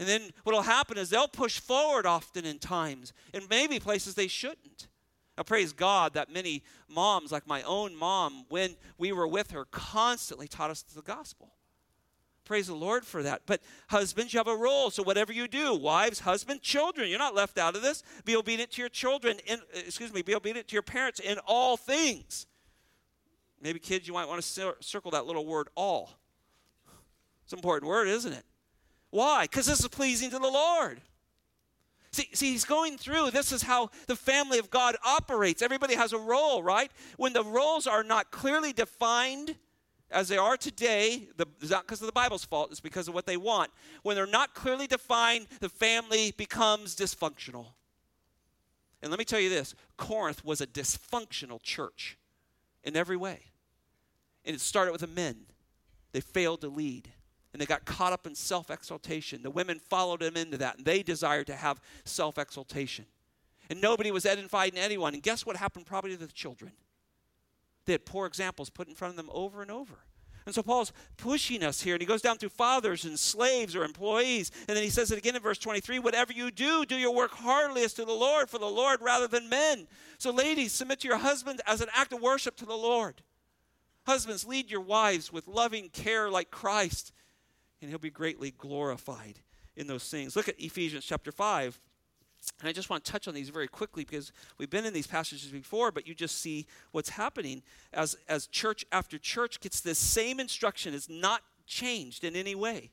And 0.00 0.08
then 0.08 0.22
what 0.42 0.54
will 0.54 0.62
happen 0.62 0.96
is 0.96 1.10
they'll 1.10 1.28
push 1.28 1.60
forward 1.60 2.06
often 2.06 2.44
in 2.44 2.58
times, 2.58 3.12
in 3.32 3.42
maybe 3.48 3.78
places 3.78 4.14
they 4.14 4.28
shouldn't. 4.28 4.88
I 5.36 5.42
praise 5.44 5.72
God 5.72 6.14
that 6.14 6.32
many 6.32 6.64
moms, 6.88 7.30
like 7.30 7.46
my 7.46 7.62
own 7.62 7.94
mom, 7.94 8.46
when 8.48 8.74
we 8.96 9.12
were 9.12 9.28
with 9.28 9.52
her, 9.52 9.66
constantly 9.66 10.48
taught 10.48 10.70
us 10.70 10.82
the 10.82 11.02
gospel. 11.02 11.52
Praise 12.48 12.66
the 12.66 12.74
Lord 12.74 13.04
for 13.04 13.22
that. 13.22 13.42
But 13.44 13.60
husbands, 13.88 14.32
you 14.32 14.38
have 14.38 14.48
a 14.48 14.56
role. 14.56 14.90
So 14.90 15.02
whatever 15.02 15.34
you 15.34 15.48
do, 15.48 15.74
wives, 15.74 16.20
husband, 16.20 16.62
children, 16.62 17.10
you're 17.10 17.18
not 17.18 17.34
left 17.34 17.58
out 17.58 17.76
of 17.76 17.82
this. 17.82 18.02
Be 18.24 18.36
obedient 18.36 18.70
to 18.72 18.80
your 18.80 18.88
children. 18.88 19.36
In, 19.46 19.58
uh, 19.58 19.80
excuse 19.86 20.14
me. 20.14 20.22
Be 20.22 20.34
obedient 20.34 20.66
to 20.68 20.72
your 20.72 20.82
parents 20.82 21.20
in 21.20 21.36
all 21.46 21.76
things. 21.76 22.46
Maybe 23.60 23.78
kids, 23.78 24.08
you 24.08 24.14
might 24.14 24.26
want 24.26 24.40
to 24.40 24.74
circle 24.80 25.10
that 25.10 25.26
little 25.26 25.44
word 25.44 25.68
"all." 25.74 26.12
It's 27.44 27.52
an 27.52 27.58
important 27.58 27.86
word, 27.86 28.08
isn't 28.08 28.32
it? 28.32 28.44
Why? 29.10 29.42
Because 29.44 29.66
this 29.66 29.80
is 29.80 29.88
pleasing 29.88 30.30
to 30.30 30.38
the 30.38 30.48
Lord. 30.48 31.02
See, 32.12 32.30
see, 32.32 32.52
he's 32.52 32.64
going 32.64 32.96
through. 32.96 33.30
This 33.30 33.52
is 33.52 33.60
how 33.60 33.90
the 34.06 34.16
family 34.16 34.58
of 34.58 34.70
God 34.70 34.96
operates. 35.04 35.60
Everybody 35.60 35.96
has 35.96 36.14
a 36.14 36.18
role, 36.18 36.62
right? 36.62 36.90
When 37.18 37.34
the 37.34 37.44
roles 37.44 37.86
are 37.86 38.02
not 38.02 38.30
clearly 38.30 38.72
defined, 38.72 39.56
as 40.10 40.28
they 40.28 40.38
are 40.38 40.56
today, 40.56 41.28
the, 41.36 41.46
it's 41.60 41.70
not 41.70 41.86
because 41.86 42.00
of 42.00 42.06
the 42.06 42.12
Bible's 42.12 42.44
fault, 42.44 42.70
it's 42.70 42.80
because 42.80 43.08
of 43.08 43.14
what 43.14 43.26
they 43.26 43.36
want. 43.36 43.70
When 44.02 44.16
they're 44.16 44.26
not 44.26 44.54
clearly 44.54 44.86
defined, 44.86 45.46
the 45.60 45.68
family 45.68 46.32
becomes 46.36 46.96
dysfunctional. 46.96 47.66
And 49.02 49.10
let 49.10 49.18
me 49.18 49.24
tell 49.24 49.40
you 49.40 49.50
this 49.50 49.74
Corinth 49.96 50.44
was 50.44 50.60
a 50.60 50.66
dysfunctional 50.66 51.62
church 51.62 52.18
in 52.82 52.96
every 52.96 53.16
way. 53.16 53.40
And 54.44 54.56
it 54.56 54.60
started 54.60 54.92
with 54.92 55.02
the 55.02 55.06
men, 55.06 55.46
they 56.12 56.20
failed 56.20 56.62
to 56.62 56.68
lead 56.68 57.12
and 57.52 57.60
they 57.60 57.66
got 57.66 57.84
caught 57.84 58.12
up 58.12 58.26
in 58.26 58.34
self 58.34 58.70
exaltation. 58.70 59.42
The 59.42 59.50
women 59.50 59.80
followed 59.80 60.20
them 60.20 60.36
into 60.36 60.56
that, 60.58 60.76
and 60.76 60.84
they 60.84 61.02
desired 61.02 61.46
to 61.48 61.56
have 61.56 61.80
self 62.04 62.38
exaltation. 62.38 63.06
And 63.70 63.80
nobody 63.80 64.10
was 64.10 64.24
edifying 64.24 64.76
anyone. 64.76 65.14
And 65.14 65.22
guess 65.22 65.44
what 65.44 65.56
happened 65.56 65.86
probably 65.86 66.12
to 66.12 66.16
the 66.16 66.32
children? 66.32 66.72
Had 67.92 68.04
poor 68.04 68.26
examples 68.26 68.70
put 68.70 68.88
in 68.88 68.94
front 68.94 69.12
of 69.12 69.16
them 69.16 69.30
over 69.32 69.62
and 69.62 69.70
over. 69.70 69.94
And 70.46 70.54
so 70.54 70.62
Paul's 70.62 70.92
pushing 71.18 71.62
us 71.62 71.82
here, 71.82 71.94
and 71.94 72.00
he 72.00 72.06
goes 72.06 72.22
down 72.22 72.38
through 72.38 72.48
fathers 72.48 73.04
and 73.04 73.18
slaves 73.18 73.76
or 73.76 73.84
employees. 73.84 74.50
And 74.66 74.74
then 74.74 74.82
he 74.82 74.88
says 74.88 75.10
it 75.10 75.18
again 75.18 75.36
in 75.36 75.42
verse 75.42 75.58
23 75.58 75.98
whatever 75.98 76.32
you 76.32 76.50
do, 76.50 76.86
do 76.86 76.96
your 76.96 77.14
work 77.14 77.32
heartily 77.32 77.82
as 77.82 77.92
to 77.94 78.04
the 78.04 78.12
Lord, 78.12 78.48
for 78.48 78.58
the 78.58 78.66
Lord 78.66 79.00
rather 79.02 79.28
than 79.28 79.48
men. 79.48 79.86
So, 80.16 80.30
ladies, 80.30 80.72
submit 80.72 81.00
to 81.00 81.08
your 81.08 81.18
husband 81.18 81.60
as 81.66 81.80
an 81.80 81.88
act 81.94 82.12
of 82.12 82.22
worship 82.22 82.56
to 82.56 82.66
the 82.66 82.74
Lord. 82.74 83.22
Husbands, 84.06 84.46
lead 84.46 84.70
your 84.70 84.80
wives 84.80 85.30
with 85.30 85.48
loving 85.48 85.90
care 85.90 86.30
like 86.30 86.50
Christ 86.50 87.12
and 87.80 87.90
he'll 87.90 87.98
be 87.98 88.10
greatly 88.10 88.50
glorified 88.50 89.40
in 89.76 89.86
those 89.86 90.08
things. 90.08 90.34
Look 90.36 90.48
at 90.48 90.60
Ephesians 90.60 91.04
chapter 91.04 91.30
5. 91.30 91.78
And 92.60 92.68
I 92.68 92.72
just 92.72 92.90
want 92.90 93.04
to 93.04 93.12
touch 93.12 93.28
on 93.28 93.34
these 93.34 93.48
very 93.48 93.68
quickly 93.68 94.04
because 94.04 94.32
we've 94.58 94.70
been 94.70 94.84
in 94.84 94.92
these 94.92 95.06
passages 95.06 95.50
before, 95.50 95.90
but 95.90 96.06
you 96.06 96.14
just 96.14 96.40
see 96.40 96.66
what's 96.92 97.10
happening 97.10 97.62
as, 97.92 98.16
as 98.28 98.46
church 98.46 98.84
after 98.92 99.18
church 99.18 99.60
gets 99.60 99.80
this 99.80 99.98
same 99.98 100.40
instruction. 100.40 100.94
It's 100.94 101.08
not 101.08 101.42
changed 101.66 102.24
in 102.24 102.34
any 102.34 102.54
way. 102.54 102.90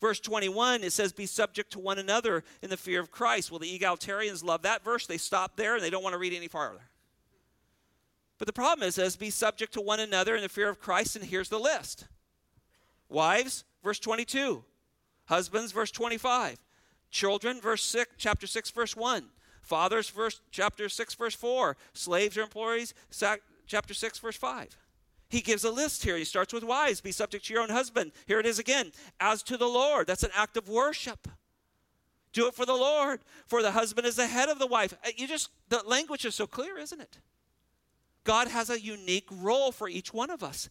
Verse 0.00 0.18
21, 0.18 0.82
it 0.82 0.92
says, 0.92 1.12
Be 1.12 1.26
subject 1.26 1.72
to 1.72 1.78
one 1.78 1.98
another 1.98 2.42
in 2.60 2.70
the 2.70 2.76
fear 2.76 3.00
of 3.00 3.12
Christ. 3.12 3.50
Well, 3.50 3.60
the 3.60 3.78
egalitarians 3.78 4.42
love 4.42 4.62
that 4.62 4.84
verse. 4.84 5.06
They 5.06 5.16
stop 5.16 5.56
there 5.56 5.76
and 5.76 5.82
they 5.82 5.90
don't 5.90 6.02
want 6.02 6.14
to 6.14 6.18
read 6.18 6.34
any 6.34 6.48
farther. 6.48 6.80
But 8.38 8.46
the 8.46 8.52
problem 8.52 8.88
is, 8.88 8.96
says, 8.96 9.14
Be 9.14 9.30
subject 9.30 9.72
to 9.74 9.80
one 9.80 10.00
another 10.00 10.34
in 10.34 10.42
the 10.42 10.48
fear 10.48 10.68
of 10.68 10.80
Christ, 10.80 11.14
and 11.14 11.24
here's 11.24 11.48
the 11.48 11.60
list 11.60 12.06
Wives, 13.08 13.62
verse 13.84 14.00
22. 14.00 14.64
Husbands, 15.26 15.70
verse 15.70 15.92
25. 15.92 16.58
Children, 17.12 17.60
verse 17.60 17.82
6, 17.82 18.14
chapter 18.16 18.46
6, 18.46 18.70
verse 18.70 18.96
1. 18.96 19.26
Fathers, 19.60 20.08
verse 20.08 20.40
chapter 20.50 20.88
6, 20.88 21.14
verse 21.14 21.34
4. 21.34 21.76
Slaves 21.92 22.36
or 22.38 22.42
employees, 22.42 22.94
chapter 23.66 23.94
6, 23.94 24.18
verse 24.18 24.36
5. 24.36 24.76
He 25.28 25.42
gives 25.42 25.62
a 25.62 25.70
list 25.70 26.04
here. 26.04 26.16
He 26.16 26.24
starts 26.24 26.52
with 26.52 26.64
wives. 26.64 27.00
Be 27.00 27.12
subject 27.12 27.44
to 27.46 27.52
your 27.52 27.62
own 27.62 27.68
husband. 27.68 28.12
Here 28.26 28.40
it 28.40 28.46
is 28.46 28.58
again. 28.58 28.92
As 29.20 29.42
to 29.44 29.58
the 29.58 29.68
Lord, 29.68 30.06
that's 30.06 30.22
an 30.22 30.30
act 30.34 30.56
of 30.56 30.68
worship. 30.68 31.28
Do 32.32 32.48
it 32.48 32.54
for 32.54 32.64
the 32.64 32.72
Lord. 32.72 33.20
For 33.46 33.62
the 33.62 33.72
husband 33.72 34.06
is 34.06 34.16
the 34.16 34.26
head 34.26 34.48
of 34.48 34.58
the 34.58 34.66
wife. 34.66 34.94
Uh, 35.04 35.10
you 35.16 35.28
just, 35.28 35.50
the 35.68 35.82
language 35.86 36.24
is 36.24 36.34
so 36.34 36.46
clear, 36.46 36.78
isn't 36.78 37.00
it? 37.00 37.18
God 38.24 38.48
has 38.48 38.70
a 38.70 38.80
unique 38.80 39.28
role 39.30 39.70
for 39.70 39.88
each 39.88 40.14
one 40.14 40.30
of 40.30 40.42
us 40.42 40.70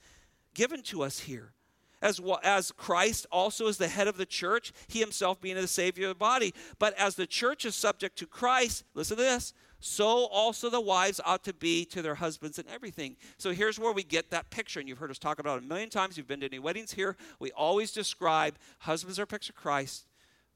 given 0.53 0.81
to 0.83 1.03
us 1.03 1.19
here 1.19 1.53
as, 2.01 2.19
well, 2.19 2.39
as 2.43 2.71
Christ 2.71 3.25
also 3.31 3.67
is 3.67 3.77
the 3.77 3.87
head 3.87 4.07
of 4.07 4.17
the 4.17 4.25
church, 4.25 4.73
he 4.87 4.99
himself 4.99 5.39
being 5.39 5.55
the 5.55 5.67
Savior 5.67 6.05
of 6.05 6.09
the 6.09 6.15
body. 6.15 6.53
But 6.79 6.97
as 6.97 7.15
the 7.15 7.27
church 7.27 7.65
is 7.65 7.75
subject 7.75 8.17
to 8.19 8.27
Christ, 8.27 8.83
listen 8.93 9.17
to 9.17 9.23
this, 9.23 9.53
so 9.79 10.25
also 10.27 10.69
the 10.69 10.79
wives 10.79 11.19
ought 11.25 11.43
to 11.45 11.53
be 11.53 11.85
to 11.85 12.03
their 12.03 12.15
husbands 12.15 12.59
and 12.59 12.67
everything. 12.69 13.17
So 13.37 13.51
here's 13.51 13.79
where 13.79 13.91
we 13.91 14.03
get 14.03 14.29
that 14.29 14.51
picture, 14.51 14.79
and 14.79 14.87
you've 14.87 14.99
heard 14.99 15.09
us 15.09 15.17
talk 15.17 15.39
about 15.39 15.57
it 15.57 15.63
a 15.63 15.67
million 15.67 15.89
times. 15.89 16.17
You've 16.17 16.27
been 16.27 16.41
to 16.41 16.45
any 16.45 16.59
weddings 16.59 16.93
here. 16.93 17.17
We 17.39 17.51
always 17.51 17.91
describe 17.91 18.57
husbands 18.79 19.17
are 19.17 19.23
a 19.23 19.27
picture 19.27 19.51
of 19.51 19.61
Christ, 19.61 20.05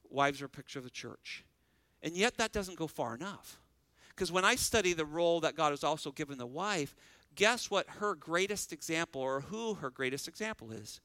wives 0.09 0.41
are 0.41 0.45
a 0.45 0.49
picture 0.49 0.79
of 0.79 0.85
the 0.85 0.91
church. 0.91 1.43
And 2.03 2.15
yet 2.15 2.37
that 2.37 2.53
doesn't 2.53 2.77
go 2.77 2.85
far 2.85 3.15
enough. 3.15 3.59
Because 4.09 4.31
when 4.31 4.45
I 4.45 4.55
study 4.55 4.93
the 4.93 5.05
role 5.05 5.39
that 5.41 5.55
God 5.55 5.71
has 5.71 5.83
also 5.83 6.11
given 6.11 6.37
the 6.37 6.45
wife, 6.45 6.95
guess 7.33 7.71
what 7.71 7.87
her 7.99 8.13
greatest 8.13 8.71
example 8.71 9.21
or 9.21 9.41
who 9.41 9.73
her 9.73 9.89
greatest 9.89 10.27
example 10.27 10.71
is? 10.71 11.01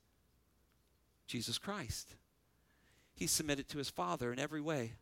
Jesus 1.30 1.58
Christ. 1.58 2.14
He 3.14 3.26
submitted 3.26 3.68
to 3.68 3.78
his 3.78 3.88
Father 3.88 4.32
in 4.32 4.38
every 4.38 4.60
way. 4.60 4.94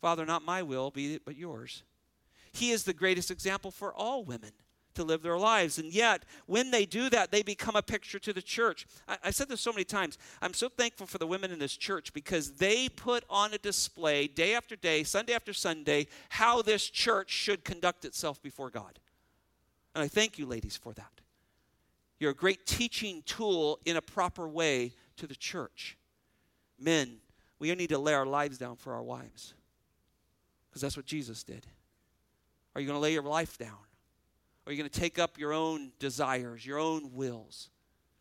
Father, 0.00 0.26
not 0.26 0.44
my 0.44 0.62
will, 0.62 0.90
be 0.90 1.14
it 1.14 1.22
but 1.24 1.36
yours. 1.36 1.82
He 2.52 2.70
is 2.70 2.84
the 2.84 2.92
greatest 2.92 3.30
example 3.30 3.70
for 3.70 3.92
all 3.92 4.24
women 4.24 4.50
to 4.94 5.04
live 5.04 5.22
their 5.22 5.38
lives. 5.38 5.78
And 5.78 5.92
yet, 5.92 6.24
when 6.46 6.70
they 6.70 6.84
do 6.84 7.08
that, 7.10 7.30
they 7.30 7.42
become 7.42 7.76
a 7.76 7.82
picture 7.82 8.18
to 8.18 8.32
the 8.32 8.42
church. 8.42 8.86
I, 9.06 9.18
I, 9.24 9.30
said 9.30 9.48
this 9.48 9.60
so 9.60 9.72
many 9.72 9.84
times. 9.84 10.18
I'm 10.42 10.54
so 10.54 10.68
thankful 10.68 11.06
for 11.06 11.18
the 11.18 11.26
women 11.26 11.52
in 11.52 11.58
this 11.58 11.76
church 11.76 12.12
because 12.12 12.52
they 12.52 12.88
put 12.88 13.24
on 13.30 13.54
a 13.54 13.58
display 13.58 14.26
day 14.26 14.54
after 14.54 14.74
day, 14.74 15.04
Sunday 15.04 15.34
after 15.34 15.52
Sunday, 15.52 16.08
how 16.30 16.62
this 16.62 16.88
church 16.88 17.30
should 17.30 17.64
conduct 17.64 18.04
itself 18.04 18.42
before 18.42 18.70
God. 18.70 18.98
And 19.94 20.02
I 20.02 20.08
thank 20.08 20.38
you, 20.38 20.46
ladies, 20.46 20.76
for 20.76 20.92
that. 20.94 21.20
You're 22.18 22.32
a 22.32 22.34
great 22.34 22.66
teaching 22.66 23.22
tool 23.24 23.78
in 23.84 23.96
a 23.96 24.02
proper 24.02 24.48
way 24.48 24.94
to 25.18 25.26
the 25.26 25.36
church. 25.36 25.96
Men, 26.78 27.18
we 27.58 27.74
need 27.74 27.90
to 27.90 27.98
lay 27.98 28.14
our 28.14 28.26
lives 28.26 28.58
down 28.58 28.76
for 28.76 28.94
our 28.94 29.02
wives 29.02 29.54
because 30.68 30.82
that's 30.82 30.96
what 30.96 31.06
Jesus 31.06 31.42
did. 31.42 31.66
Are 32.74 32.80
you 32.80 32.86
going 32.86 32.96
to 32.96 33.02
lay 33.02 33.12
your 33.12 33.22
life 33.22 33.58
down? 33.58 33.78
Are 34.66 34.72
you 34.72 34.78
going 34.78 34.90
to 34.90 35.00
take 35.00 35.18
up 35.18 35.38
your 35.38 35.52
own 35.52 35.92
desires, 35.98 36.64
your 36.64 36.78
own 36.78 37.12
wills? 37.14 37.70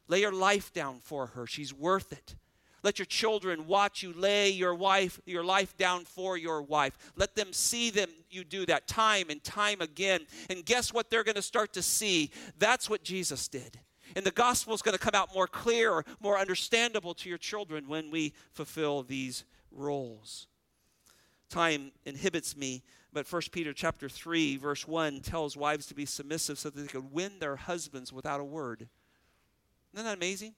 Lay 0.08 0.22
your 0.22 0.32
life 0.32 0.74
down 0.74 1.00
for 1.02 1.28
her. 1.28 1.46
She's 1.46 1.74
worth 1.74 2.12
it. 2.12 2.36
Let 2.84 3.00
your 3.00 3.06
children 3.06 3.68
watch 3.68 4.02
you 4.02 4.14
lay 4.14 4.50
your 4.50 4.74
wife 4.74 5.20
your 5.26 5.44
life 5.44 5.76
down 5.78 6.06
for 6.06 6.38
your 6.38 6.62
wife. 6.62 6.98
Let 7.16 7.36
them 7.36 7.52
see 7.52 7.90
them 7.90 8.10
you 8.30 8.44
do 8.44 8.66
that 8.68 8.88
time 8.88 9.30
and 9.30 9.44
time 9.44 9.82
again. 9.82 10.22
And 10.50 10.64
guess 10.64 10.94
what 10.94 11.10
they're 11.10 11.24
going 11.26 11.36
to 11.36 11.42
start 11.42 11.74
to 11.74 11.82
see? 11.82 12.32
That's 12.58 12.90
what 12.90 13.04
Jesus 13.04 13.48
did. 13.48 13.80
And 14.16 14.26
the 14.26 14.32
gospel 14.32 14.74
is 14.74 14.82
going 14.82 14.98
to 14.98 15.04
come 15.04 15.16
out 15.16 15.34
more 15.34 15.48
clear, 15.48 16.04
more 16.20 16.38
understandable 16.38 17.14
to 17.16 17.30
your 17.30 17.38
children 17.38 17.88
when 17.88 18.12
we 18.12 18.34
fulfill 18.54 19.04
these 19.04 19.44
roles. 19.72 20.48
Time 21.50 21.92
inhibits 22.06 22.58
me, 22.58 22.84
but 23.14 23.32
1 23.32 23.42
Peter 23.52 23.74
chapter 23.74 24.10
3 24.10 24.58
verse 24.58 24.88
1 24.88 25.22
tells 25.22 25.56
wives 25.56 25.86
to 25.88 25.96
be 25.96 26.06
submissive 26.06 26.60
so 26.60 26.70
that 26.70 26.82
they 26.82 26.88
could 26.88 27.12
win 27.12 27.40
their 27.40 27.56
husbands 27.56 28.12
without 28.12 28.42
a 28.42 28.46
word. 28.46 28.88
Isn't 29.94 30.06
that 30.06 30.18
amazing? 30.18 30.56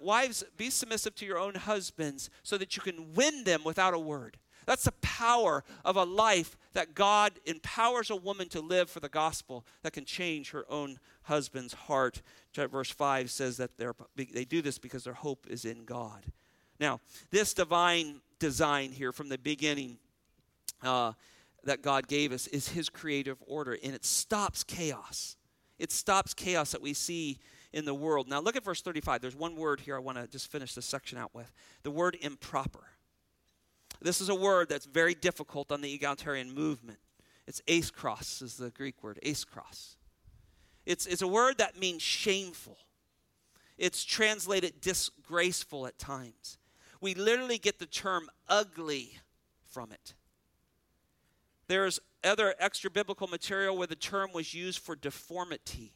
Wives, 0.00 0.44
be 0.56 0.70
submissive 0.70 1.14
to 1.16 1.26
your 1.26 1.38
own 1.38 1.54
husbands 1.54 2.30
so 2.42 2.56
that 2.58 2.76
you 2.76 2.82
can 2.82 3.12
win 3.14 3.44
them 3.44 3.62
without 3.64 3.94
a 3.94 3.98
word. 3.98 4.38
That's 4.66 4.84
the 4.84 4.92
power 5.20 5.62
of 5.84 5.96
a 5.96 6.04
life 6.04 6.56
that 6.72 6.94
God 6.94 7.32
empowers 7.44 8.08
a 8.08 8.16
woman 8.16 8.48
to 8.48 8.60
live 8.60 8.88
for 8.88 9.00
the 9.00 9.08
gospel 9.08 9.66
that 9.82 9.92
can 9.92 10.06
change 10.06 10.50
her 10.50 10.64
own 10.70 10.98
husband's 11.24 11.74
heart. 11.74 12.22
Verse 12.54 12.90
5 12.90 13.30
says 13.30 13.58
that 13.58 13.72
they 14.16 14.44
do 14.44 14.62
this 14.62 14.78
because 14.78 15.04
their 15.04 15.12
hope 15.12 15.46
is 15.48 15.66
in 15.66 15.84
God. 15.84 16.24
Now, 16.78 17.00
this 17.30 17.52
divine 17.52 18.22
design 18.38 18.92
here 18.92 19.12
from 19.12 19.28
the 19.28 19.36
beginning 19.36 19.98
uh, 20.82 21.12
that 21.64 21.82
God 21.82 22.08
gave 22.08 22.32
us 22.32 22.46
is 22.46 22.70
His 22.70 22.88
creative 22.88 23.36
order, 23.46 23.76
and 23.82 23.94
it 23.94 24.06
stops 24.06 24.64
chaos. 24.64 25.36
It 25.78 25.92
stops 25.92 26.32
chaos 26.32 26.72
that 26.72 26.80
we 26.80 26.94
see 26.94 27.38
in 27.74 27.84
the 27.84 27.94
world. 27.94 28.26
Now, 28.26 28.40
look 28.40 28.56
at 28.56 28.64
verse 28.64 28.80
35. 28.80 29.20
There's 29.20 29.36
one 29.36 29.56
word 29.56 29.80
here 29.80 29.96
I 29.96 29.98
want 29.98 30.16
to 30.16 30.26
just 30.26 30.50
finish 30.50 30.74
this 30.74 30.86
section 30.86 31.18
out 31.18 31.34
with 31.34 31.52
the 31.82 31.90
word 31.90 32.16
improper. 32.22 32.86
This 34.00 34.20
is 34.20 34.28
a 34.28 34.34
word 34.34 34.68
that's 34.68 34.86
very 34.86 35.14
difficult 35.14 35.70
on 35.70 35.80
the 35.80 35.92
egalitarian 35.92 36.54
movement. 36.54 36.98
It's 37.46 37.60
askros, 37.62 38.42
is 38.42 38.56
the 38.56 38.70
Greek 38.70 39.02
word, 39.02 39.18
askros. 39.24 39.96
It's, 40.86 41.06
it's 41.06 41.22
a 41.22 41.28
word 41.28 41.58
that 41.58 41.78
means 41.78 42.02
shameful. 42.02 42.78
It's 43.76 44.04
translated 44.04 44.80
disgraceful 44.80 45.86
at 45.86 45.98
times. 45.98 46.58
We 47.00 47.14
literally 47.14 47.58
get 47.58 47.78
the 47.78 47.86
term 47.86 48.28
ugly 48.48 49.18
from 49.64 49.92
it. 49.92 50.14
There's 51.66 52.00
other 52.24 52.54
extra 52.58 52.90
biblical 52.90 53.26
material 53.26 53.76
where 53.76 53.86
the 53.86 53.96
term 53.96 54.30
was 54.34 54.52
used 54.52 54.80
for 54.80 54.96
deformity. 54.96 55.94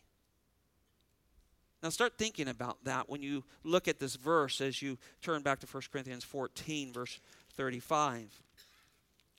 Now 1.82 1.90
start 1.90 2.14
thinking 2.16 2.48
about 2.48 2.82
that 2.84 3.10
when 3.10 3.22
you 3.22 3.44
look 3.62 3.88
at 3.88 3.98
this 3.98 4.16
verse 4.16 4.62
as 4.62 4.80
you 4.80 4.96
turn 5.20 5.42
back 5.42 5.60
to 5.60 5.66
1 5.66 5.82
Corinthians 5.92 6.24
14, 6.24 6.92
verse 6.94 7.20
35. 7.56 8.42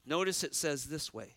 Notice 0.06 0.44
it 0.44 0.56
says 0.56 0.86
this 0.86 1.14
way. 1.14 1.36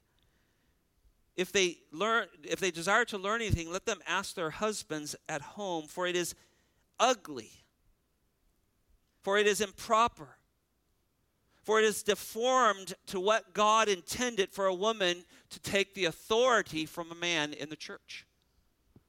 If 1.36 1.52
they 1.52 1.78
learn 1.92 2.26
if 2.42 2.58
they 2.58 2.70
desire 2.70 3.04
to 3.06 3.18
learn 3.18 3.40
anything, 3.40 3.70
let 3.70 3.86
them 3.86 4.00
ask 4.06 4.34
their 4.34 4.50
husbands 4.50 5.14
at 5.28 5.40
home, 5.40 5.86
for 5.86 6.06
it 6.06 6.16
is 6.16 6.34
ugly. 6.98 7.50
For 9.22 9.38
it 9.38 9.46
is 9.46 9.60
improper. 9.60 10.36
For 11.62 11.78
it 11.78 11.84
is 11.84 12.02
deformed 12.02 12.94
to 13.06 13.20
what 13.20 13.52
God 13.52 13.88
intended 13.88 14.52
for 14.52 14.66
a 14.66 14.74
woman 14.74 15.24
to 15.50 15.60
take 15.60 15.94
the 15.94 16.06
authority 16.06 16.86
from 16.86 17.12
a 17.12 17.14
man 17.14 17.52
in 17.52 17.68
the 17.68 17.76
church. 17.76 18.26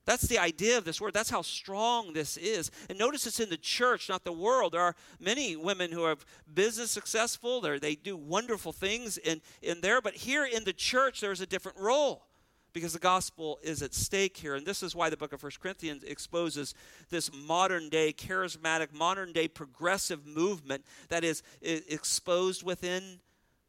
That's 0.09 0.23
the 0.23 0.39
idea 0.39 0.75
of 0.75 0.85
this 0.85 0.99
word. 0.99 1.13
That's 1.13 1.29
how 1.29 1.43
strong 1.43 2.13
this 2.13 2.35
is. 2.35 2.71
And 2.89 2.97
notice 2.97 3.27
it's 3.27 3.39
in 3.39 3.51
the 3.51 3.57
church, 3.57 4.09
not 4.09 4.23
the 4.23 4.31
world. 4.31 4.73
There 4.73 4.81
are 4.81 4.95
many 5.19 5.55
women 5.55 5.91
who 5.91 6.01
are 6.03 6.15
business 6.51 6.89
successful. 6.89 7.61
They're, 7.61 7.79
they 7.79 7.93
do 7.93 8.17
wonderful 8.17 8.71
things 8.73 9.19
in, 9.19 9.39
in 9.61 9.81
there. 9.81 10.01
But 10.01 10.15
here 10.15 10.45
in 10.45 10.63
the 10.63 10.73
church, 10.73 11.21
there's 11.21 11.41
a 11.41 11.45
different 11.45 11.77
role 11.77 12.25
because 12.73 12.93
the 12.93 12.97
gospel 12.97 13.59
is 13.61 13.83
at 13.83 13.93
stake 13.93 14.35
here. 14.35 14.55
And 14.55 14.65
this 14.65 14.81
is 14.81 14.95
why 14.95 15.11
the 15.11 15.17
book 15.17 15.31
of 15.31 15.41
First 15.41 15.59
Corinthians 15.59 16.03
exposes 16.03 16.73
this 17.11 17.29
modern 17.31 17.89
day, 17.89 18.11
charismatic, 18.11 18.91
modern 18.91 19.31
day 19.31 19.47
progressive 19.47 20.25
movement 20.25 20.85
that 21.09 21.23
is, 21.23 21.43
exposed 21.61 22.63
within 22.63 23.19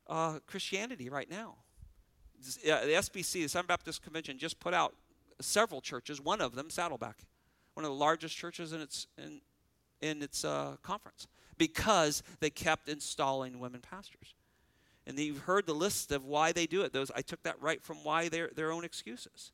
uh, 0.08 0.38
Christianity 0.46 1.10
right 1.10 1.30
now. 1.30 1.56
The 2.64 2.70
SBC, 2.70 3.42
the 3.42 3.48
Southern 3.48 3.66
Baptist 3.66 4.02
Convention, 4.02 4.38
just 4.38 4.58
put 4.58 4.72
out 4.72 4.94
several 5.40 5.80
churches, 5.80 6.20
one 6.20 6.40
of 6.40 6.54
them, 6.54 6.70
Saddleback, 6.70 7.18
one 7.74 7.84
of 7.84 7.90
the 7.90 7.96
largest 7.96 8.36
churches 8.36 8.72
in 8.72 8.80
its, 8.80 9.06
in, 9.18 9.40
in 10.00 10.22
its 10.22 10.44
uh, 10.44 10.76
conference, 10.82 11.26
because 11.58 12.22
they 12.40 12.50
kept 12.50 12.88
installing 12.88 13.60
women 13.60 13.80
pastors. 13.80 14.34
And 15.06 15.18
you've 15.18 15.38
heard 15.38 15.66
the 15.66 15.74
list 15.74 16.12
of 16.12 16.24
why 16.24 16.52
they 16.52 16.66
do 16.66 16.82
it. 16.82 16.92
Those 16.92 17.10
I 17.16 17.22
took 17.22 17.42
that 17.42 17.60
right 17.60 17.82
from 17.82 17.96
why 18.04 18.28
their 18.28 18.50
their 18.54 18.70
own 18.70 18.84
excuses. 18.84 19.50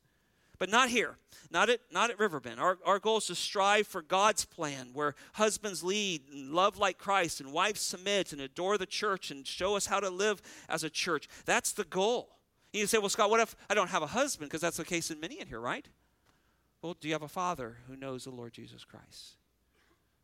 But 0.59 0.69
not 0.69 0.89
here, 0.89 1.17
not 1.51 1.69
at, 1.69 1.81
not 1.91 2.09
at 2.09 2.19
Riverbend. 2.19 2.59
Our, 2.59 2.79
our 2.83 2.99
goal 2.99 3.17
is 3.17 3.27
to 3.27 3.35
strive 3.35 3.85
for 3.85 4.01
God's 4.01 4.43
plan 4.43 4.89
where 4.93 5.13
husbands 5.33 5.83
lead 5.83 6.23
and 6.31 6.51
love 6.51 6.77
like 6.77 6.97
Christ 6.97 7.39
and 7.39 7.53
wives 7.53 7.81
submit 7.81 8.33
and 8.33 8.41
adore 8.41 8.77
the 8.77 8.87
church 8.87 9.29
and 9.29 9.45
show 9.45 9.75
us 9.75 9.85
how 9.85 9.99
to 9.99 10.09
live 10.09 10.41
as 10.67 10.83
a 10.83 10.89
church. 10.89 11.29
That's 11.45 11.73
the 11.73 11.83
goal. 11.83 12.36
You 12.73 12.85
say, 12.87 12.97
well, 12.97 13.09
Scott, 13.09 13.29
what 13.29 13.39
if 13.39 13.55
I 13.69 13.73
don't 13.73 13.89
have 13.89 14.03
a 14.03 14.07
husband? 14.07 14.49
Because 14.49 14.61
that's 14.61 14.77
the 14.77 14.85
case 14.85 15.09
in 15.09 15.19
many 15.19 15.39
in 15.39 15.47
here, 15.47 15.59
right? 15.59 15.87
Well, 16.81 16.95
do 16.99 17.07
you 17.07 17.13
have 17.13 17.23
a 17.23 17.27
father 17.27 17.77
who 17.87 17.95
knows 17.95 18.25
the 18.25 18.29
Lord 18.29 18.53
Jesus 18.53 18.83
Christ? 18.83 19.37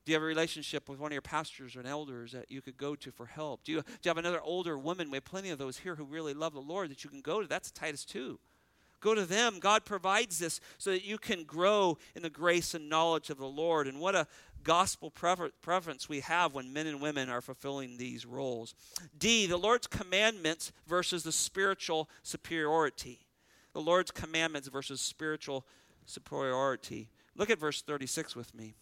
Do 0.05 0.11
you 0.11 0.15
have 0.15 0.23
a 0.23 0.25
relationship 0.25 0.89
with 0.89 0.99
one 0.99 1.11
of 1.11 1.13
your 1.13 1.21
pastors 1.21 1.75
or 1.75 1.79
an 1.79 1.85
elders 1.85 2.33
that 2.33 2.51
you 2.51 2.61
could 2.61 2.77
go 2.77 2.93
to 2.95 3.11
for 3.11 3.25
help? 3.25 3.63
Do 3.63 3.71
you, 3.71 3.81
do 3.81 3.91
you 4.03 4.09
have 4.09 4.17
another 4.17 4.41
older 4.41 4.77
woman? 4.77 5.09
We 5.09 5.17
have 5.17 5.25
plenty 5.25 5.49
of 5.49 5.57
those 5.57 5.77
here 5.77 5.95
who 5.95 6.03
really 6.03 6.33
love 6.33 6.53
the 6.53 6.59
Lord 6.59 6.91
that 6.91 7.03
you 7.03 7.09
can 7.09 7.21
go 7.21 7.41
to. 7.41 7.47
That's 7.47 7.71
Titus 7.71 8.03
2. 8.05 8.37
Go 9.03 9.13
to 9.13 9.25
them. 9.25 9.59
God 9.59 9.83
provides 9.83 10.39
this 10.39 10.61
so 10.77 10.89
that 10.91 11.03
you 11.03 11.17
can 11.17 11.43
grow 11.43 11.97
in 12.15 12.23
the 12.23 12.29
grace 12.29 12.73
and 12.73 12.87
knowledge 12.87 13.29
of 13.29 13.37
the 13.37 13.45
Lord. 13.45 13.85
And 13.85 13.99
what 13.99 14.15
a 14.15 14.27
gospel 14.63 15.11
preference 15.11 16.07
we 16.07 16.21
have 16.21 16.53
when 16.53 16.71
men 16.71 16.87
and 16.87 17.01
women 17.01 17.29
are 17.29 17.41
fulfilling 17.41 17.97
these 17.97 18.25
roles. 18.25 18.73
D, 19.19 19.45
the 19.45 19.57
Lord's 19.57 19.87
commandments 19.87 20.71
versus 20.87 21.23
the 21.23 21.33
spiritual 21.33 22.09
superiority. 22.21 23.19
The 23.73 23.81
Lord's 23.81 24.09
commandments 24.09 24.69
versus 24.69 25.01
spiritual 25.01 25.65
superiority. 26.05 27.09
Look 27.35 27.49
at 27.49 27.59
verse 27.59 27.81
36 27.81 28.37
with 28.37 28.55
me. 28.55 28.73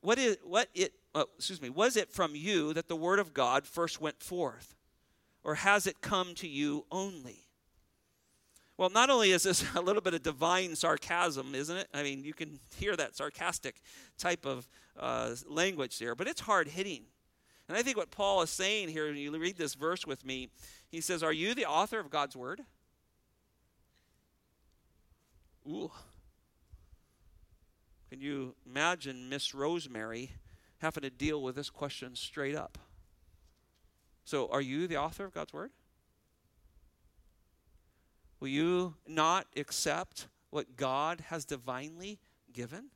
What 0.00 0.18
is 0.18 0.38
what 0.42 0.70
it 0.74 0.92
oh, 1.14 1.26
excuse 1.36 1.62
me, 1.62 1.70
was 1.70 1.96
it 1.96 2.10
from 2.10 2.34
you 2.34 2.72
that 2.72 2.88
the 2.88 2.96
word 2.96 3.20
of 3.20 3.32
God 3.32 3.64
first 3.64 4.00
went 4.00 4.20
forth? 4.20 4.74
Or 5.44 5.54
has 5.54 5.86
it 5.86 6.00
come 6.00 6.34
to 6.36 6.48
you 6.48 6.84
only? 6.90 7.45
Well, 8.78 8.90
not 8.90 9.08
only 9.08 9.30
is 9.30 9.42
this 9.42 9.64
a 9.74 9.80
little 9.80 10.02
bit 10.02 10.14
of 10.14 10.22
divine 10.22 10.76
sarcasm, 10.76 11.54
isn't 11.54 11.76
it? 11.76 11.88
I 11.94 12.02
mean, 12.02 12.24
you 12.24 12.34
can 12.34 12.58
hear 12.76 12.96
that 12.96 13.16
sarcastic 13.16 13.76
type 14.18 14.44
of 14.44 14.68
uh, 14.98 15.34
language 15.48 15.98
there, 15.98 16.14
but 16.14 16.26
it's 16.26 16.40
hard 16.40 16.68
hitting. 16.68 17.04
And 17.68 17.76
I 17.76 17.82
think 17.82 17.96
what 17.96 18.10
Paul 18.10 18.42
is 18.42 18.50
saying 18.50 18.90
here, 18.90 19.06
when 19.06 19.16
you 19.16 19.36
read 19.36 19.56
this 19.56 19.74
verse 19.74 20.06
with 20.06 20.24
me, 20.24 20.50
he 20.88 21.00
says, 21.00 21.22
Are 21.22 21.32
you 21.32 21.54
the 21.54 21.66
author 21.66 21.98
of 21.98 22.10
God's 22.10 22.36
word? 22.36 22.60
Ooh. 25.68 25.90
Can 28.08 28.20
you 28.20 28.54
imagine 28.64 29.28
Miss 29.28 29.52
Rosemary 29.52 30.30
having 30.78 31.02
to 31.02 31.10
deal 31.10 31.42
with 31.42 31.56
this 31.56 31.70
question 31.70 32.14
straight 32.14 32.54
up? 32.54 32.78
So, 34.24 34.48
are 34.50 34.60
you 34.60 34.86
the 34.86 34.96
author 34.96 35.24
of 35.24 35.34
God's 35.34 35.52
word? 35.52 35.70
Will 38.40 38.48
you 38.48 38.94
not 39.06 39.46
accept 39.56 40.28
what 40.50 40.76
God 40.76 41.22
has 41.28 41.44
divinely 41.44 42.18
given? 42.52 42.90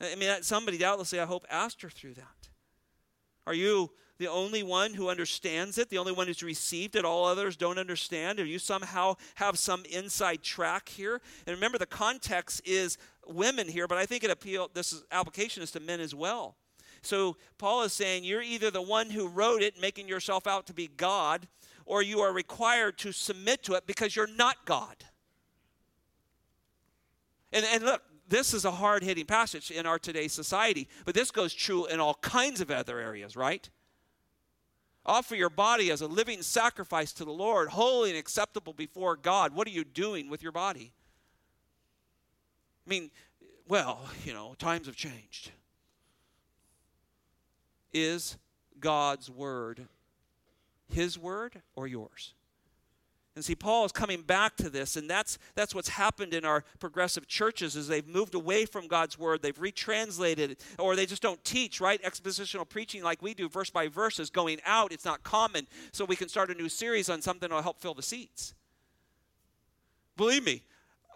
I 0.00 0.14
mean, 0.14 0.42
somebody 0.42 0.78
doubtlessly, 0.78 1.20
I 1.20 1.26
hope, 1.26 1.46
asked 1.50 1.82
her 1.82 1.90
through 1.90 2.14
that. 2.14 2.48
Are 3.46 3.54
you 3.54 3.90
the 4.18 4.28
only 4.28 4.62
one 4.62 4.94
who 4.94 5.08
understands 5.08 5.78
it, 5.78 5.88
the 5.88 5.98
only 5.98 6.12
one 6.12 6.26
who's 6.26 6.42
received 6.42 6.96
it? 6.96 7.04
All 7.04 7.24
others 7.24 7.56
don't 7.56 7.78
understand? 7.78 8.38
Or 8.38 8.44
you 8.44 8.58
somehow 8.58 9.16
have 9.36 9.58
some 9.58 9.84
inside 9.90 10.42
track 10.42 10.88
here? 10.88 11.20
And 11.46 11.54
remember, 11.54 11.78
the 11.78 11.86
context 11.86 12.62
is 12.64 12.96
women 13.26 13.68
here, 13.68 13.86
but 13.86 13.98
I 13.98 14.06
think 14.06 14.24
it 14.24 14.30
appeal. 14.30 14.70
This 14.72 14.92
is, 14.92 15.04
application 15.10 15.62
is 15.62 15.70
to 15.72 15.80
men 15.80 16.00
as 16.00 16.14
well. 16.14 16.56
So 17.02 17.36
Paul 17.58 17.82
is 17.82 17.92
saying 17.92 18.24
you're 18.24 18.42
either 18.42 18.70
the 18.70 18.82
one 18.82 19.10
who 19.10 19.26
wrote 19.26 19.62
it, 19.62 19.80
making 19.80 20.06
yourself 20.06 20.46
out 20.46 20.66
to 20.66 20.74
be 20.74 20.86
God, 20.86 21.48
or 21.90 22.02
you 22.02 22.20
are 22.20 22.32
required 22.32 22.96
to 22.96 23.10
submit 23.10 23.64
to 23.64 23.74
it 23.74 23.84
because 23.84 24.14
you're 24.14 24.28
not 24.28 24.64
God. 24.64 24.94
And, 27.52 27.66
and 27.66 27.82
look, 27.82 28.00
this 28.28 28.54
is 28.54 28.64
a 28.64 28.70
hard 28.70 29.02
hitting 29.02 29.26
passage 29.26 29.72
in 29.72 29.86
our 29.86 29.98
today's 29.98 30.32
society, 30.32 30.88
but 31.04 31.16
this 31.16 31.32
goes 31.32 31.52
true 31.52 31.86
in 31.86 31.98
all 31.98 32.14
kinds 32.14 32.60
of 32.60 32.70
other 32.70 33.00
areas, 33.00 33.34
right? 33.34 33.68
Offer 35.04 35.34
your 35.34 35.50
body 35.50 35.90
as 35.90 36.00
a 36.00 36.06
living 36.06 36.42
sacrifice 36.42 37.12
to 37.14 37.24
the 37.24 37.32
Lord, 37.32 37.70
holy 37.70 38.10
and 38.10 38.18
acceptable 38.18 38.72
before 38.72 39.16
God. 39.16 39.52
What 39.52 39.66
are 39.66 39.72
you 39.72 39.82
doing 39.82 40.30
with 40.30 40.44
your 40.44 40.52
body? 40.52 40.92
I 42.86 42.88
mean, 42.88 43.10
well, 43.66 43.98
you 44.24 44.32
know, 44.32 44.54
times 44.60 44.86
have 44.86 44.94
changed. 44.94 45.50
Is 47.92 48.36
God's 48.78 49.28
word 49.28 49.88
his 50.92 51.18
word 51.18 51.62
or 51.74 51.86
yours? 51.86 52.34
And 53.36 53.44
see, 53.44 53.54
Paul 53.54 53.84
is 53.84 53.92
coming 53.92 54.22
back 54.22 54.56
to 54.56 54.68
this, 54.68 54.96
and 54.96 55.08
that's, 55.08 55.38
that's 55.54 55.74
what's 55.74 55.88
happened 55.88 56.34
in 56.34 56.44
our 56.44 56.64
progressive 56.80 57.28
churches 57.28 57.76
is 57.76 57.86
they've 57.86 58.06
moved 58.06 58.34
away 58.34 58.66
from 58.66 58.88
God's 58.88 59.18
word, 59.18 59.40
they've 59.40 59.58
retranslated 59.58 60.50
it, 60.50 60.64
or 60.78 60.96
they 60.96 61.06
just 61.06 61.22
don't 61.22 61.42
teach, 61.44 61.80
right? 61.80 62.02
Expositional 62.02 62.68
preaching 62.68 63.04
like 63.04 63.22
we 63.22 63.32
do, 63.32 63.48
verse 63.48 63.70
by 63.70 63.86
verse, 63.86 64.18
is 64.18 64.30
going 64.30 64.58
out. 64.66 64.92
It's 64.92 65.04
not 65.04 65.22
common, 65.22 65.68
so 65.92 66.04
we 66.04 66.16
can 66.16 66.28
start 66.28 66.50
a 66.50 66.54
new 66.54 66.68
series 66.68 67.08
on 67.08 67.22
something 67.22 67.48
that'll 67.48 67.62
help 67.62 67.80
fill 67.80 67.94
the 67.94 68.02
seats. 68.02 68.54
Believe 70.16 70.44
me, 70.44 70.64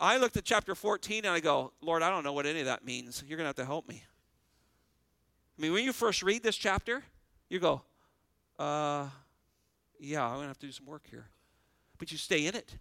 I 0.00 0.16
looked 0.16 0.36
at 0.36 0.44
chapter 0.44 0.74
14 0.74 1.24
and 1.24 1.34
I 1.34 1.40
go, 1.40 1.72
Lord, 1.80 2.02
I 2.02 2.10
don't 2.10 2.22
know 2.24 2.32
what 2.32 2.46
any 2.46 2.60
of 2.60 2.66
that 2.66 2.84
means. 2.84 3.24
You're 3.26 3.36
going 3.36 3.44
to 3.44 3.48
have 3.48 3.56
to 3.56 3.66
help 3.66 3.88
me. 3.88 4.02
I 5.58 5.62
mean, 5.62 5.72
when 5.72 5.84
you 5.84 5.92
first 5.92 6.22
read 6.22 6.42
this 6.42 6.56
chapter, 6.56 7.02
you 7.48 7.58
go, 7.58 7.82
uh, 8.58 9.08
yeah, 10.04 10.24
I'm 10.24 10.34
going 10.34 10.42
to 10.42 10.48
have 10.48 10.58
to 10.58 10.66
do 10.66 10.72
some 10.72 10.86
work 10.86 11.06
here. 11.10 11.26
But 11.98 12.12
you 12.12 12.18
stay 12.18 12.46
in 12.46 12.54
it. 12.54 12.76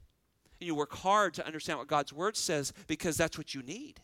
And 0.59 0.67
you 0.67 0.75
work 0.75 0.93
hard 0.93 1.33
to 1.35 1.45
understand 1.45 1.79
what 1.79 1.87
God's 1.87 2.13
word 2.13 2.37
says 2.37 2.73
because 2.87 3.17
that's 3.17 3.37
what 3.37 3.53
you 3.53 3.61
need. 3.61 4.01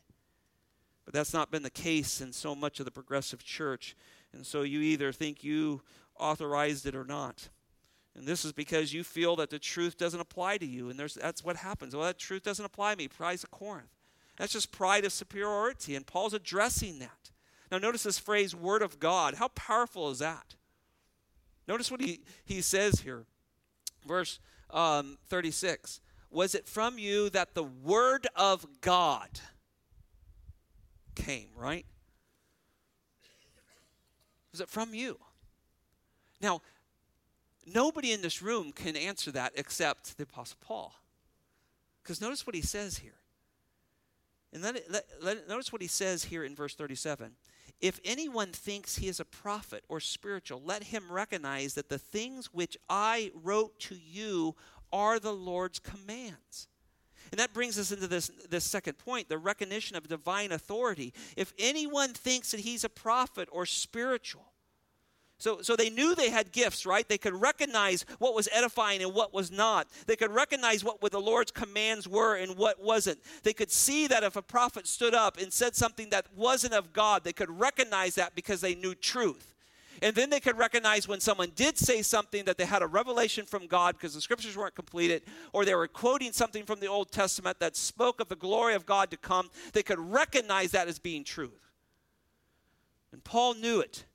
But 1.06 1.14
that's 1.14 1.34
not 1.34 1.52
been 1.52 1.64
the 1.64 1.70
case 1.70 2.22
in 2.22 2.34
so 2.34 2.54
much 2.54 2.80
of 2.80 2.86
the 2.86 2.92
progressive 2.92 3.44
church. 3.44 3.96
And 4.34 4.46
so 4.46 4.62
you 4.62 4.82
either 4.82 5.12
think 5.12 5.44
you 5.44 5.82
authorized 6.20 6.86
it 6.86 6.96
or 6.96 7.06
not. 7.06 7.50
And 8.16 8.28
this 8.28 8.44
is 8.44 8.52
because 8.52 8.94
you 8.94 9.04
feel 9.04 9.36
that 9.38 9.50
the 9.50 9.60
truth 9.60 9.98
doesn't 9.98 10.20
apply 10.20 10.58
to 10.58 10.66
you. 10.66 10.90
And 10.90 11.00
that's 11.00 11.44
what 11.44 11.58
happens. 11.58 11.96
Well, 11.96 12.06
that 12.06 12.20
truth 12.20 12.44
doesn't 12.44 12.66
apply 12.66 12.94
to 12.94 12.98
me. 12.98 13.08
Pride's 13.08 13.44
of 13.44 13.52
Corinth. 13.52 13.96
That's 14.38 14.54
just 14.54 14.72
pride 14.72 15.06
of 15.06 15.14
superiority. 15.14 15.96
And 15.96 16.06
Paul's 16.06 16.34
addressing 16.34 17.00
that. 17.00 17.32
Now, 17.72 17.78
notice 17.78 18.04
this 18.04 18.20
phrase, 18.20 18.56
word 18.56 18.82
of 18.82 19.00
God. 19.00 19.36
How 19.36 19.50
powerful 19.50 20.10
is 20.10 20.20
that? 20.20 20.56
Notice 21.70 21.92
what 21.92 22.02
he, 22.02 22.22
he 22.46 22.62
says 22.62 23.02
here. 23.02 23.26
Verse 24.06 24.40
um, 24.72 25.20
36 25.28 26.02
Was 26.32 26.56
it 26.56 26.68
from 26.68 26.98
you 26.98 27.30
that 27.30 27.54
the 27.54 27.64
word 27.64 28.26
of 28.36 28.66
God 28.82 29.30
came, 31.14 31.50
right? 31.56 31.86
Was 34.52 34.62
it 34.62 34.70
from 34.70 34.96
you? 34.96 35.20
Now, 36.42 36.62
nobody 37.72 38.14
in 38.14 38.24
this 38.24 38.42
room 38.42 38.72
can 38.72 38.96
answer 38.96 39.32
that 39.32 39.54
except 39.56 40.18
the 40.18 40.24
Apostle 40.24 40.58
Paul. 40.60 40.96
Because 42.02 42.20
notice 42.20 42.48
what 42.48 42.56
he 42.56 42.64
says 42.64 42.98
here. 42.98 43.14
And 44.52 44.64
let, 44.64 44.76
it, 44.76 44.88
let, 44.90 45.06
let, 45.22 45.48
notice 45.48 45.72
what 45.72 45.84
he 45.84 45.88
says 45.88 46.24
here 46.24 46.44
in 46.44 46.56
verse 46.56 46.74
37. 46.74 47.34
If 47.82 48.00
anyone 48.04 48.52
thinks 48.52 48.98
he 48.98 49.08
is 49.08 49.20
a 49.20 49.26
prophet 49.26 49.84
or 49.88 50.00
spiritual, 50.00 50.62
let 50.64 50.84
him 50.84 51.12
recognize 51.12 51.76
that 51.76 51.90
the 51.90 51.98
things 51.98 52.54
which 52.54 52.78
I 52.90 53.32
wrote 53.34 53.80
to 53.82 53.96
you 53.96 54.56
are 54.92 55.20
the 55.20 55.34
Lord's 55.34 55.80
commands. 55.80 56.68
And 57.32 57.40
that 57.40 57.54
brings 57.54 57.78
us 57.78 57.92
into 57.92 58.08
this, 58.08 58.32
this 58.50 58.64
second 58.64 58.98
point 58.98 59.30
the 59.30 59.38
recognition 59.38 59.96
of 59.96 60.08
divine 60.08 60.52
authority. 60.52 61.14
If 61.38 61.54
anyone 61.60 62.14
thinks 62.14 62.52
that 62.52 62.62
he's 62.62 62.84
a 62.84 62.90
prophet 62.90 63.48
or 63.52 63.66
spiritual, 63.66 64.49
so, 65.40 65.62
so 65.62 65.78
they 65.78 65.90
knew 65.90 66.14
they 66.14 66.30
had 66.30 66.52
gifts, 66.52 66.86
right? 66.86 67.08
They 67.08 67.18
could 67.18 67.34
recognize 67.34 68.06
what 68.20 68.36
was 68.36 68.50
edifying 68.52 69.02
and 69.02 69.14
what 69.14 69.34
was 69.34 69.50
not. 69.50 69.88
They 70.06 70.18
could 70.18 70.32
recognize 70.32 70.84
what, 70.84 71.00
the 71.12 71.20
Lord's 71.20 71.52
commands 71.52 72.08
were 72.10 72.36
and 72.36 72.58
what 72.58 72.84
wasn't. 72.84 73.20
They 73.44 73.54
could 73.54 73.72
see 73.72 74.06
that 74.08 74.24
if 74.24 74.36
a 74.36 74.42
prophet 74.42 74.86
stood 74.86 75.16
up 75.16 75.38
and 75.38 75.54
said 75.54 75.78
something 75.78 76.10
that 76.10 76.28
wasn't 76.36 76.74
of 76.74 76.92
God, 76.92 77.24
they 77.24 77.32
could 77.32 77.50
recognize 77.50 78.16
that 78.16 78.36
because 78.36 78.60
they 78.60 78.76
knew 78.76 78.94
truth. 78.94 79.56
And 80.02 80.14
then 80.14 80.30
they 80.30 80.42
could 80.42 80.58
recognize 80.58 81.08
when 81.08 81.22
someone 81.22 81.52
did 81.56 81.78
say 81.78 82.02
something 82.02 82.44
that 82.46 82.58
they 82.58 82.66
had 82.66 82.82
a 82.82 82.88
revelation 82.88 83.46
from 83.46 83.66
God 83.66 83.96
because 83.96 84.14
the 84.14 84.22
scriptures 84.22 84.58
weren't 84.58 84.76
completed, 84.76 85.24
or 85.54 85.64
they 85.64 85.76
were 85.76 85.88
quoting 85.88 86.34
something 86.34 86.66
from 86.66 86.82
the 86.82 86.88
Old 86.88 87.12
Testament 87.12 87.60
that 87.60 87.78
spoke 87.78 88.20
of 88.20 88.28
the 88.28 88.36
glory 88.36 88.76
of 88.76 88.86
God 88.86 89.10
to 89.12 89.18
come. 89.18 89.50
They 89.72 89.84
could 89.84 90.00
recognize 90.00 90.72
that 90.72 90.90
as 90.90 91.00
being 91.00 91.24
truth. 91.24 91.70
And 93.14 93.24
Paul 93.24 93.56
knew 93.56 93.80
it. 93.80 94.06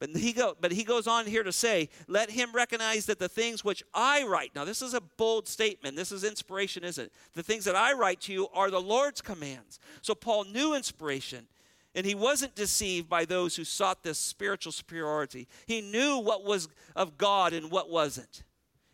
But 0.00 0.10
he, 0.10 0.32
go, 0.32 0.56
but 0.60 0.70
he 0.70 0.84
goes 0.84 1.08
on 1.08 1.26
here 1.26 1.42
to 1.42 1.50
say, 1.50 1.88
let 2.06 2.30
him 2.30 2.52
recognize 2.52 3.06
that 3.06 3.18
the 3.18 3.28
things 3.28 3.64
which 3.64 3.82
I 3.92 4.22
write, 4.22 4.54
now 4.54 4.64
this 4.64 4.80
is 4.80 4.94
a 4.94 5.00
bold 5.00 5.48
statement. 5.48 5.96
This 5.96 6.12
is 6.12 6.22
inspiration, 6.22 6.84
isn't 6.84 7.06
it? 7.06 7.12
The 7.34 7.42
things 7.42 7.64
that 7.64 7.74
I 7.74 7.94
write 7.94 8.20
to 8.22 8.32
you 8.32 8.46
are 8.54 8.70
the 8.70 8.80
Lord's 8.80 9.20
commands. 9.20 9.80
So 10.02 10.14
Paul 10.14 10.44
knew 10.44 10.76
inspiration, 10.76 11.48
and 11.96 12.06
he 12.06 12.14
wasn't 12.14 12.54
deceived 12.54 13.08
by 13.08 13.24
those 13.24 13.56
who 13.56 13.64
sought 13.64 14.04
this 14.04 14.18
spiritual 14.18 14.70
superiority. 14.70 15.48
He 15.66 15.80
knew 15.80 16.18
what 16.18 16.44
was 16.44 16.68
of 16.94 17.18
God 17.18 17.52
and 17.52 17.68
what 17.68 17.90
wasn't. 17.90 18.44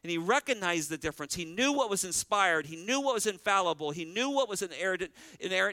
And 0.02 0.10
he 0.10 0.16
recognized 0.16 0.88
the 0.88 0.98
difference. 0.98 1.34
He 1.34 1.44
knew 1.44 1.72
what 1.72 1.90
was 1.90 2.04
inspired. 2.04 2.66
He 2.66 2.76
knew 2.76 3.00
what 3.00 3.14
was 3.14 3.26
infallible. 3.26 3.90
He 3.90 4.06
knew 4.06 4.30
what 4.30 4.48
was 4.48 4.62
inerrant 4.62 5.10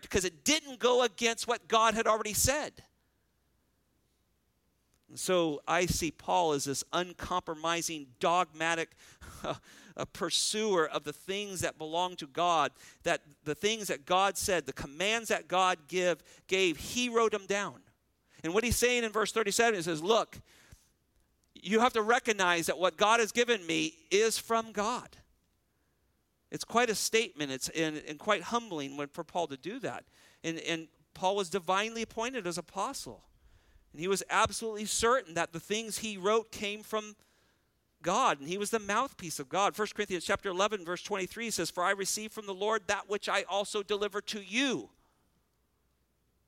because 0.02 0.26
it 0.26 0.44
didn't 0.44 0.80
go 0.80 1.04
against 1.04 1.48
what 1.48 1.70
God 1.70 1.94
had 1.94 2.08
already 2.08 2.34
said. 2.34 2.84
So 5.16 5.62
I 5.68 5.86
see 5.86 6.12
Paul 6.12 6.54
as 6.54 6.66
this 6.66 6.84
uncompromising, 6.94 8.08
dogmatic 8.20 8.92
pursuer 10.14 10.88
of 10.88 11.04
the 11.04 11.14
things 11.14 11.62
that 11.62 11.78
belong 11.78 12.16
to 12.18 12.28
God, 12.28 12.72
that 13.04 13.22
the 13.44 13.56
things 13.56 13.88
that 13.88 14.06
God 14.06 14.38
said, 14.38 14.66
the 14.66 14.74
commands 14.74 15.30
that 15.30 15.48
God 15.48 15.80
give, 15.88 16.24
gave, 16.48 16.78
he 16.78 17.10
wrote 17.10 17.32
them 17.32 17.46
down. 17.48 17.82
And 18.44 18.54
what 18.54 18.64
he's 18.64 18.78
saying 18.78 19.04
in 19.04 19.12
verse 19.12 19.32
37 19.32 19.76
is 19.80 19.86
says, 19.86 20.02
Look, 20.02 20.40
you 21.54 21.80
have 21.80 21.94
to 21.94 22.02
recognize 22.02 22.66
that 22.68 22.78
what 22.78 22.98
God 22.98 23.20
has 23.20 23.32
given 23.32 23.66
me 23.66 23.94
is 24.10 24.38
from 24.38 24.72
God. 24.72 25.18
It's 26.50 26.64
quite 26.64 26.90
a 26.90 26.96
statement. 26.96 27.52
It's 27.52 27.70
and, 27.70 28.02
and 28.08 28.18
quite 28.20 28.44
humbling 28.44 28.98
when, 28.98 29.08
for 29.08 29.24
Paul 29.24 29.48
to 29.48 29.58
do 29.58 29.80
that. 29.80 30.04
And, 30.44 30.60
and 30.60 30.88
Paul 31.14 31.36
was 31.36 31.50
divinely 31.50 32.02
appointed 32.02 32.48
as 32.48 32.58
apostle. 32.58 33.24
And 33.92 34.02
he 34.02 34.08
was 34.08 34.24
absolutely 34.30 34.86
certain 34.86 35.34
that 35.34 35.54
the 35.54 35.60
things 35.60 36.00
he 36.00 36.18
wrote 36.18 36.52
came 36.52 36.84
from 36.84 37.16
God, 38.02 38.40
and 38.40 38.48
he 38.48 38.58
was 38.58 38.72
the 38.72 38.80
mouthpiece 38.80 39.40
of 39.40 39.50
God. 39.50 39.78
1 39.78 39.88
Corinthians 39.96 40.26
chapter 40.26 40.50
11, 40.50 40.86
verse 40.86 41.04
23 41.04 41.52
says, 41.52 41.70
For 41.70 41.84
I 41.84 41.92
received 41.92 42.34
from 42.34 42.48
the 42.48 42.54
Lord 42.54 42.84
that 42.88 43.10
which 43.10 43.30
I 43.30 43.44
also 43.44 43.84
deliver 43.84 44.22
to 44.22 44.42
you. 44.42 44.90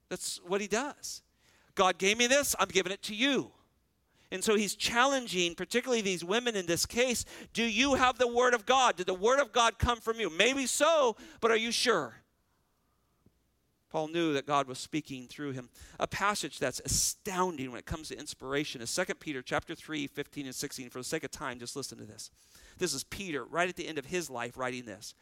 That's 0.10 0.40
what 0.46 0.62
he 0.62 0.68
does. 0.68 1.22
God 1.76 1.98
gave 1.98 2.18
me 2.18 2.28
this, 2.28 2.56
I'm 2.60 2.68
giving 2.68 2.92
it 2.92 3.02
to 3.04 3.16
you. 3.16 3.52
And 4.32 4.44
so 4.44 4.56
he's 4.56 4.76
challenging, 4.76 5.54
particularly 5.54 6.02
these 6.02 6.24
women 6.24 6.56
in 6.56 6.66
this 6.66 6.88
case, 6.88 7.24
do 7.54 7.64
you 7.64 7.94
have 7.94 8.18
the 8.18 8.28
word 8.28 8.56
of 8.56 8.66
God? 8.66 8.96
Did 8.96 9.06
the 9.06 9.14
word 9.14 9.40
of 9.40 9.52
God 9.52 9.78
come 9.78 10.00
from 10.00 10.20
you? 10.20 10.30
Maybe 10.30 10.66
so, 10.66 11.16
but 11.40 11.52
are 11.52 11.58
you 11.58 11.72
sure? 11.72 12.16
Paul 13.94 14.08
knew 14.08 14.34
that 14.34 14.48
God 14.48 14.68
was 14.68 14.80
speaking 14.80 15.28
through 15.28 15.52
him. 15.52 15.70
A 16.00 16.08
passage 16.08 16.58
that's 16.58 16.82
astounding 16.84 17.70
when 17.70 17.78
it 17.78 17.86
comes 17.86 18.08
to 18.08 18.18
inspiration 18.18 18.82
is 18.82 18.94
2 18.94 19.06
Peter 19.20 19.44
chapter 19.44 19.76
3, 19.76 20.08
15 20.08 20.48
and 20.48 20.56
16. 20.56 20.90
For 20.90 20.98
the 20.98 21.04
sake 21.04 21.24
of 21.24 21.30
time, 21.30 21.60
just 21.60 21.76
listen 21.76 22.00
to 22.00 22.04
this. 22.04 22.32
This 22.80 22.96
is 22.96 23.04
Peter 23.04 23.46
right 23.46 23.70
at 23.70 23.76
the 23.76 23.88
end 23.88 24.00
of 24.00 24.08
his 24.08 24.32
life 24.32 24.58
writing 24.58 24.86
this. 24.86 25.14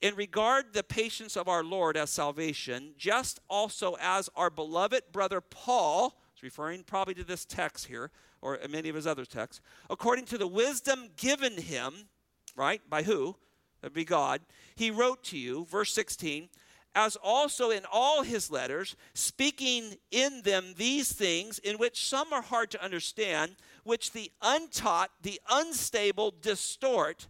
In 0.00 0.14
regard 0.14 0.72
the 0.72 0.82
patience 0.82 1.36
of 1.36 1.46
our 1.46 1.62
Lord 1.62 1.94
as 1.94 2.08
salvation, 2.08 2.94
just 2.96 3.38
also 3.50 3.98
as 4.00 4.30
our 4.34 4.48
beloved 4.48 5.02
brother 5.12 5.42
Paul, 5.42 6.18
is 6.34 6.42
referring 6.42 6.84
probably 6.84 7.12
to 7.14 7.24
this 7.24 7.44
text 7.44 7.84
here, 7.84 8.10
or 8.40 8.58
many 8.70 8.88
of 8.88 8.94
his 8.94 9.06
other 9.06 9.26
texts, 9.26 9.60
according 9.90 10.24
to 10.26 10.38
the 10.38 10.46
wisdom 10.46 11.10
given 11.18 11.58
him, 11.58 12.08
right, 12.56 12.80
by 12.88 13.02
who? 13.02 13.36
That'd 13.82 13.92
be 13.92 14.06
God. 14.06 14.40
He 14.74 14.90
wrote 14.90 15.22
to 15.24 15.38
you, 15.38 15.66
verse 15.66 15.92
16, 15.92 16.48
as 16.96 17.14
also 17.16 17.70
in 17.70 17.82
all 17.92 18.22
his 18.22 18.50
letters, 18.50 18.96
speaking 19.12 19.96
in 20.10 20.40
them 20.42 20.74
these 20.78 21.12
things, 21.12 21.58
in 21.58 21.76
which 21.76 22.08
some 22.08 22.32
are 22.32 22.42
hard 22.42 22.70
to 22.70 22.82
understand, 22.82 23.54
which 23.84 24.12
the 24.12 24.32
untaught, 24.40 25.10
the 25.22 25.38
unstable 25.50 26.34
distort, 26.40 27.28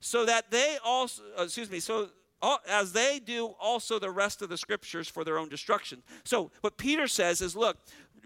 so 0.00 0.26
that 0.26 0.50
they 0.50 0.76
also, 0.84 1.22
uh, 1.38 1.44
excuse 1.44 1.70
me, 1.70 1.78
so 1.78 2.08
as 2.68 2.92
they 2.92 3.20
do 3.20 3.54
also 3.58 3.98
the 3.98 4.10
rest 4.10 4.42
of 4.42 4.48
the 4.50 4.58
scriptures 4.58 5.08
for 5.08 5.24
their 5.24 5.38
own 5.38 5.48
destruction. 5.48 6.02
So 6.24 6.50
what 6.60 6.76
Peter 6.76 7.06
says 7.06 7.40
is 7.40 7.56
look, 7.56 7.78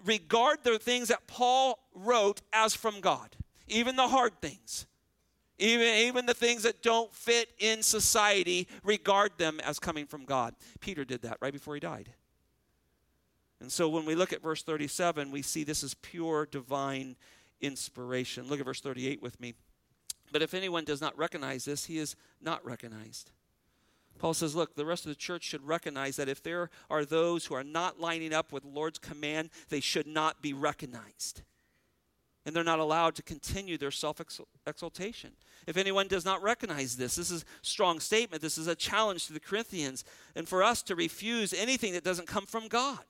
regard 0.04 0.64
the 0.64 0.78
things 0.78 1.08
that 1.08 1.26
Paul 1.26 1.78
wrote 1.94 2.40
as 2.52 2.74
from 2.74 3.00
God, 3.00 3.36
even 3.68 3.94
the 3.94 4.08
hard 4.08 4.40
things. 4.40 4.86
Even, 5.58 5.86
even 5.86 6.26
the 6.26 6.34
things 6.34 6.62
that 6.62 6.82
don't 6.82 7.12
fit 7.12 7.50
in 7.58 7.82
society, 7.82 8.68
regard 8.84 9.32
them 9.38 9.60
as 9.60 9.78
coming 9.78 10.06
from 10.06 10.24
God. 10.24 10.54
Peter 10.80 11.04
did 11.04 11.22
that 11.22 11.38
right 11.40 11.52
before 11.52 11.74
he 11.74 11.80
died. 11.80 12.10
And 13.60 13.72
so 13.72 13.88
when 13.88 14.04
we 14.04 14.14
look 14.14 14.32
at 14.32 14.40
verse 14.40 14.62
37, 14.62 15.32
we 15.32 15.42
see 15.42 15.64
this 15.64 15.82
is 15.82 15.94
pure 15.94 16.46
divine 16.46 17.16
inspiration. 17.60 18.48
Look 18.48 18.60
at 18.60 18.66
verse 18.66 18.80
38 18.80 19.20
with 19.20 19.40
me. 19.40 19.54
But 20.30 20.42
if 20.42 20.54
anyone 20.54 20.84
does 20.84 21.00
not 21.00 21.18
recognize 21.18 21.64
this, 21.64 21.86
he 21.86 21.98
is 21.98 22.14
not 22.40 22.64
recognized. 22.64 23.32
Paul 24.18 24.34
says, 24.34 24.54
look, 24.54 24.74
the 24.74 24.84
rest 24.84 25.06
of 25.06 25.10
the 25.10 25.16
church 25.16 25.44
should 25.44 25.66
recognize 25.66 26.16
that 26.16 26.28
if 26.28 26.42
there 26.42 26.70
are 26.90 27.04
those 27.04 27.46
who 27.46 27.54
are 27.54 27.64
not 27.64 28.00
lining 28.00 28.32
up 28.32 28.52
with 28.52 28.64
the 28.64 28.68
Lord's 28.68 28.98
command, 28.98 29.50
they 29.70 29.80
should 29.80 30.06
not 30.06 30.42
be 30.42 30.52
recognized 30.52 31.42
and 32.48 32.56
they're 32.56 32.64
not 32.64 32.78
allowed 32.78 33.14
to 33.14 33.22
continue 33.22 33.76
their 33.76 33.90
self 33.90 34.22
exaltation. 34.66 35.32
If 35.66 35.76
anyone 35.76 36.08
does 36.08 36.24
not 36.24 36.42
recognize 36.42 36.96
this, 36.96 37.16
this 37.16 37.30
is 37.30 37.42
a 37.42 37.44
strong 37.60 38.00
statement. 38.00 38.40
This 38.40 38.56
is 38.56 38.66
a 38.66 38.74
challenge 38.74 39.26
to 39.26 39.34
the 39.34 39.38
Corinthians 39.38 40.02
and 40.34 40.48
for 40.48 40.62
us 40.62 40.82
to 40.84 40.96
refuse 40.96 41.52
anything 41.52 41.92
that 41.92 42.04
doesn't 42.04 42.26
come 42.26 42.46
from 42.46 42.66
God. 42.66 43.04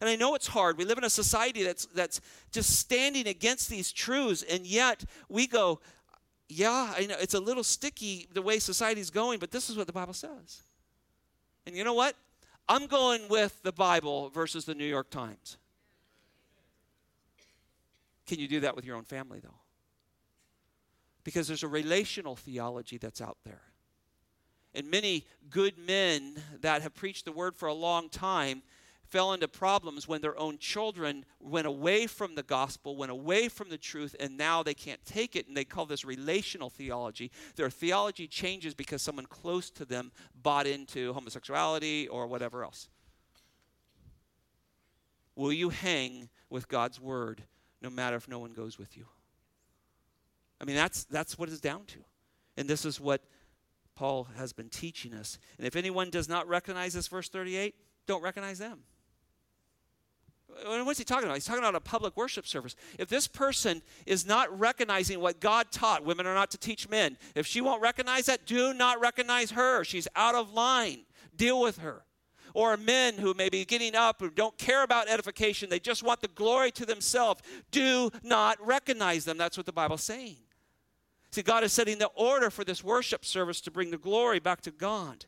And 0.00 0.10
I 0.10 0.16
know 0.16 0.34
it's 0.34 0.48
hard. 0.48 0.76
We 0.76 0.84
live 0.84 0.98
in 0.98 1.04
a 1.04 1.10
society 1.10 1.62
that's 1.62 1.86
that's 1.94 2.20
just 2.50 2.80
standing 2.80 3.28
against 3.28 3.70
these 3.70 3.92
truths, 3.92 4.42
and 4.42 4.66
yet 4.66 5.04
we 5.28 5.46
go, 5.46 5.80
yeah, 6.48 6.94
I 6.98 7.06
know 7.06 7.14
it's 7.20 7.34
a 7.34 7.40
little 7.40 7.62
sticky 7.62 8.26
the 8.34 8.42
way 8.42 8.58
society's 8.58 9.10
going, 9.10 9.38
but 9.38 9.52
this 9.52 9.70
is 9.70 9.76
what 9.76 9.86
the 9.86 9.92
Bible 9.92 10.14
says. 10.14 10.62
And 11.64 11.76
you 11.76 11.84
know 11.84 11.94
what? 11.94 12.16
I'm 12.68 12.88
going 12.88 13.28
with 13.28 13.62
the 13.62 13.72
Bible 13.72 14.30
versus 14.30 14.64
the 14.64 14.74
New 14.74 14.84
York 14.84 15.10
Times. 15.10 15.58
Can 18.26 18.38
you 18.38 18.48
do 18.48 18.60
that 18.60 18.76
with 18.76 18.84
your 18.84 18.96
own 18.96 19.04
family, 19.04 19.40
though? 19.40 19.60
Because 21.24 21.46
there's 21.46 21.62
a 21.62 21.68
relational 21.68 22.36
theology 22.36 22.98
that's 22.98 23.20
out 23.20 23.38
there. 23.44 23.62
And 24.74 24.90
many 24.90 25.24
good 25.50 25.78
men 25.78 26.34
that 26.60 26.82
have 26.82 26.94
preached 26.94 27.24
the 27.24 27.32
word 27.32 27.54
for 27.54 27.68
a 27.68 27.74
long 27.74 28.08
time 28.08 28.62
fell 29.08 29.32
into 29.32 29.46
problems 29.46 30.08
when 30.08 30.20
their 30.20 30.36
own 30.38 30.58
children 30.58 31.24
went 31.38 31.66
away 31.66 32.06
from 32.06 32.34
the 32.34 32.42
gospel, 32.42 32.96
went 32.96 33.12
away 33.12 33.48
from 33.48 33.68
the 33.68 33.78
truth, 33.78 34.16
and 34.18 34.36
now 34.36 34.62
they 34.62 34.74
can't 34.74 35.04
take 35.04 35.36
it. 35.36 35.46
And 35.46 35.56
they 35.56 35.64
call 35.64 35.86
this 35.86 36.04
relational 36.04 36.70
theology. 36.70 37.30
Their 37.54 37.70
theology 37.70 38.26
changes 38.26 38.74
because 38.74 39.02
someone 39.02 39.26
close 39.26 39.70
to 39.70 39.84
them 39.84 40.10
bought 40.42 40.66
into 40.66 41.12
homosexuality 41.12 42.08
or 42.08 42.26
whatever 42.26 42.64
else. 42.64 42.88
Will 45.36 45.52
you 45.52 45.68
hang 45.68 46.28
with 46.50 46.68
God's 46.68 47.00
word 47.00 47.44
no 47.84 47.90
matter 47.90 48.16
if 48.16 48.26
no 48.26 48.38
one 48.38 48.52
goes 48.52 48.78
with 48.78 48.96
you? 48.96 49.04
I 50.60 50.64
mean, 50.64 50.74
that's, 50.74 51.04
that's 51.04 51.38
what 51.38 51.48
it's 51.50 51.60
down 51.60 51.84
to. 51.88 51.98
And 52.56 52.66
this 52.66 52.84
is 52.84 52.98
what 52.98 53.22
Paul 53.94 54.26
has 54.36 54.52
been 54.52 54.70
teaching 54.70 55.12
us. 55.12 55.38
And 55.58 55.66
if 55.66 55.76
anyone 55.76 56.08
does 56.08 56.28
not 56.28 56.48
recognize 56.48 56.94
this, 56.94 57.06
verse 57.06 57.28
38, 57.28 57.74
don't 58.06 58.22
recognize 58.22 58.58
them. 58.58 58.80
What's 60.66 60.98
he 60.98 61.04
talking 61.04 61.24
about? 61.24 61.34
He's 61.34 61.44
talking 61.44 61.62
about 61.62 61.74
a 61.74 61.80
public 61.80 62.16
worship 62.16 62.46
service. 62.46 62.74
If 62.98 63.08
this 63.08 63.26
person 63.26 63.82
is 64.06 64.24
not 64.24 64.56
recognizing 64.58 65.20
what 65.20 65.40
God 65.40 65.70
taught, 65.70 66.04
women 66.04 66.26
are 66.26 66.34
not 66.34 66.50
to 66.52 66.58
teach 66.58 66.88
men. 66.88 67.18
If 67.34 67.46
she 67.46 67.60
won't 67.60 67.82
recognize 67.82 68.26
that, 68.26 68.46
do 68.46 68.72
not 68.72 69.00
recognize 69.00 69.50
her. 69.50 69.84
She's 69.84 70.08
out 70.16 70.34
of 70.34 70.52
line. 70.52 71.00
Deal 71.36 71.60
with 71.60 71.78
her. 71.78 72.04
Or 72.54 72.76
men 72.76 73.14
who 73.14 73.34
may 73.34 73.48
be 73.48 73.64
getting 73.64 73.94
up 73.94 74.20
who 74.20 74.30
don't 74.30 74.56
care 74.56 74.82
about 74.84 75.08
edification, 75.08 75.68
they 75.68 75.80
just 75.80 76.02
want 76.02 76.20
the 76.20 76.28
glory 76.28 76.70
to 76.72 76.86
themselves. 76.86 77.42
Do 77.70 78.10
not 78.22 78.64
recognize 78.64 79.24
them. 79.24 79.36
That's 79.36 79.56
what 79.56 79.66
the 79.66 79.72
Bible's 79.72 80.04
saying. 80.04 80.36
See, 81.32 81.42
God 81.42 81.64
is 81.64 81.72
setting 81.72 81.98
the 81.98 82.10
order 82.14 82.48
for 82.48 82.64
this 82.64 82.84
worship 82.84 83.24
service 83.24 83.60
to 83.62 83.70
bring 83.72 83.90
the 83.90 83.98
glory 83.98 84.38
back 84.38 84.60
to 84.62 84.70
God. 84.70 85.26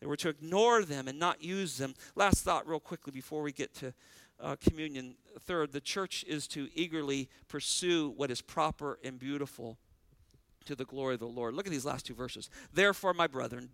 They 0.00 0.06
were 0.06 0.16
to 0.16 0.30
ignore 0.30 0.82
them 0.82 1.08
and 1.08 1.18
not 1.18 1.42
use 1.42 1.76
them. 1.76 1.94
Last 2.14 2.42
thought, 2.42 2.66
real 2.66 2.80
quickly, 2.80 3.12
before 3.12 3.42
we 3.42 3.52
get 3.52 3.74
to 3.76 3.94
uh, 4.40 4.56
communion. 4.56 5.16
Third, 5.40 5.72
the 5.72 5.80
church 5.80 6.24
is 6.26 6.46
to 6.48 6.68
eagerly 6.74 7.28
pursue 7.48 8.12
what 8.16 8.30
is 8.30 8.40
proper 8.40 8.98
and 9.04 9.18
beautiful 9.18 9.78
to 10.64 10.74
the 10.74 10.84
glory 10.84 11.14
of 11.14 11.20
the 11.20 11.26
Lord. 11.26 11.54
Look 11.54 11.66
at 11.66 11.72
these 11.72 11.84
last 11.84 12.06
two 12.06 12.14
verses. 12.14 12.50
Therefore, 12.72 13.14
my 13.14 13.26
brethren, 13.26 13.70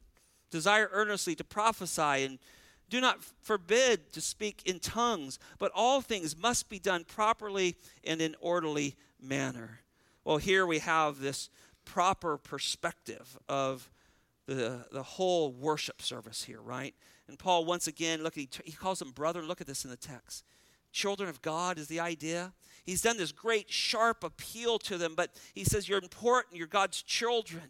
desire 0.50 0.88
earnestly 0.92 1.34
to 1.36 1.44
prophesy 1.44 2.24
and 2.24 2.38
do 2.88 3.00
not 3.00 3.22
forbid 3.40 4.12
to 4.12 4.20
speak 4.20 4.62
in 4.66 4.80
tongues, 4.80 5.38
but 5.58 5.70
all 5.74 6.00
things 6.00 6.36
must 6.36 6.68
be 6.68 6.78
done 6.78 7.04
properly 7.04 7.76
and 8.04 8.20
in 8.20 8.34
orderly 8.40 8.96
manner. 9.22 9.80
Well, 10.24 10.38
here 10.38 10.66
we 10.66 10.80
have 10.80 11.20
this 11.20 11.50
proper 11.84 12.36
perspective 12.36 13.38
of 13.48 13.90
the, 14.46 14.86
the 14.92 15.02
whole 15.02 15.52
worship 15.52 16.02
service 16.02 16.42
here, 16.42 16.60
right? 16.60 16.94
And 17.28 17.38
Paul, 17.38 17.64
once 17.64 17.86
again, 17.86 18.22
look, 18.22 18.34
he, 18.34 18.48
he 18.64 18.72
calls 18.72 18.98
them 18.98 19.12
brother. 19.12 19.42
Look 19.42 19.60
at 19.60 19.66
this 19.68 19.84
in 19.84 19.90
the 19.90 19.96
text. 19.96 20.44
Children 20.92 21.28
of 21.28 21.40
God 21.40 21.78
is 21.78 21.86
the 21.86 22.00
idea. 22.00 22.52
He's 22.84 23.02
done 23.02 23.16
this 23.16 23.30
great, 23.30 23.70
sharp 23.70 24.24
appeal 24.24 24.78
to 24.80 24.98
them, 24.98 25.14
but 25.16 25.30
he 25.54 25.62
says, 25.62 25.88
You're 25.88 26.02
important, 26.02 26.56
you're 26.56 26.66
God's 26.66 27.02
children. 27.02 27.62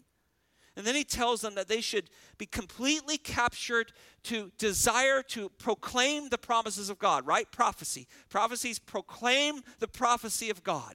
And 0.77 0.87
then 0.87 0.95
he 0.95 1.05
tells 1.05 1.41
them 1.41 1.55
that 1.57 1.68
they 1.68 1.81
should 1.81 2.11
be 2.39 2.47
completely 2.47 3.18
captured 3.18 3.93
to 4.25 4.53
desire 4.57 5.23
to 5.25 5.49
proclaim 5.59 6.29
the 6.29 6.39
promises 6.39 6.91
of 6.91 6.99
God, 6.99 7.27
right? 7.27 7.51
Prophecy. 7.51 8.07
Prophecies 8.29 8.79
proclaim 8.79 9.62
the 9.79 9.89
prophecy 9.89 10.49
of 10.49 10.62
God 10.62 10.95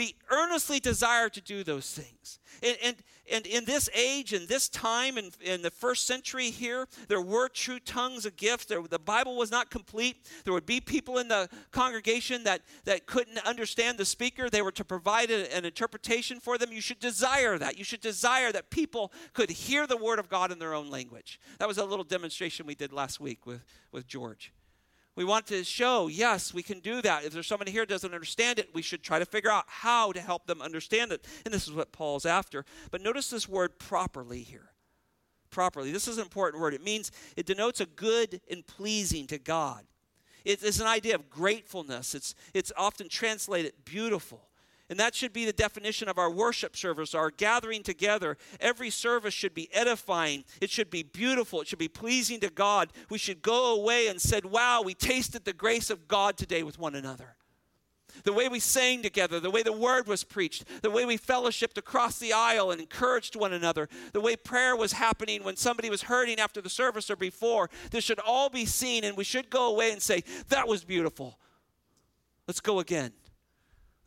be 0.00 0.16
earnestly 0.30 0.80
desire 0.80 1.28
to 1.28 1.42
do 1.42 1.62
those 1.62 1.92
things. 1.92 2.38
And, 2.62 2.78
and, 2.82 2.96
and 3.30 3.46
in 3.46 3.66
this 3.66 3.90
age, 3.94 4.32
in 4.32 4.46
this 4.46 4.66
time, 4.66 5.18
in, 5.18 5.30
in 5.42 5.60
the 5.60 5.70
first 5.70 6.06
century 6.06 6.48
here, 6.48 6.88
there 7.08 7.20
were 7.20 7.48
true 7.50 7.78
tongues 7.78 8.24
of 8.24 8.36
gift. 8.36 8.70
There, 8.70 8.80
the 8.80 8.98
Bible 8.98 9.36
was 9.36 9.50
not 9.50 9.70
complete. 9.70 10.16
There 10.44 10.54
would 10.54 10.64
be 10.64 10.80
people 10.80 11.18
in 11.18 11.28
the 11.28 11.50
congregation 11.70 12.44
that, 12.44 12.62
that 12.86 13.04
couldn't 13.04 13.46
understand 13.46 13.98
the 13.98 14.06
speaker. 14.06 14.48
They 14.48 14.62
were 14.62 14.72
to 14.72 14.84
provide 14.86 15.30
a, 15.30 15.54
an 15.54 15.66
interpretation 15.66 16.40
for 16.40 16.56
them. 16.56 16.72
You 16.72 16.80
should 16.80 17.00
desire 17.00 17.58
that. 17.58 17.76
You 17.76 17.84
should 17.84 18.00
desire 18.00 18.52
that 18.52 18.70
people 18.70 19.12
could 19.34 19.50
hear 19.50 19.86
the 19.86 19.98
word 19.98 20.18
of 20.18 20.30
God 20.30 20.50
in 20.50 20.58
their 20.58 20.72
own 20.72 20.88
language. 20.88 21.38
That 21.58 21.68
was 21.68 21.76
a 21.76 21.84
little 21.84 22.06
demonstration 22.06 22.64
we 22.64 22.74
did 22.74 22.90
last 22.90 23.20
week 23.20 23.44
with, 23.44 23.62
with 23.92 24.06
George. 24.06 24.50
We 25.20 25.26
want 25.26 25.48
to 25.48 25.64
show, 25.64 26.08
yes, 26.08 26.54
we 26.54 26.62
can 26.62 26.80
do 26.80 27.02
that. 27.02 27.26
If 27.26 27.34
there's 27.34 27.46
someone 27.46 27.66
here 27.66 27.84
doesn't 27.84 28.14
understand 28.14 28.58
it, 28.58 28.70
we 28.72 28.80
should 28.80 29.02
try 29.02 29.18
to 29.18 29.26
figure 29.26 29.50
out 29.50 29.64
how 29.66 30.12
to 30.12 30.20
help 30.22 30.46
them 30.46 30.62
understand 30.62 31.12
it. 31.12 31.26
And 31.44 31.52
this 31.52 31.68
is 31.68 31.74
what 31.74 31.92
Paul's 31.92 32.24
after. 32.24 32.64
But 32.90 33.02
notice 33.02 33.28
this 33.28 33.46
word 33.46 33.78
properly 33.78 34.40
here. 34.40 34.70
Properly. 35.50 35.92
This 35.92 36.08
is 36.08 36.16
an 36.16 36.22
important 36.22 36.62
word. 36.62 36.72
It 36.72 36.82
means, 36.82 37.12
it 37.36 37.44
denotes 37.44 37.80
a 37.80 37.84
good 37.84 38.40
and 38.50 38.66
pleasing 38.66 39.26
to 39.26 39.36
God. 39.36 39.84
It's 40.46 40.80
an 40.80 40.86
idea 40.86 41.16
of 41.16 41.28
gratefulness. 41.28 42.14
It's, 42.14 42.34
it's 42.54 42.72
often 42.74 43.10
translated 43.10 43.74
beautiful. 43.84 44.48
And 44.90 44.98
that 44.98 45.14
should 45.14 45.32
be 45.32 45.44
the 45.44 45.52
definition 45.52 46.08
of 46.08 46.18
our 46.18 46.30
worship 46.30 46.76
service, 46.76 47.14
our 47.14 47.30
gathering 47.30 47.84
together. 47.84 48.36
Every 48.58 48.90
service 48.90 49.32
should 49.32 49.54
be 49.54 49.72
edifying. 49.72 50.44
It 50.60 50.68
should 50.68 50.90
be 50.90 51.04
beautiful. 51.04 51.60
It 51.60 51.68
should 51.68 51.78
be 51.78 51.88
pleasing 51.88 52.40
to 52.40 52.50
God. 52.50 52.92
We 53.08 53.16
should 53.16 53.40
go 53.40 53.72
away 53.72 54.08
and 54.08 54.20
said, 54.20 54.44
"Wow, 54.44 54.82
we 54.82 54.94
tasted 54.94 55.44
the 55.44 55.52
grace 55.52 55.90
of 55.90 56.08
God 56.08 56.36
today 56.36 56.64
with 56.64 56.76
one 56.76 56.96
another." 56.96 57.36
The 58.24 58.32
way 58.32 58.48
we 58.48 58.58
sang 58.58 59.02
together, 59.02 59.38
the 59.38 59.50
way 59.50 59.62
the 59.62 59.72
word 59.72 60.08
was 60.08 60.24
preached, 60.24 60.64
the 60.82 60.90
way 60.90 61.04
we 61.04 61.16
fellowshipped 61.16 61.78
across 61.78 62.18
the 62.18 62.32
aisle 62.32 62.72
and 62.72 62.80
encouraged 62.80 63.36
one 63.36 63.52
another, 63.52 63.88
the 64.12 64.20
way 64.20 64.34
prayer 64.34 64.74
was 64.74 64.94
happening 64.94 65.44
when 65.44 65.54
somebody 65.54 65.88
was 65.88 66.02
hurting 66.02 66.40
after 66.40 66.60
the 66.60 66.68
service 66.68 67.08
or 67.08 67.16
before. 67.16 67.70
This 67.92 68.02
should 68.02 68.18
all 68.18 68.50
be 68.50 68.66
seen, 68.66 69.04
and 69.04 69.16
we 69.16 69.22
should 69.22 69.50
go 69.50 69.70
away 69.70 69.92
and 69.92 70.02
say, 70.02 70.24
That 70.48 70.66
was 70.66 70.82
beautiful. 70.82 71.38
Let's 72.48 72.60
go 72.60 72.80
again. 72.80 73.12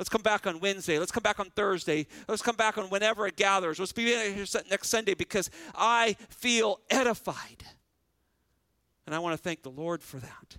Let's 0.04 0.10
come 0.10 0.22
back 0.22 0.46
on 0.46 0.60
Wednesday. 0.60 1.00
Let's 1.00 1.14
come 1.14 1.24
back 1.24 1.40
on 1.40 1.50
Thursday. 1.52 2.08
Let's 2.28 2.42
come 2.42 2.58
back 2.58 2.78
on 2.78 2.90
whenever 2.90 3.26
it 3.26 3.38
gathers. 3.38 3.80
Let's 3.80 3.94
be 3.94 4.08
here 4.08 4.46
next 4.70 4.90
Sunday 4.90 5.14
because 5.14 5.50
I 5.74 6.18
feel 6.28 6.82
edified. 6.90 7.64
And 9.06 9.16
I 9.16 9.20
want 9.20 9.32
to 9.34 9.42
thank 9.42 9.64
the 9.64 9.72
Lord 9.72 10.04
for 10.04 10.18
that. 10.18 10.58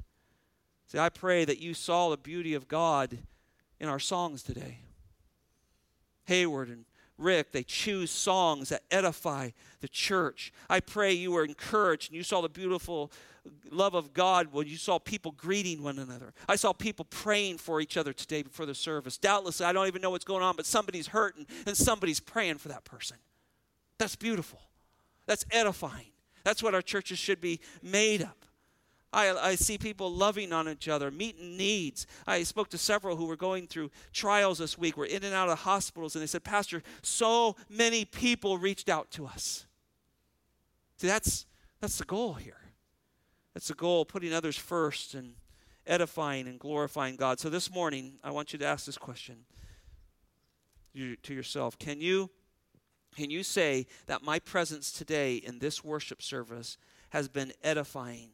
See, 0.86 0.98
I 0.98 1.10
pray 1.10 1.44
that 1.44 1.58
you 1.58 1.74
saw 1.74 2.08
the 2.08 2.16
beauty 2.16 2.54
of 2.54 2.68
God 2.68 3.18
in 3.78 3.86
our 3.86 3.98
songs 3.98 4.42
today. 4.42 4.78
Hayward 6.24 6.70
and 6.70 6.86
Rick, 7.16 7.52
they 7.52 7.62
choose 7.62 8.10
songs 8.10 8.70
that 8.70 8.82
edify 8.90 9.50
the 9.80 9.88
church. 9.88 10.52
I 10.68 10.80
pray 10.80 11.12
you 11.12 11.32
were 11.32 11.44
encouraged 11.44 12.10
and 12.10 12.16
you 12.16 12.22
saw 12.22 12.40
the 12.40 12.48
beautiful 12.48 13.12
love 13.70 13.94
of 13.94 14.12
God 14.12 14.48
when 14.52 14.66
you 14.66 14.76
saw 14.76 14.98
people 14.98 15.32
greeting 15.32 15.82
one 15.82 15.98
another. 15.98 16.32
I 16.48 16.56
saw 16.56 16.72
people 16.72 17.04
praying 17.04 17.58
for 17.58 17.80
each 17.80 17.96
other 17.96 18.12
today 18.12 18.42
before 18.42 18.66
the 18.66 18.74
service. 18.74 19.18
Doubtless, 19.18 19.60
I 19.60 19.72
don't 19.72 19.86
even 19.86 20.02
know 20.02 20.10
what's 20.10 20.24
going 20.24 20.42
on, 20.42 20.56
but 20.56 20.66
somebody's 20.66 21.08
hurting 21.08 21.46
and 21.66 21.76
somebody's 21.76 22.20
praying 22.20 22.58
for 22.58 22.68
that 22.68 22.84
person. 22.84 23.18
That's 23.98 24.16
beautiful. 24.16 24.60
That's 25.26 25.44
edifying. 25.50 26.12
That's 26.42 26.62
what 26.62 26.74
our 26.74 26.82
churches 26.82 27.18
should 27.18 27.40
be 27.40 27.60
made 27.82 28.22
of. 28.22 28.34
I, 29.14 29.50
I, 29.50 29.54
see 29.54 29.78
people 29.78 30.12
loving 30.12 30.52
on 30.52 30.68
each 30.68 30.88
other, 30.88 31.10
meeting 31.10 31.56
needs. 31.56 32.06
I 32.26 32.42
spoke 32.42 32.68
to 32.70 32.78
several 32.78 33.16
who 33.16 33.26
were 33.26 33.36
going 33.36 33.68
through 33.68 33.90
trials 34.12 34.58
this 34.58 34.76
week, 34.76 34.96
were 34.96 35.06
in 35.06 35.22
and 35.22 35.32
out 35.32 35.48
of 35.48 35.60
hospitals, 35.60 36.14
and 36.14 36.22
they 36.22 36.26
said, 36.26 36.42
Pastor, 36.42 36.82
so 37.02 37.54
many 37.70 38.04
people 38.04 38.58
reached 38.58 38.88
out 38.88 39.10
to 39.12 39.26
us. 39.26 39.66
See, 40.96 41.06
that's, 41.06 41.46
that's 41.80 41.98
the 41.98 42.04
goal 42.04 42.34
here. 42.34 42.56
That's 43.54 43.68
the 43.68 43.74
goal, 43.74 44.04
putting 44.04 44.32
others 44.32 44.56
first 44.56 45.14
and 45.14 45.34
edifying 45.86 46.48
and 46.48 46.58
glorifying 46.58 47.16
God. 47.16 47.38
So 47.38 47.48
this 47.48 47.70
morning, 47.70 48.14
I 48.24 48.32
want 48.32 48.52
you 48.52 48.58
to 48.58 48.66
ask 48.66 48.84
this 48.86 48.98
question 48.98 49.44
to 50.94 51.34
yourself 51.34 51.78
Can 51.78 52.00
you, 52.00 52.30
can 53.14 53.30
you 53.30 53.42
say 53.42 53.86
that 54.06 54.22
my 54.22 54.38
presence 54.40 54.90
today 54.90 55.36
in 55.36 55.60
this 55.60 55.84
worship 55.84 56.20
service 56.20 56.78
has 57.10 57.28
been 57.28 57.52
edifying? 57.62 58.30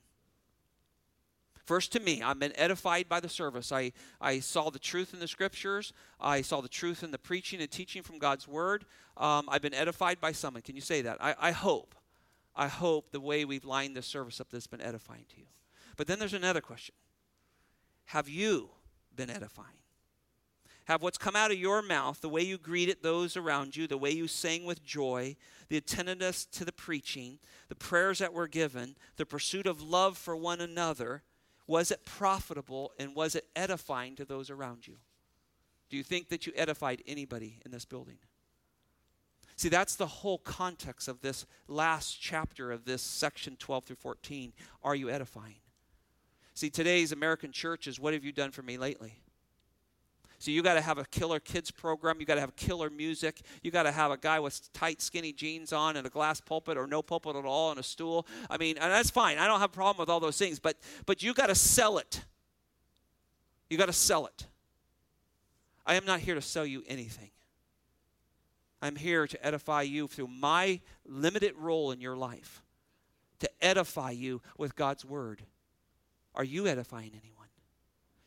First, 1.64 1.92
to 1.92 2.00
me, 2.00 2.22
I've 2.22 2.38
been 2.38 2.56
edified 2.56 3.08
by 3.08 3.20
the 3.20 3.28
service. 3.28 3.70
I, 3.70 3.92
I 4.20 4.40
saw 4.40 4.70
the 4.70 4.78
truth 4.78 5.14
in 5.14 5.20
the 5.20 5.28
scriptures. 5.28 5.92
I 6.20 6.42
saw 6.42 6.60
the 6.60 6.68
truth 6.68 7.02
in 7.02 7.10
the 7.10 7.18
preaching 7.18 7.60
and 7.60 7.70
teaching 7.70 8.02
from 8.02 8.18
God's 8.18 8.48
word. 8.48 8.84
Um, 9.16 9.48
I've 9.48 9.62
been 9.62 9.74
edified 9.74 10.20
by 10.20 10.32
someone. 10.32 10.62
Can 10.62 10.74
you 10.74 10.82
say 10.82 11.02
that? 11.02 11.18
I, 11.20 11.34
I 11.38 11.50
hope. 11.52 11.94
I 12.56 12.68
hope 12.68 13.10
the 13.10 13.20
way 13.20 13.44
we've 13.44 13.64
lined 13.64 13.96
this 13.96 14.06
service 14.06 14.40
up 14.40 14.48
that's 14.50 14.66
been 14.66 14.80
edifying 14.80 15.24
to 15.30 15.38
you. 15.38 15.46
But 15.96 16.06
then 16.06 16.18
there's 16.18 16.34
another 16.34 16.60
question 16.60 16.94
Have 18.06 18.28
you 18.28 18.70
been 19.14 19.30
edifying? 19.30 19.68
Have 20.86 21.02
what's 21.02 21.18
come 21.18 21.36
out 21.36 21.52
of 21.52 21.58
your 21.58 21.82
mouth, 21.82 22.20
the 22.20 22.28
way 22.28 22.42
you 22.42 22.58
greeted 22.58 22.96
those 23.00 23.36
around 23.36 23.76
you, 23.76 23.86
the 23.86 23.96
way 23.96 24.10
you 24.10 24.26
sang 24.26 24.64
with 24.64 24.84
joy, 24.84 25.36
the 25.68 25.76
attentiveness 25.76 26.44
to 26.46 26.64
the 26.64 26.72
preaching, 26.72 27.38
the 27.68 27.76
prayers 27.76 28.18
that 28.18 28.32
were 28.32 28.48
given, 28.48 28.96
the 29.16 29.24
pursuit 29.24 29.66
of 29.66 29.80
love 29.80 30.18
for 30.18 30.34
one 30.34 30.60
another, 30.60 31.22
was 31.70 31.92
it 31.92 32.04
profitable 32.04 32.90
and 32.98 33.14
was 33.14 33.36
it 33.36 33.46
edifying 33.54 34.16
to 34.16 34.24
those 34.24 34.50
around 34.50 34.88
you? 34.88 34.96
Do 35.88 35.96
you 35.96 36.02
think 36.02 36.28
that 36.30 36.44
you 36.44 36.52
edified 36.56 37.00
anybody 37.06 37.60
in 37.64 37.70
this 37.70 37.84
building? 37.84 38.18
See, 39.54 39.68
that's 39.68 39.94
the 39.94 40.06
whole 40.06 40.38
context 40.38 41.06
of 41.06 41.20
this 41.20 41.46
last 41.68 42.20
chapter 42.20 42.72
of 42.72 42.86
this 42.86 43.02
section 43.02 43.54
12 43.54 43.84
through 43.84 43.96
14. 43.96 44.52
Are 44.82 44.96
you 44.96 45.10
edifying? 45.10 45.60
See, 46.54 46.70
today's 46.70 47.12
American 47.12 47.52
church 47.52 47.86
is 47.86 48.00
what 48.00 48.14
have 48.14 48.24
you 48.24 48.32
done 48.32 48.50
for 48.50 48.62
me 48.62 48.76
lately? 48.76 49.22
So 50.40 50.50
you 50.50 50.62
got 50.62 50.74
to 50.74 50.80
have 50.80 50.96
a 50.96 51.04
killer 51.04 51.38
kids 51.38 51.70
program. 51.70 52.18
You 52.18 52.24
got 52.24 52.36
to 52.36 52.40
have 52.40 52.56
killer 52.56 52.88
music. 52.88 53.42
You 53.62 53.70
got 53.70 53.82
to 53.82 53.92
have 53.92 54.10
a 54.10 54.16
guy 54.16 54.40
with 54.40 54.72
tight, 54.72 55.02
skinny 55.02 55.34
jeans 55.34 55.70
on 55.70 55.98
and 55.98 56.06
a 56.06 56.10
glass 56.10 56.40
pulpit 56.40 56.78
or 56.78 56.86
no 56.86 57.02
pulpit 57.02 57.36
at 57.36 57.44
all 57.44 57.70
and 57.70 57.78
a 57.78 57.82
stool. 57.82 58.26
I 58.48 58.56
mean, 58.56 58.78
and 58.78 58.90
that's 58.90 59.10
fine. 59.10 59.36
I 59.36 59.46
don't 59.46 59.60
have 59.60 59.68
a 59.68 59.74
problem 59.74 60.02
with 60.02 60.08
all 60.08 60.18
those 60.18 60.38
things, 60.38 60.58
but 60.58 60.78
but 61.04 61.22
you 61.22 61.34
got 61.34 61.48
to 61.48 61.54
sell 61.54 61.98
it. 61.98 62.24
You 63.68 63.76
got 63.76 63.86
to 63.86 63.92
sell 63.92 64.24
it. 64.24 64.46
I 65.84 65.96
am 65.96 66.06
not 66.06 66.20
here 66.20 66.34
to 66.34 66.42
sell 66.42 66.64
you 66.64 66.84
anything. 66.88 67.30
I'm 68.80 68.96
here 68.96 69.26
to 69.26 69.46
edify 69.46 69.82
you 69.82 70.08
through 70.08 70.28
my 70.28 70.80
limited 71.04 71.54
role 71.58 71.92
in 71.92 72.00
your 72.00 72.16
life, 72.16 72.62
to 73.40 73.50
edify 73.60 74.12
you 74.12 74.40
with 74.56 74.74
God's 74.74 75.04
word. 75.04 75.42
Are 76.34 76.44
you 76.44 76.66
edifying 76.66 77.12
anyone? 77.12 77.39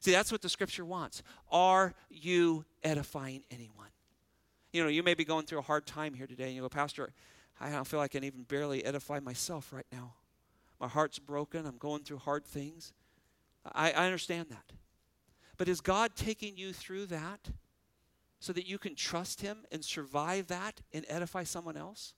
See, 0.03 0.11
that's 0.11 0.33
what 0.33 0.41
the 0.41 0.49
scripture 0.49 0.83
wants. 0.83 1.23
Are 1.49 1.93
you 2.09 2.65
edifying 2.83 3.45
anyone? 3.49 3.87
You 4.73 4.83
know, 4.83 4.89
you 4.89 5.01
may 5.01 5.13
be 5.13 5.23
going 5.23 5.45
through 5.45 5.59
a 5.59 5.61
hard 5.63 5.85
time 5.85 6.13
here 6.13 6.27
today, 6.27 6.47
and 6.47 6.55
you 6.55 6.61
go, 6.61 6.67
Pastor, 6.67 7.13
I 7.57 7.69
don't 7.69 7.87
feel 7.87 8.01
like 8.01 8.11
I 8.11 8.19
can 8.19 8.25
even 8.25 8.43
barely 8.43 8.83
edify 8.83 9.21
myself 9.21 9.71
right 9.71 9.85
now. 9.93 10.15
My 10.77 10.89
heart's 10.89 11.19
broken. 11.19 11.65
I'm 11.65 11.77
going 11.77 12.03
through 12.03 12.17
hard 12.17 12.43
things. 12.43 12.91
I, 13.71 13.91
I 13.93 14.03
understand 14.03 14.49
that. 14.49 14.73
But 15.55 15.69
is 15.69 15.79
God 15.79 16.17
taking 16.17 16.57
you 16.57 16.73
through 16.73 17.05
that 17.05 17.51
so 18.41 18.51
that 18.51 18.67
you 18.67 18.77
can 18.77 18.95
trust 18.95 19.39
Him 19.39 19.59
and 19.71 19.85
survive 19.85 20.47
that 20.47 20.81
and 20.91 21.05
edify 21.07 21.45
someone 21.45 21.77
else? 21.77 22.13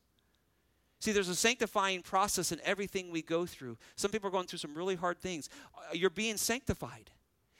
See, 1.01 1.11
there's 1.11 1.29
a 1.29 1.35
sanctifying 1.35 2.01
process 2.01 2.51
in 2.51 2.59
everything 2.63 3.11
we 3.11 3.21
go 3.21 3.45
through. 3.45 3.77
Some 3.95 4.09
people 4.09 4.29
are 4.29 4.31
going 4.31 4.47
through 4.47 4.57
some 4.57 4.73
really 4.73 4.95
hard 4.95 5.19
things. 5.19 5.51
Uh, 5.77 5.93
you're 5.93 6.09
being 6.09 6.37
sanctified. 6.37 7.11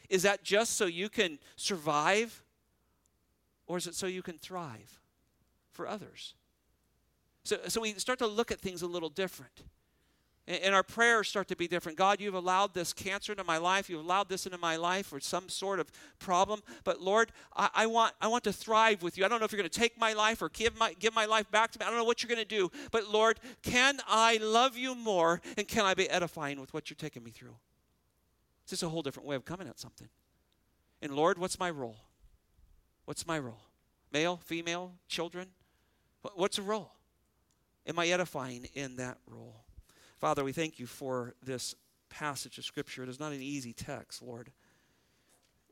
Is 0.10 0.24
that 0.24 0.44
just 0.44 0.78
so 0.78 0.86
you 0.86 1.10
can 1.10 1.40
survive? 1.56 2.44
Or 3.68 3.78
is 3.78 3.88
it 3.88 3.96
so 3.96 4.08
you 4.08 4.22
can 4.22 4.38
thrive 4.38 5.00
for 5.72 5.88
others? 5.88 6.36
So, 7.44 7.58
so 7.68 7.82
we 7.82 7.94
start 7.94 8.20
to 8.20 8.28
look 8.28 8.52
at 8.52 8.60
things 8.60 8.82
a 8.82 8.88
little 8.88 9.10
different. 9.10 9.64
And, 10.48 10.62
and 10.62 10.76
our 10.76 10.84
prayers 10.84 11.28
start 11.28 11.48
to 11.50 11.56
be 11.56 11.68
different. 11.68 11.98
God, 11.98 12.20
you've 12.20 12.34
allowed 12.34 12.74
this 12.74 12.94
cancer 12.94 13.32
into 13.34 13.44
my 13.44 13.58
life. 13.58 13.90
You've 13.90 14.04
allowed 14.04 14.30
this 14.30 14.46
into 14.46 14.58
my 14.58 14.76
life 14.76 15.14
or 15.14 15.20
some 15.20 15.50
sort 15.50 15.80
of 15.80 15.92
problem. 16.20 16.62
But 16.84 17.02
Lord, 17.02 17.32
I, 17.56 17.70
I, 17.74 17.88
want, 17.88 18.14
I 18.22 18.28
want 18.28 18.44
to 18.46 18.54
thrive 18.54 19.04
with 19.04 19.18
you. 19.18 19.26
I 19.26 19.28
don't 19.28 19.40
know 19.40 19.46
if 19.46 19.52
you're 19.52 19.62
going 19.62 19.70
to 19.70 19.80
take 19.80 20.00
my 20.00 20.14
life 20.14 20.42
or 20.42 20.50
give 20.50 20.78
my, 20.78 20.94
give 21.00 21.14
my 21.14 21.26
life 21.26 21.50
back 21.52 21.72
to 21.72 21.80
me. 21.80 21.86
I 21.86 21.90
don't 21.90 21.98
know 22.00 22.06
what 22.06 22.24
you're 22.24 22.34
going 22.34 22.46
to 22.48 22.56
do. 22.56 22.72
But 22.92 23.10
Lord, 23.10 23.40
can 23.62 24.00
I 24.08 24.38
love 24.42 24.78
you 24.78 24.96
more 24.96 25.42
and 25.58 25.68
can 25.68 25.86
I 25.86 25.94
be 25.94 26.10
edifying 26.10 26.60
with 26.60 26.74
what 26.74 26.90
you're 26.90 26.96
taking 26.96 27.24
me 27.24 27.32
through? 27.32 27.56
It's 28.66 28.72
just 28.72 28.84
a 28.84 28.90
whole 28.90 29.04
different 29.04 29.30
way 29.30 29.36
of 29.36 29.46
coming 29.46 29.68
at 29.68 29.80
something. 29.80 30.10
And 31.00 31.16
Lord, 31.16 31.38
what's 31.38 31.60
my 31.60 31.70
role? 31.70 31.98
What's 33.06 33.28
my 33.28 33.38
role? 33.38 33.62
Male, 34.12 34.38
female, 34.44 34.94
children? 35.08 35.50
What's 36.34 36.58
a 36.58 36.64
role? 36.64 36.92
Am 37.86 38.00
I 38.00 38.08
edifying 38.08 38.68
in 38.74 38.96
that 38.96 39.20
role? 39.28 39.66
Father, 40.18 40.44
we 40.44 40.52
thank 40.52 40.80
you 40.80 40.88
for 40.88 41.36
this 41.44 41.76
passage 42.10 42.58
of 42.58 42.66
Scripture. 42.66 43.04
It 43.04 43.10
is 43.10 43.20
not 43.20 43.34
an 43.34 43.42
easy 43.42 43.72
text, 43.72 44.24
Lord. 44.24 44.52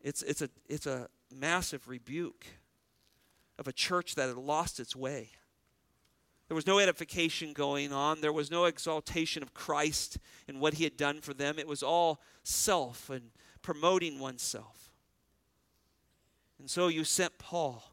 It's, 0.03 0.21
it's, 0.21 0.43
a, 0.43 0.49
it's 0.69 0.85
a 0.85 1.07
massive 1.35 1.87
rebuke 1.87 2.45
of 3.57 3.67
a 3.67 3.73
church 3.73 4.13
that 4.13 4.27
had 4.27 4.37
lost 4.37 4.79
its 4.79 4.95
way. 4.95 5.31
There 6.53 6.55
was 6.55 6.67
no 6.67 6.77
edification 6.77 7.51
going 7.51 7.91
on. 7.91 8.21
There 8.21 8.31
was 8.31 8.51
no 8.51 8.65
exaltation 8.65 9.41
of 9.41 9.55
Christ 9.55 10.19
and 10.47 10.59
what 10.59 10.75
he 10.75 10.83
had 10.83 10.95
done 10.95 11.19
for 11.19 11.33
them. 11.33 11.57
It 11.57 11.67
was 11.67 11.81
all 11.81 12.21
self 12.43 13.09
and 13.09 13.31
promoting 13.63 14.19
oneself. 14.19 14.91
And 16.59 16.69
so 16.69 16.89
you 16.89 17.05
sent 17.05 17.39
Paul 17.39 17.83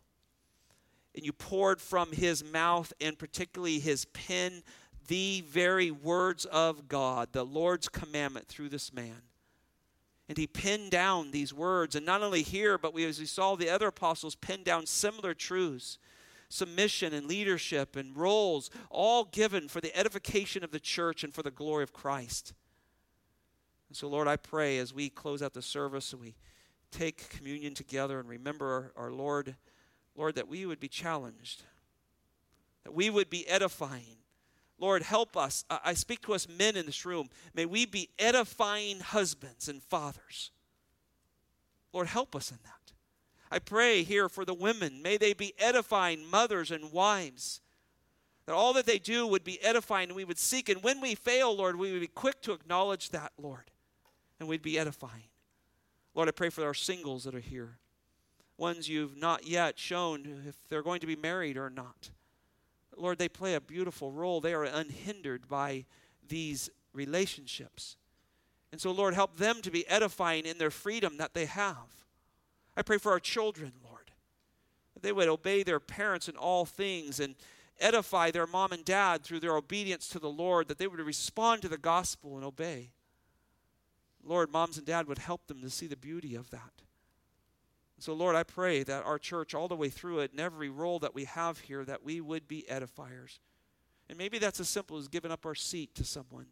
and 1.15 1.25
you 1.25 1.33
poured 1.33 1.81
from 1.81 2.13
his 2.13 2.45
mouth 2.45 2.93
and 3.01 3.19
particularly 3.19 3.79
his 3.79 4.05
pen 4.05 4.63
the 5.09 5.43
very 5.49 5.91
words 5.91 6.45
of 6.45 6.87
God, 6.87 7.31
the 7.33 7.47
Lord's 7.47 7.89
commandment 7.89 8.47
through 8.47 8.69
this 8.69 8.93
man. 8.93 9.23
And 10.29 10.37
he 10.37 10.47
pinned 10.47 10.91
down 10.91 11.31
these 11.31 11.55
words. 11.55 11.97
And 11.97 12.05
not 12.05 12.23
only 12.23 12.43
here, 12.43 12.77
but 12.77 12.93
we, 12.93 13.07
as 13.07 13.19
we 13.19 13.25
saw 13.25 13.57
the 13.57 13.71
other 13.71 13.87
apostles 13.87 14.35
pin 14.35 14.65
down 14.65 14.85
similar 14.85 15.33
truths 15.33 15.97
submission 16.51 17.15
and 17.15 17.27
leadership 17.27 17.97
and 17.97 18.15
roles, 18.15 18.69
all 18.91 19.25
given 19.25 19.69
for 19.69 19.81
the 19.81 19.97
edification 19.97 20.63
of 20.63 20.73
the 20.73 20.81
church 20.81 21.25
and 21.25 21.33
for 21.33 21.43
the 21.43 21.51
glory 21.51 21.85
of 21.85 21.93
Christ. 21.95 22.53
And 23.89 23.97
so, 23.97 24.09
Lord, 24.09 24.29
I 24.29 24.37
pray 24.37 24.79
as 24.79 24.93
we 24.93 25.09
close 25.09 25.43
out 25.43 25.55
the 25.55 25.63
service 25.63 26.13
and 26.13 26.21
we 26.21 26.35
take 26.91 27.31
communion 27.31 27.73
together 27.73 28.19
and 28.19 28.29
remember 28.29 28.93
our, 28.97 29.05
our 29.05 29.13
Lord, 29.13 29.57
Lord, 30.17 30.35
that 30.35 30.49
we 30.49 30.67
would 30.67 30.81
be 30.81 30.89
challenged, 30.89 31.63
that 32.85 32.93
we 32.93 33.09
would 33.09 33.31
be 33.31 33.49
edifying. 33.49 34.19
Lord, 34.79 35.03
help 35.03 35.37
us. 35.37 35.65
I 35.69 35.95
speak 35.95 36.23
to 36.23 36.35
us 36.35 36.49
men 36.49 36.77
in 36.77 36.87
this 36.87 37.05
room. 37.05 37.29
May 37.55 37.67
we 37.67 37.85
be 37.87 38.09
edifying 38.19 39.01
husbands 39.01 39.69
and 39.69 39.83
fathers. 39.83 40.51
Lord, 41.93 42.09
help 42.09 42.35
us 42.35 42.51
in 42.51 42.59
that. 42.65 42.80
I 43.51 43.59
pray 43.59 44.03
here 44.03 44.29
for 44.29 44.45
the 44.45 44.55
women. 44.55 45.03
May 45.03 45.17
they 45.17 45.33
be 45.33 45.55
edifying 45.59 46.25
mothers 46.25 46.71
and 46.71 46.93
wives. 46.93 47.61
That 48.47 48.55
all 48.55 48.73
that 48.75 48.87
they 48.87 48.99
do 48.99 49.27
would 49.27 49.45
be 49.45 49.63
edifying 49.63 50.09
and 50.09 50.17
we 50.17 50.25
would 50.25 50.39
seek. 50.39 50.69
And 50.69 50.83
when 50.83 51.01
we 51.01 51.15
fail, 51.15 51.57
Lord, 51.57 51.77
we 51.77 51.93
would 51.93 52.01
be 52.01 52.07
quick 52.07 52.41
to 52.43 52.53
acknowledge 52.53 53.11
that, 53.11 53.33
Lord, 53.39 53.71
and 54.39 54.49
we'd 54.49 54.63
be 54.63 54.79
edifying. 54.79 55.29
Lord, 56.15 56.29
I 56.29 56.33
pray 56.33 56.51
for 56.51 56.65
our 56.65 56.75
singles 56.75 57.25
that 57.25 57.35
are 57.35 57.41
here, 57.41 57.79
ones 58.57 58.89
you've 58.89 59.17
not 59.17 59.47
yet 59.47 59.79
shown 59.79 60.45
if 60.49 60.57
they're 60.69 60.83
going 60.83 61.01
to 61.01 61.07
be 61.07 61.17
married 61.17 61.57
or 61.57 61.71
not. 61.71 62.11
Lord, 62.97 63.19
they 63.19 63.29
play 63.29 63.55
a 63.55 63.61
beautiful 63.61 64.11
role. 64.11 64.41
They 64.41 64.55
are 64.55 64.65
unhindered 64.65 65.49
by 65.49 65.87
these 66.27 66.71
relationships. 66.93 67.97
And 68.73 68.81
so, 68.81 68.91
Lord, 68.91 69.15
help 69.15 69.37
them 69.37 69.63
to 69.63 69.71
be 69.71 69.89
edifying 69.89 70.45
in 70.45 70.59
their 70.59 70.71
freedom 70.71 71.17
that 71.19 71.35
they 71.35 71.47
have. 71.47 72.00
I 72.81 72.83
pray 72.83 72.97
for 72.97 73.13
our 73.13 73.21
children, 73.21 73.75
Lord, 73.85 74.11
that 74.95 75.03
they 75.03 75.13
would 75.13 75.29
obey 75.29 75.63
their 75.63 75.79
parents 75.79 76.31
in 76.31 76.37
all 76.37 76.65
things 76.65 77.21
and 77.21 77.35
edify 77.79 78.31
their 78.31 78.47
mom 78.47 78.73
and 78.73 78.87
dad 78.87 79.23
through 79.23 79.41
their 79.41 79.55
obedience 79.55 80.09
to 80.09 80.19
the 80.19 80.31
Lord, 80.31 80.67
that 80.69 80.79
they 80.79 80.87
would 80.87 80.99
respond 80.99 81.61
to 81.61 81.69
the 81.69 81.77
gospel 81.77 82.37
and 82.37 82.45
obey. 82.45 82.93
Lord, 84.25 84.51
moms 84.51 84.79
and 84.79 84.87
dad 84.87 85.09
would 85.09 85.19
help 85.19 85.47
them 85.47 85.61
to 85.61 85.69
see 85.69 85.89
the 85.89 85.97
beauty 85.97 86.35
of 86.35 86.49
that. 86.53 86.73
So, 87.99 88.15
Lord, 88.15 88.35
I 88.35 88.45
pray 88.45 88.83
that 88.83 89.05
our 89.05 89.19
church, 89.19 89.55
all 89.55 89.69
the 89.69 89.77
way 89.77 89.91
through 89.91 90.21
it, 90.21 90.33
in 90.33 90.41
every 90.41 90.71
role 90.71 91.01
that 91.01 91.15
we 91.15 91.25
have 91.27 91.59
here, 91.59 91.85
that 91.85 92.03
we 92.03 92.23
would 92.23 92.49
be 92.49 92.65
edifiers. 92.71 93.41
And 94.09 94.17
maybe 94.17 94.39
that's 94.39 94.59
as 94.59 94.71
simple 94.71 94.97
as 94.97 95.07
giving 95.07 95.31
up 95.31 95.45
our 95.45 95.55
seat 95.55 95.95
to 95.97 96.05
someone. 96.05 96.47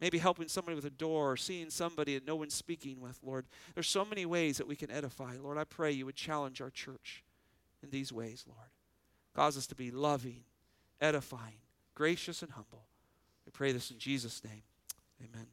Maybe 0.00 0.18
helping 0.18 0.48
somebody 0.48 0.74
with 0.74 0.84
a 0.84 0.90
door 0.90 1.32
or 1.32 1.36
seeing 1.36 1.70
somebody 1.70 2.14
that 2.14 2.26
no 2.26 2.36
one's 2.36 2.54
speaking 2.54 3.00
with, 3.00 3.18
Lord. 3.22 3.46
There's 3.74 3.88
so 3.88 4.04
many 4.04 4.26
ways 4.26 4.58
that 4.58 4.68
we 4.68 4.76
can 4.76 4.90
edify. 4.90 5.36
Lord, 5.42 5.56
I 5.56 5.64
pray 5.64 5.92
you 5.92 6.04
would 6.06 6.16
challenge 6.16 6.60
our 6.60 6.70
church 6.70 7.24
in 7.82 7.90
these 7.90 8.12
ways, 8.12 8.44
Lord. 8.46 8.68
Cause 9.34 9.56
us 9.56 9.66
to 9.68 9.74
be 9.74 9.90
loving, 9.90 10.44
edifying, 11.00 11.60
gracious, 11.94 12.42
and 12.42 12.52
humble. 12.52 12.84
We 13.44 13.52
pray 13.52 13.72
this 13.72 13.90
in 13.90 13.98
Jesus' 13.98 14.42
name. 14.44 14.62
Amen. 15.22 15.46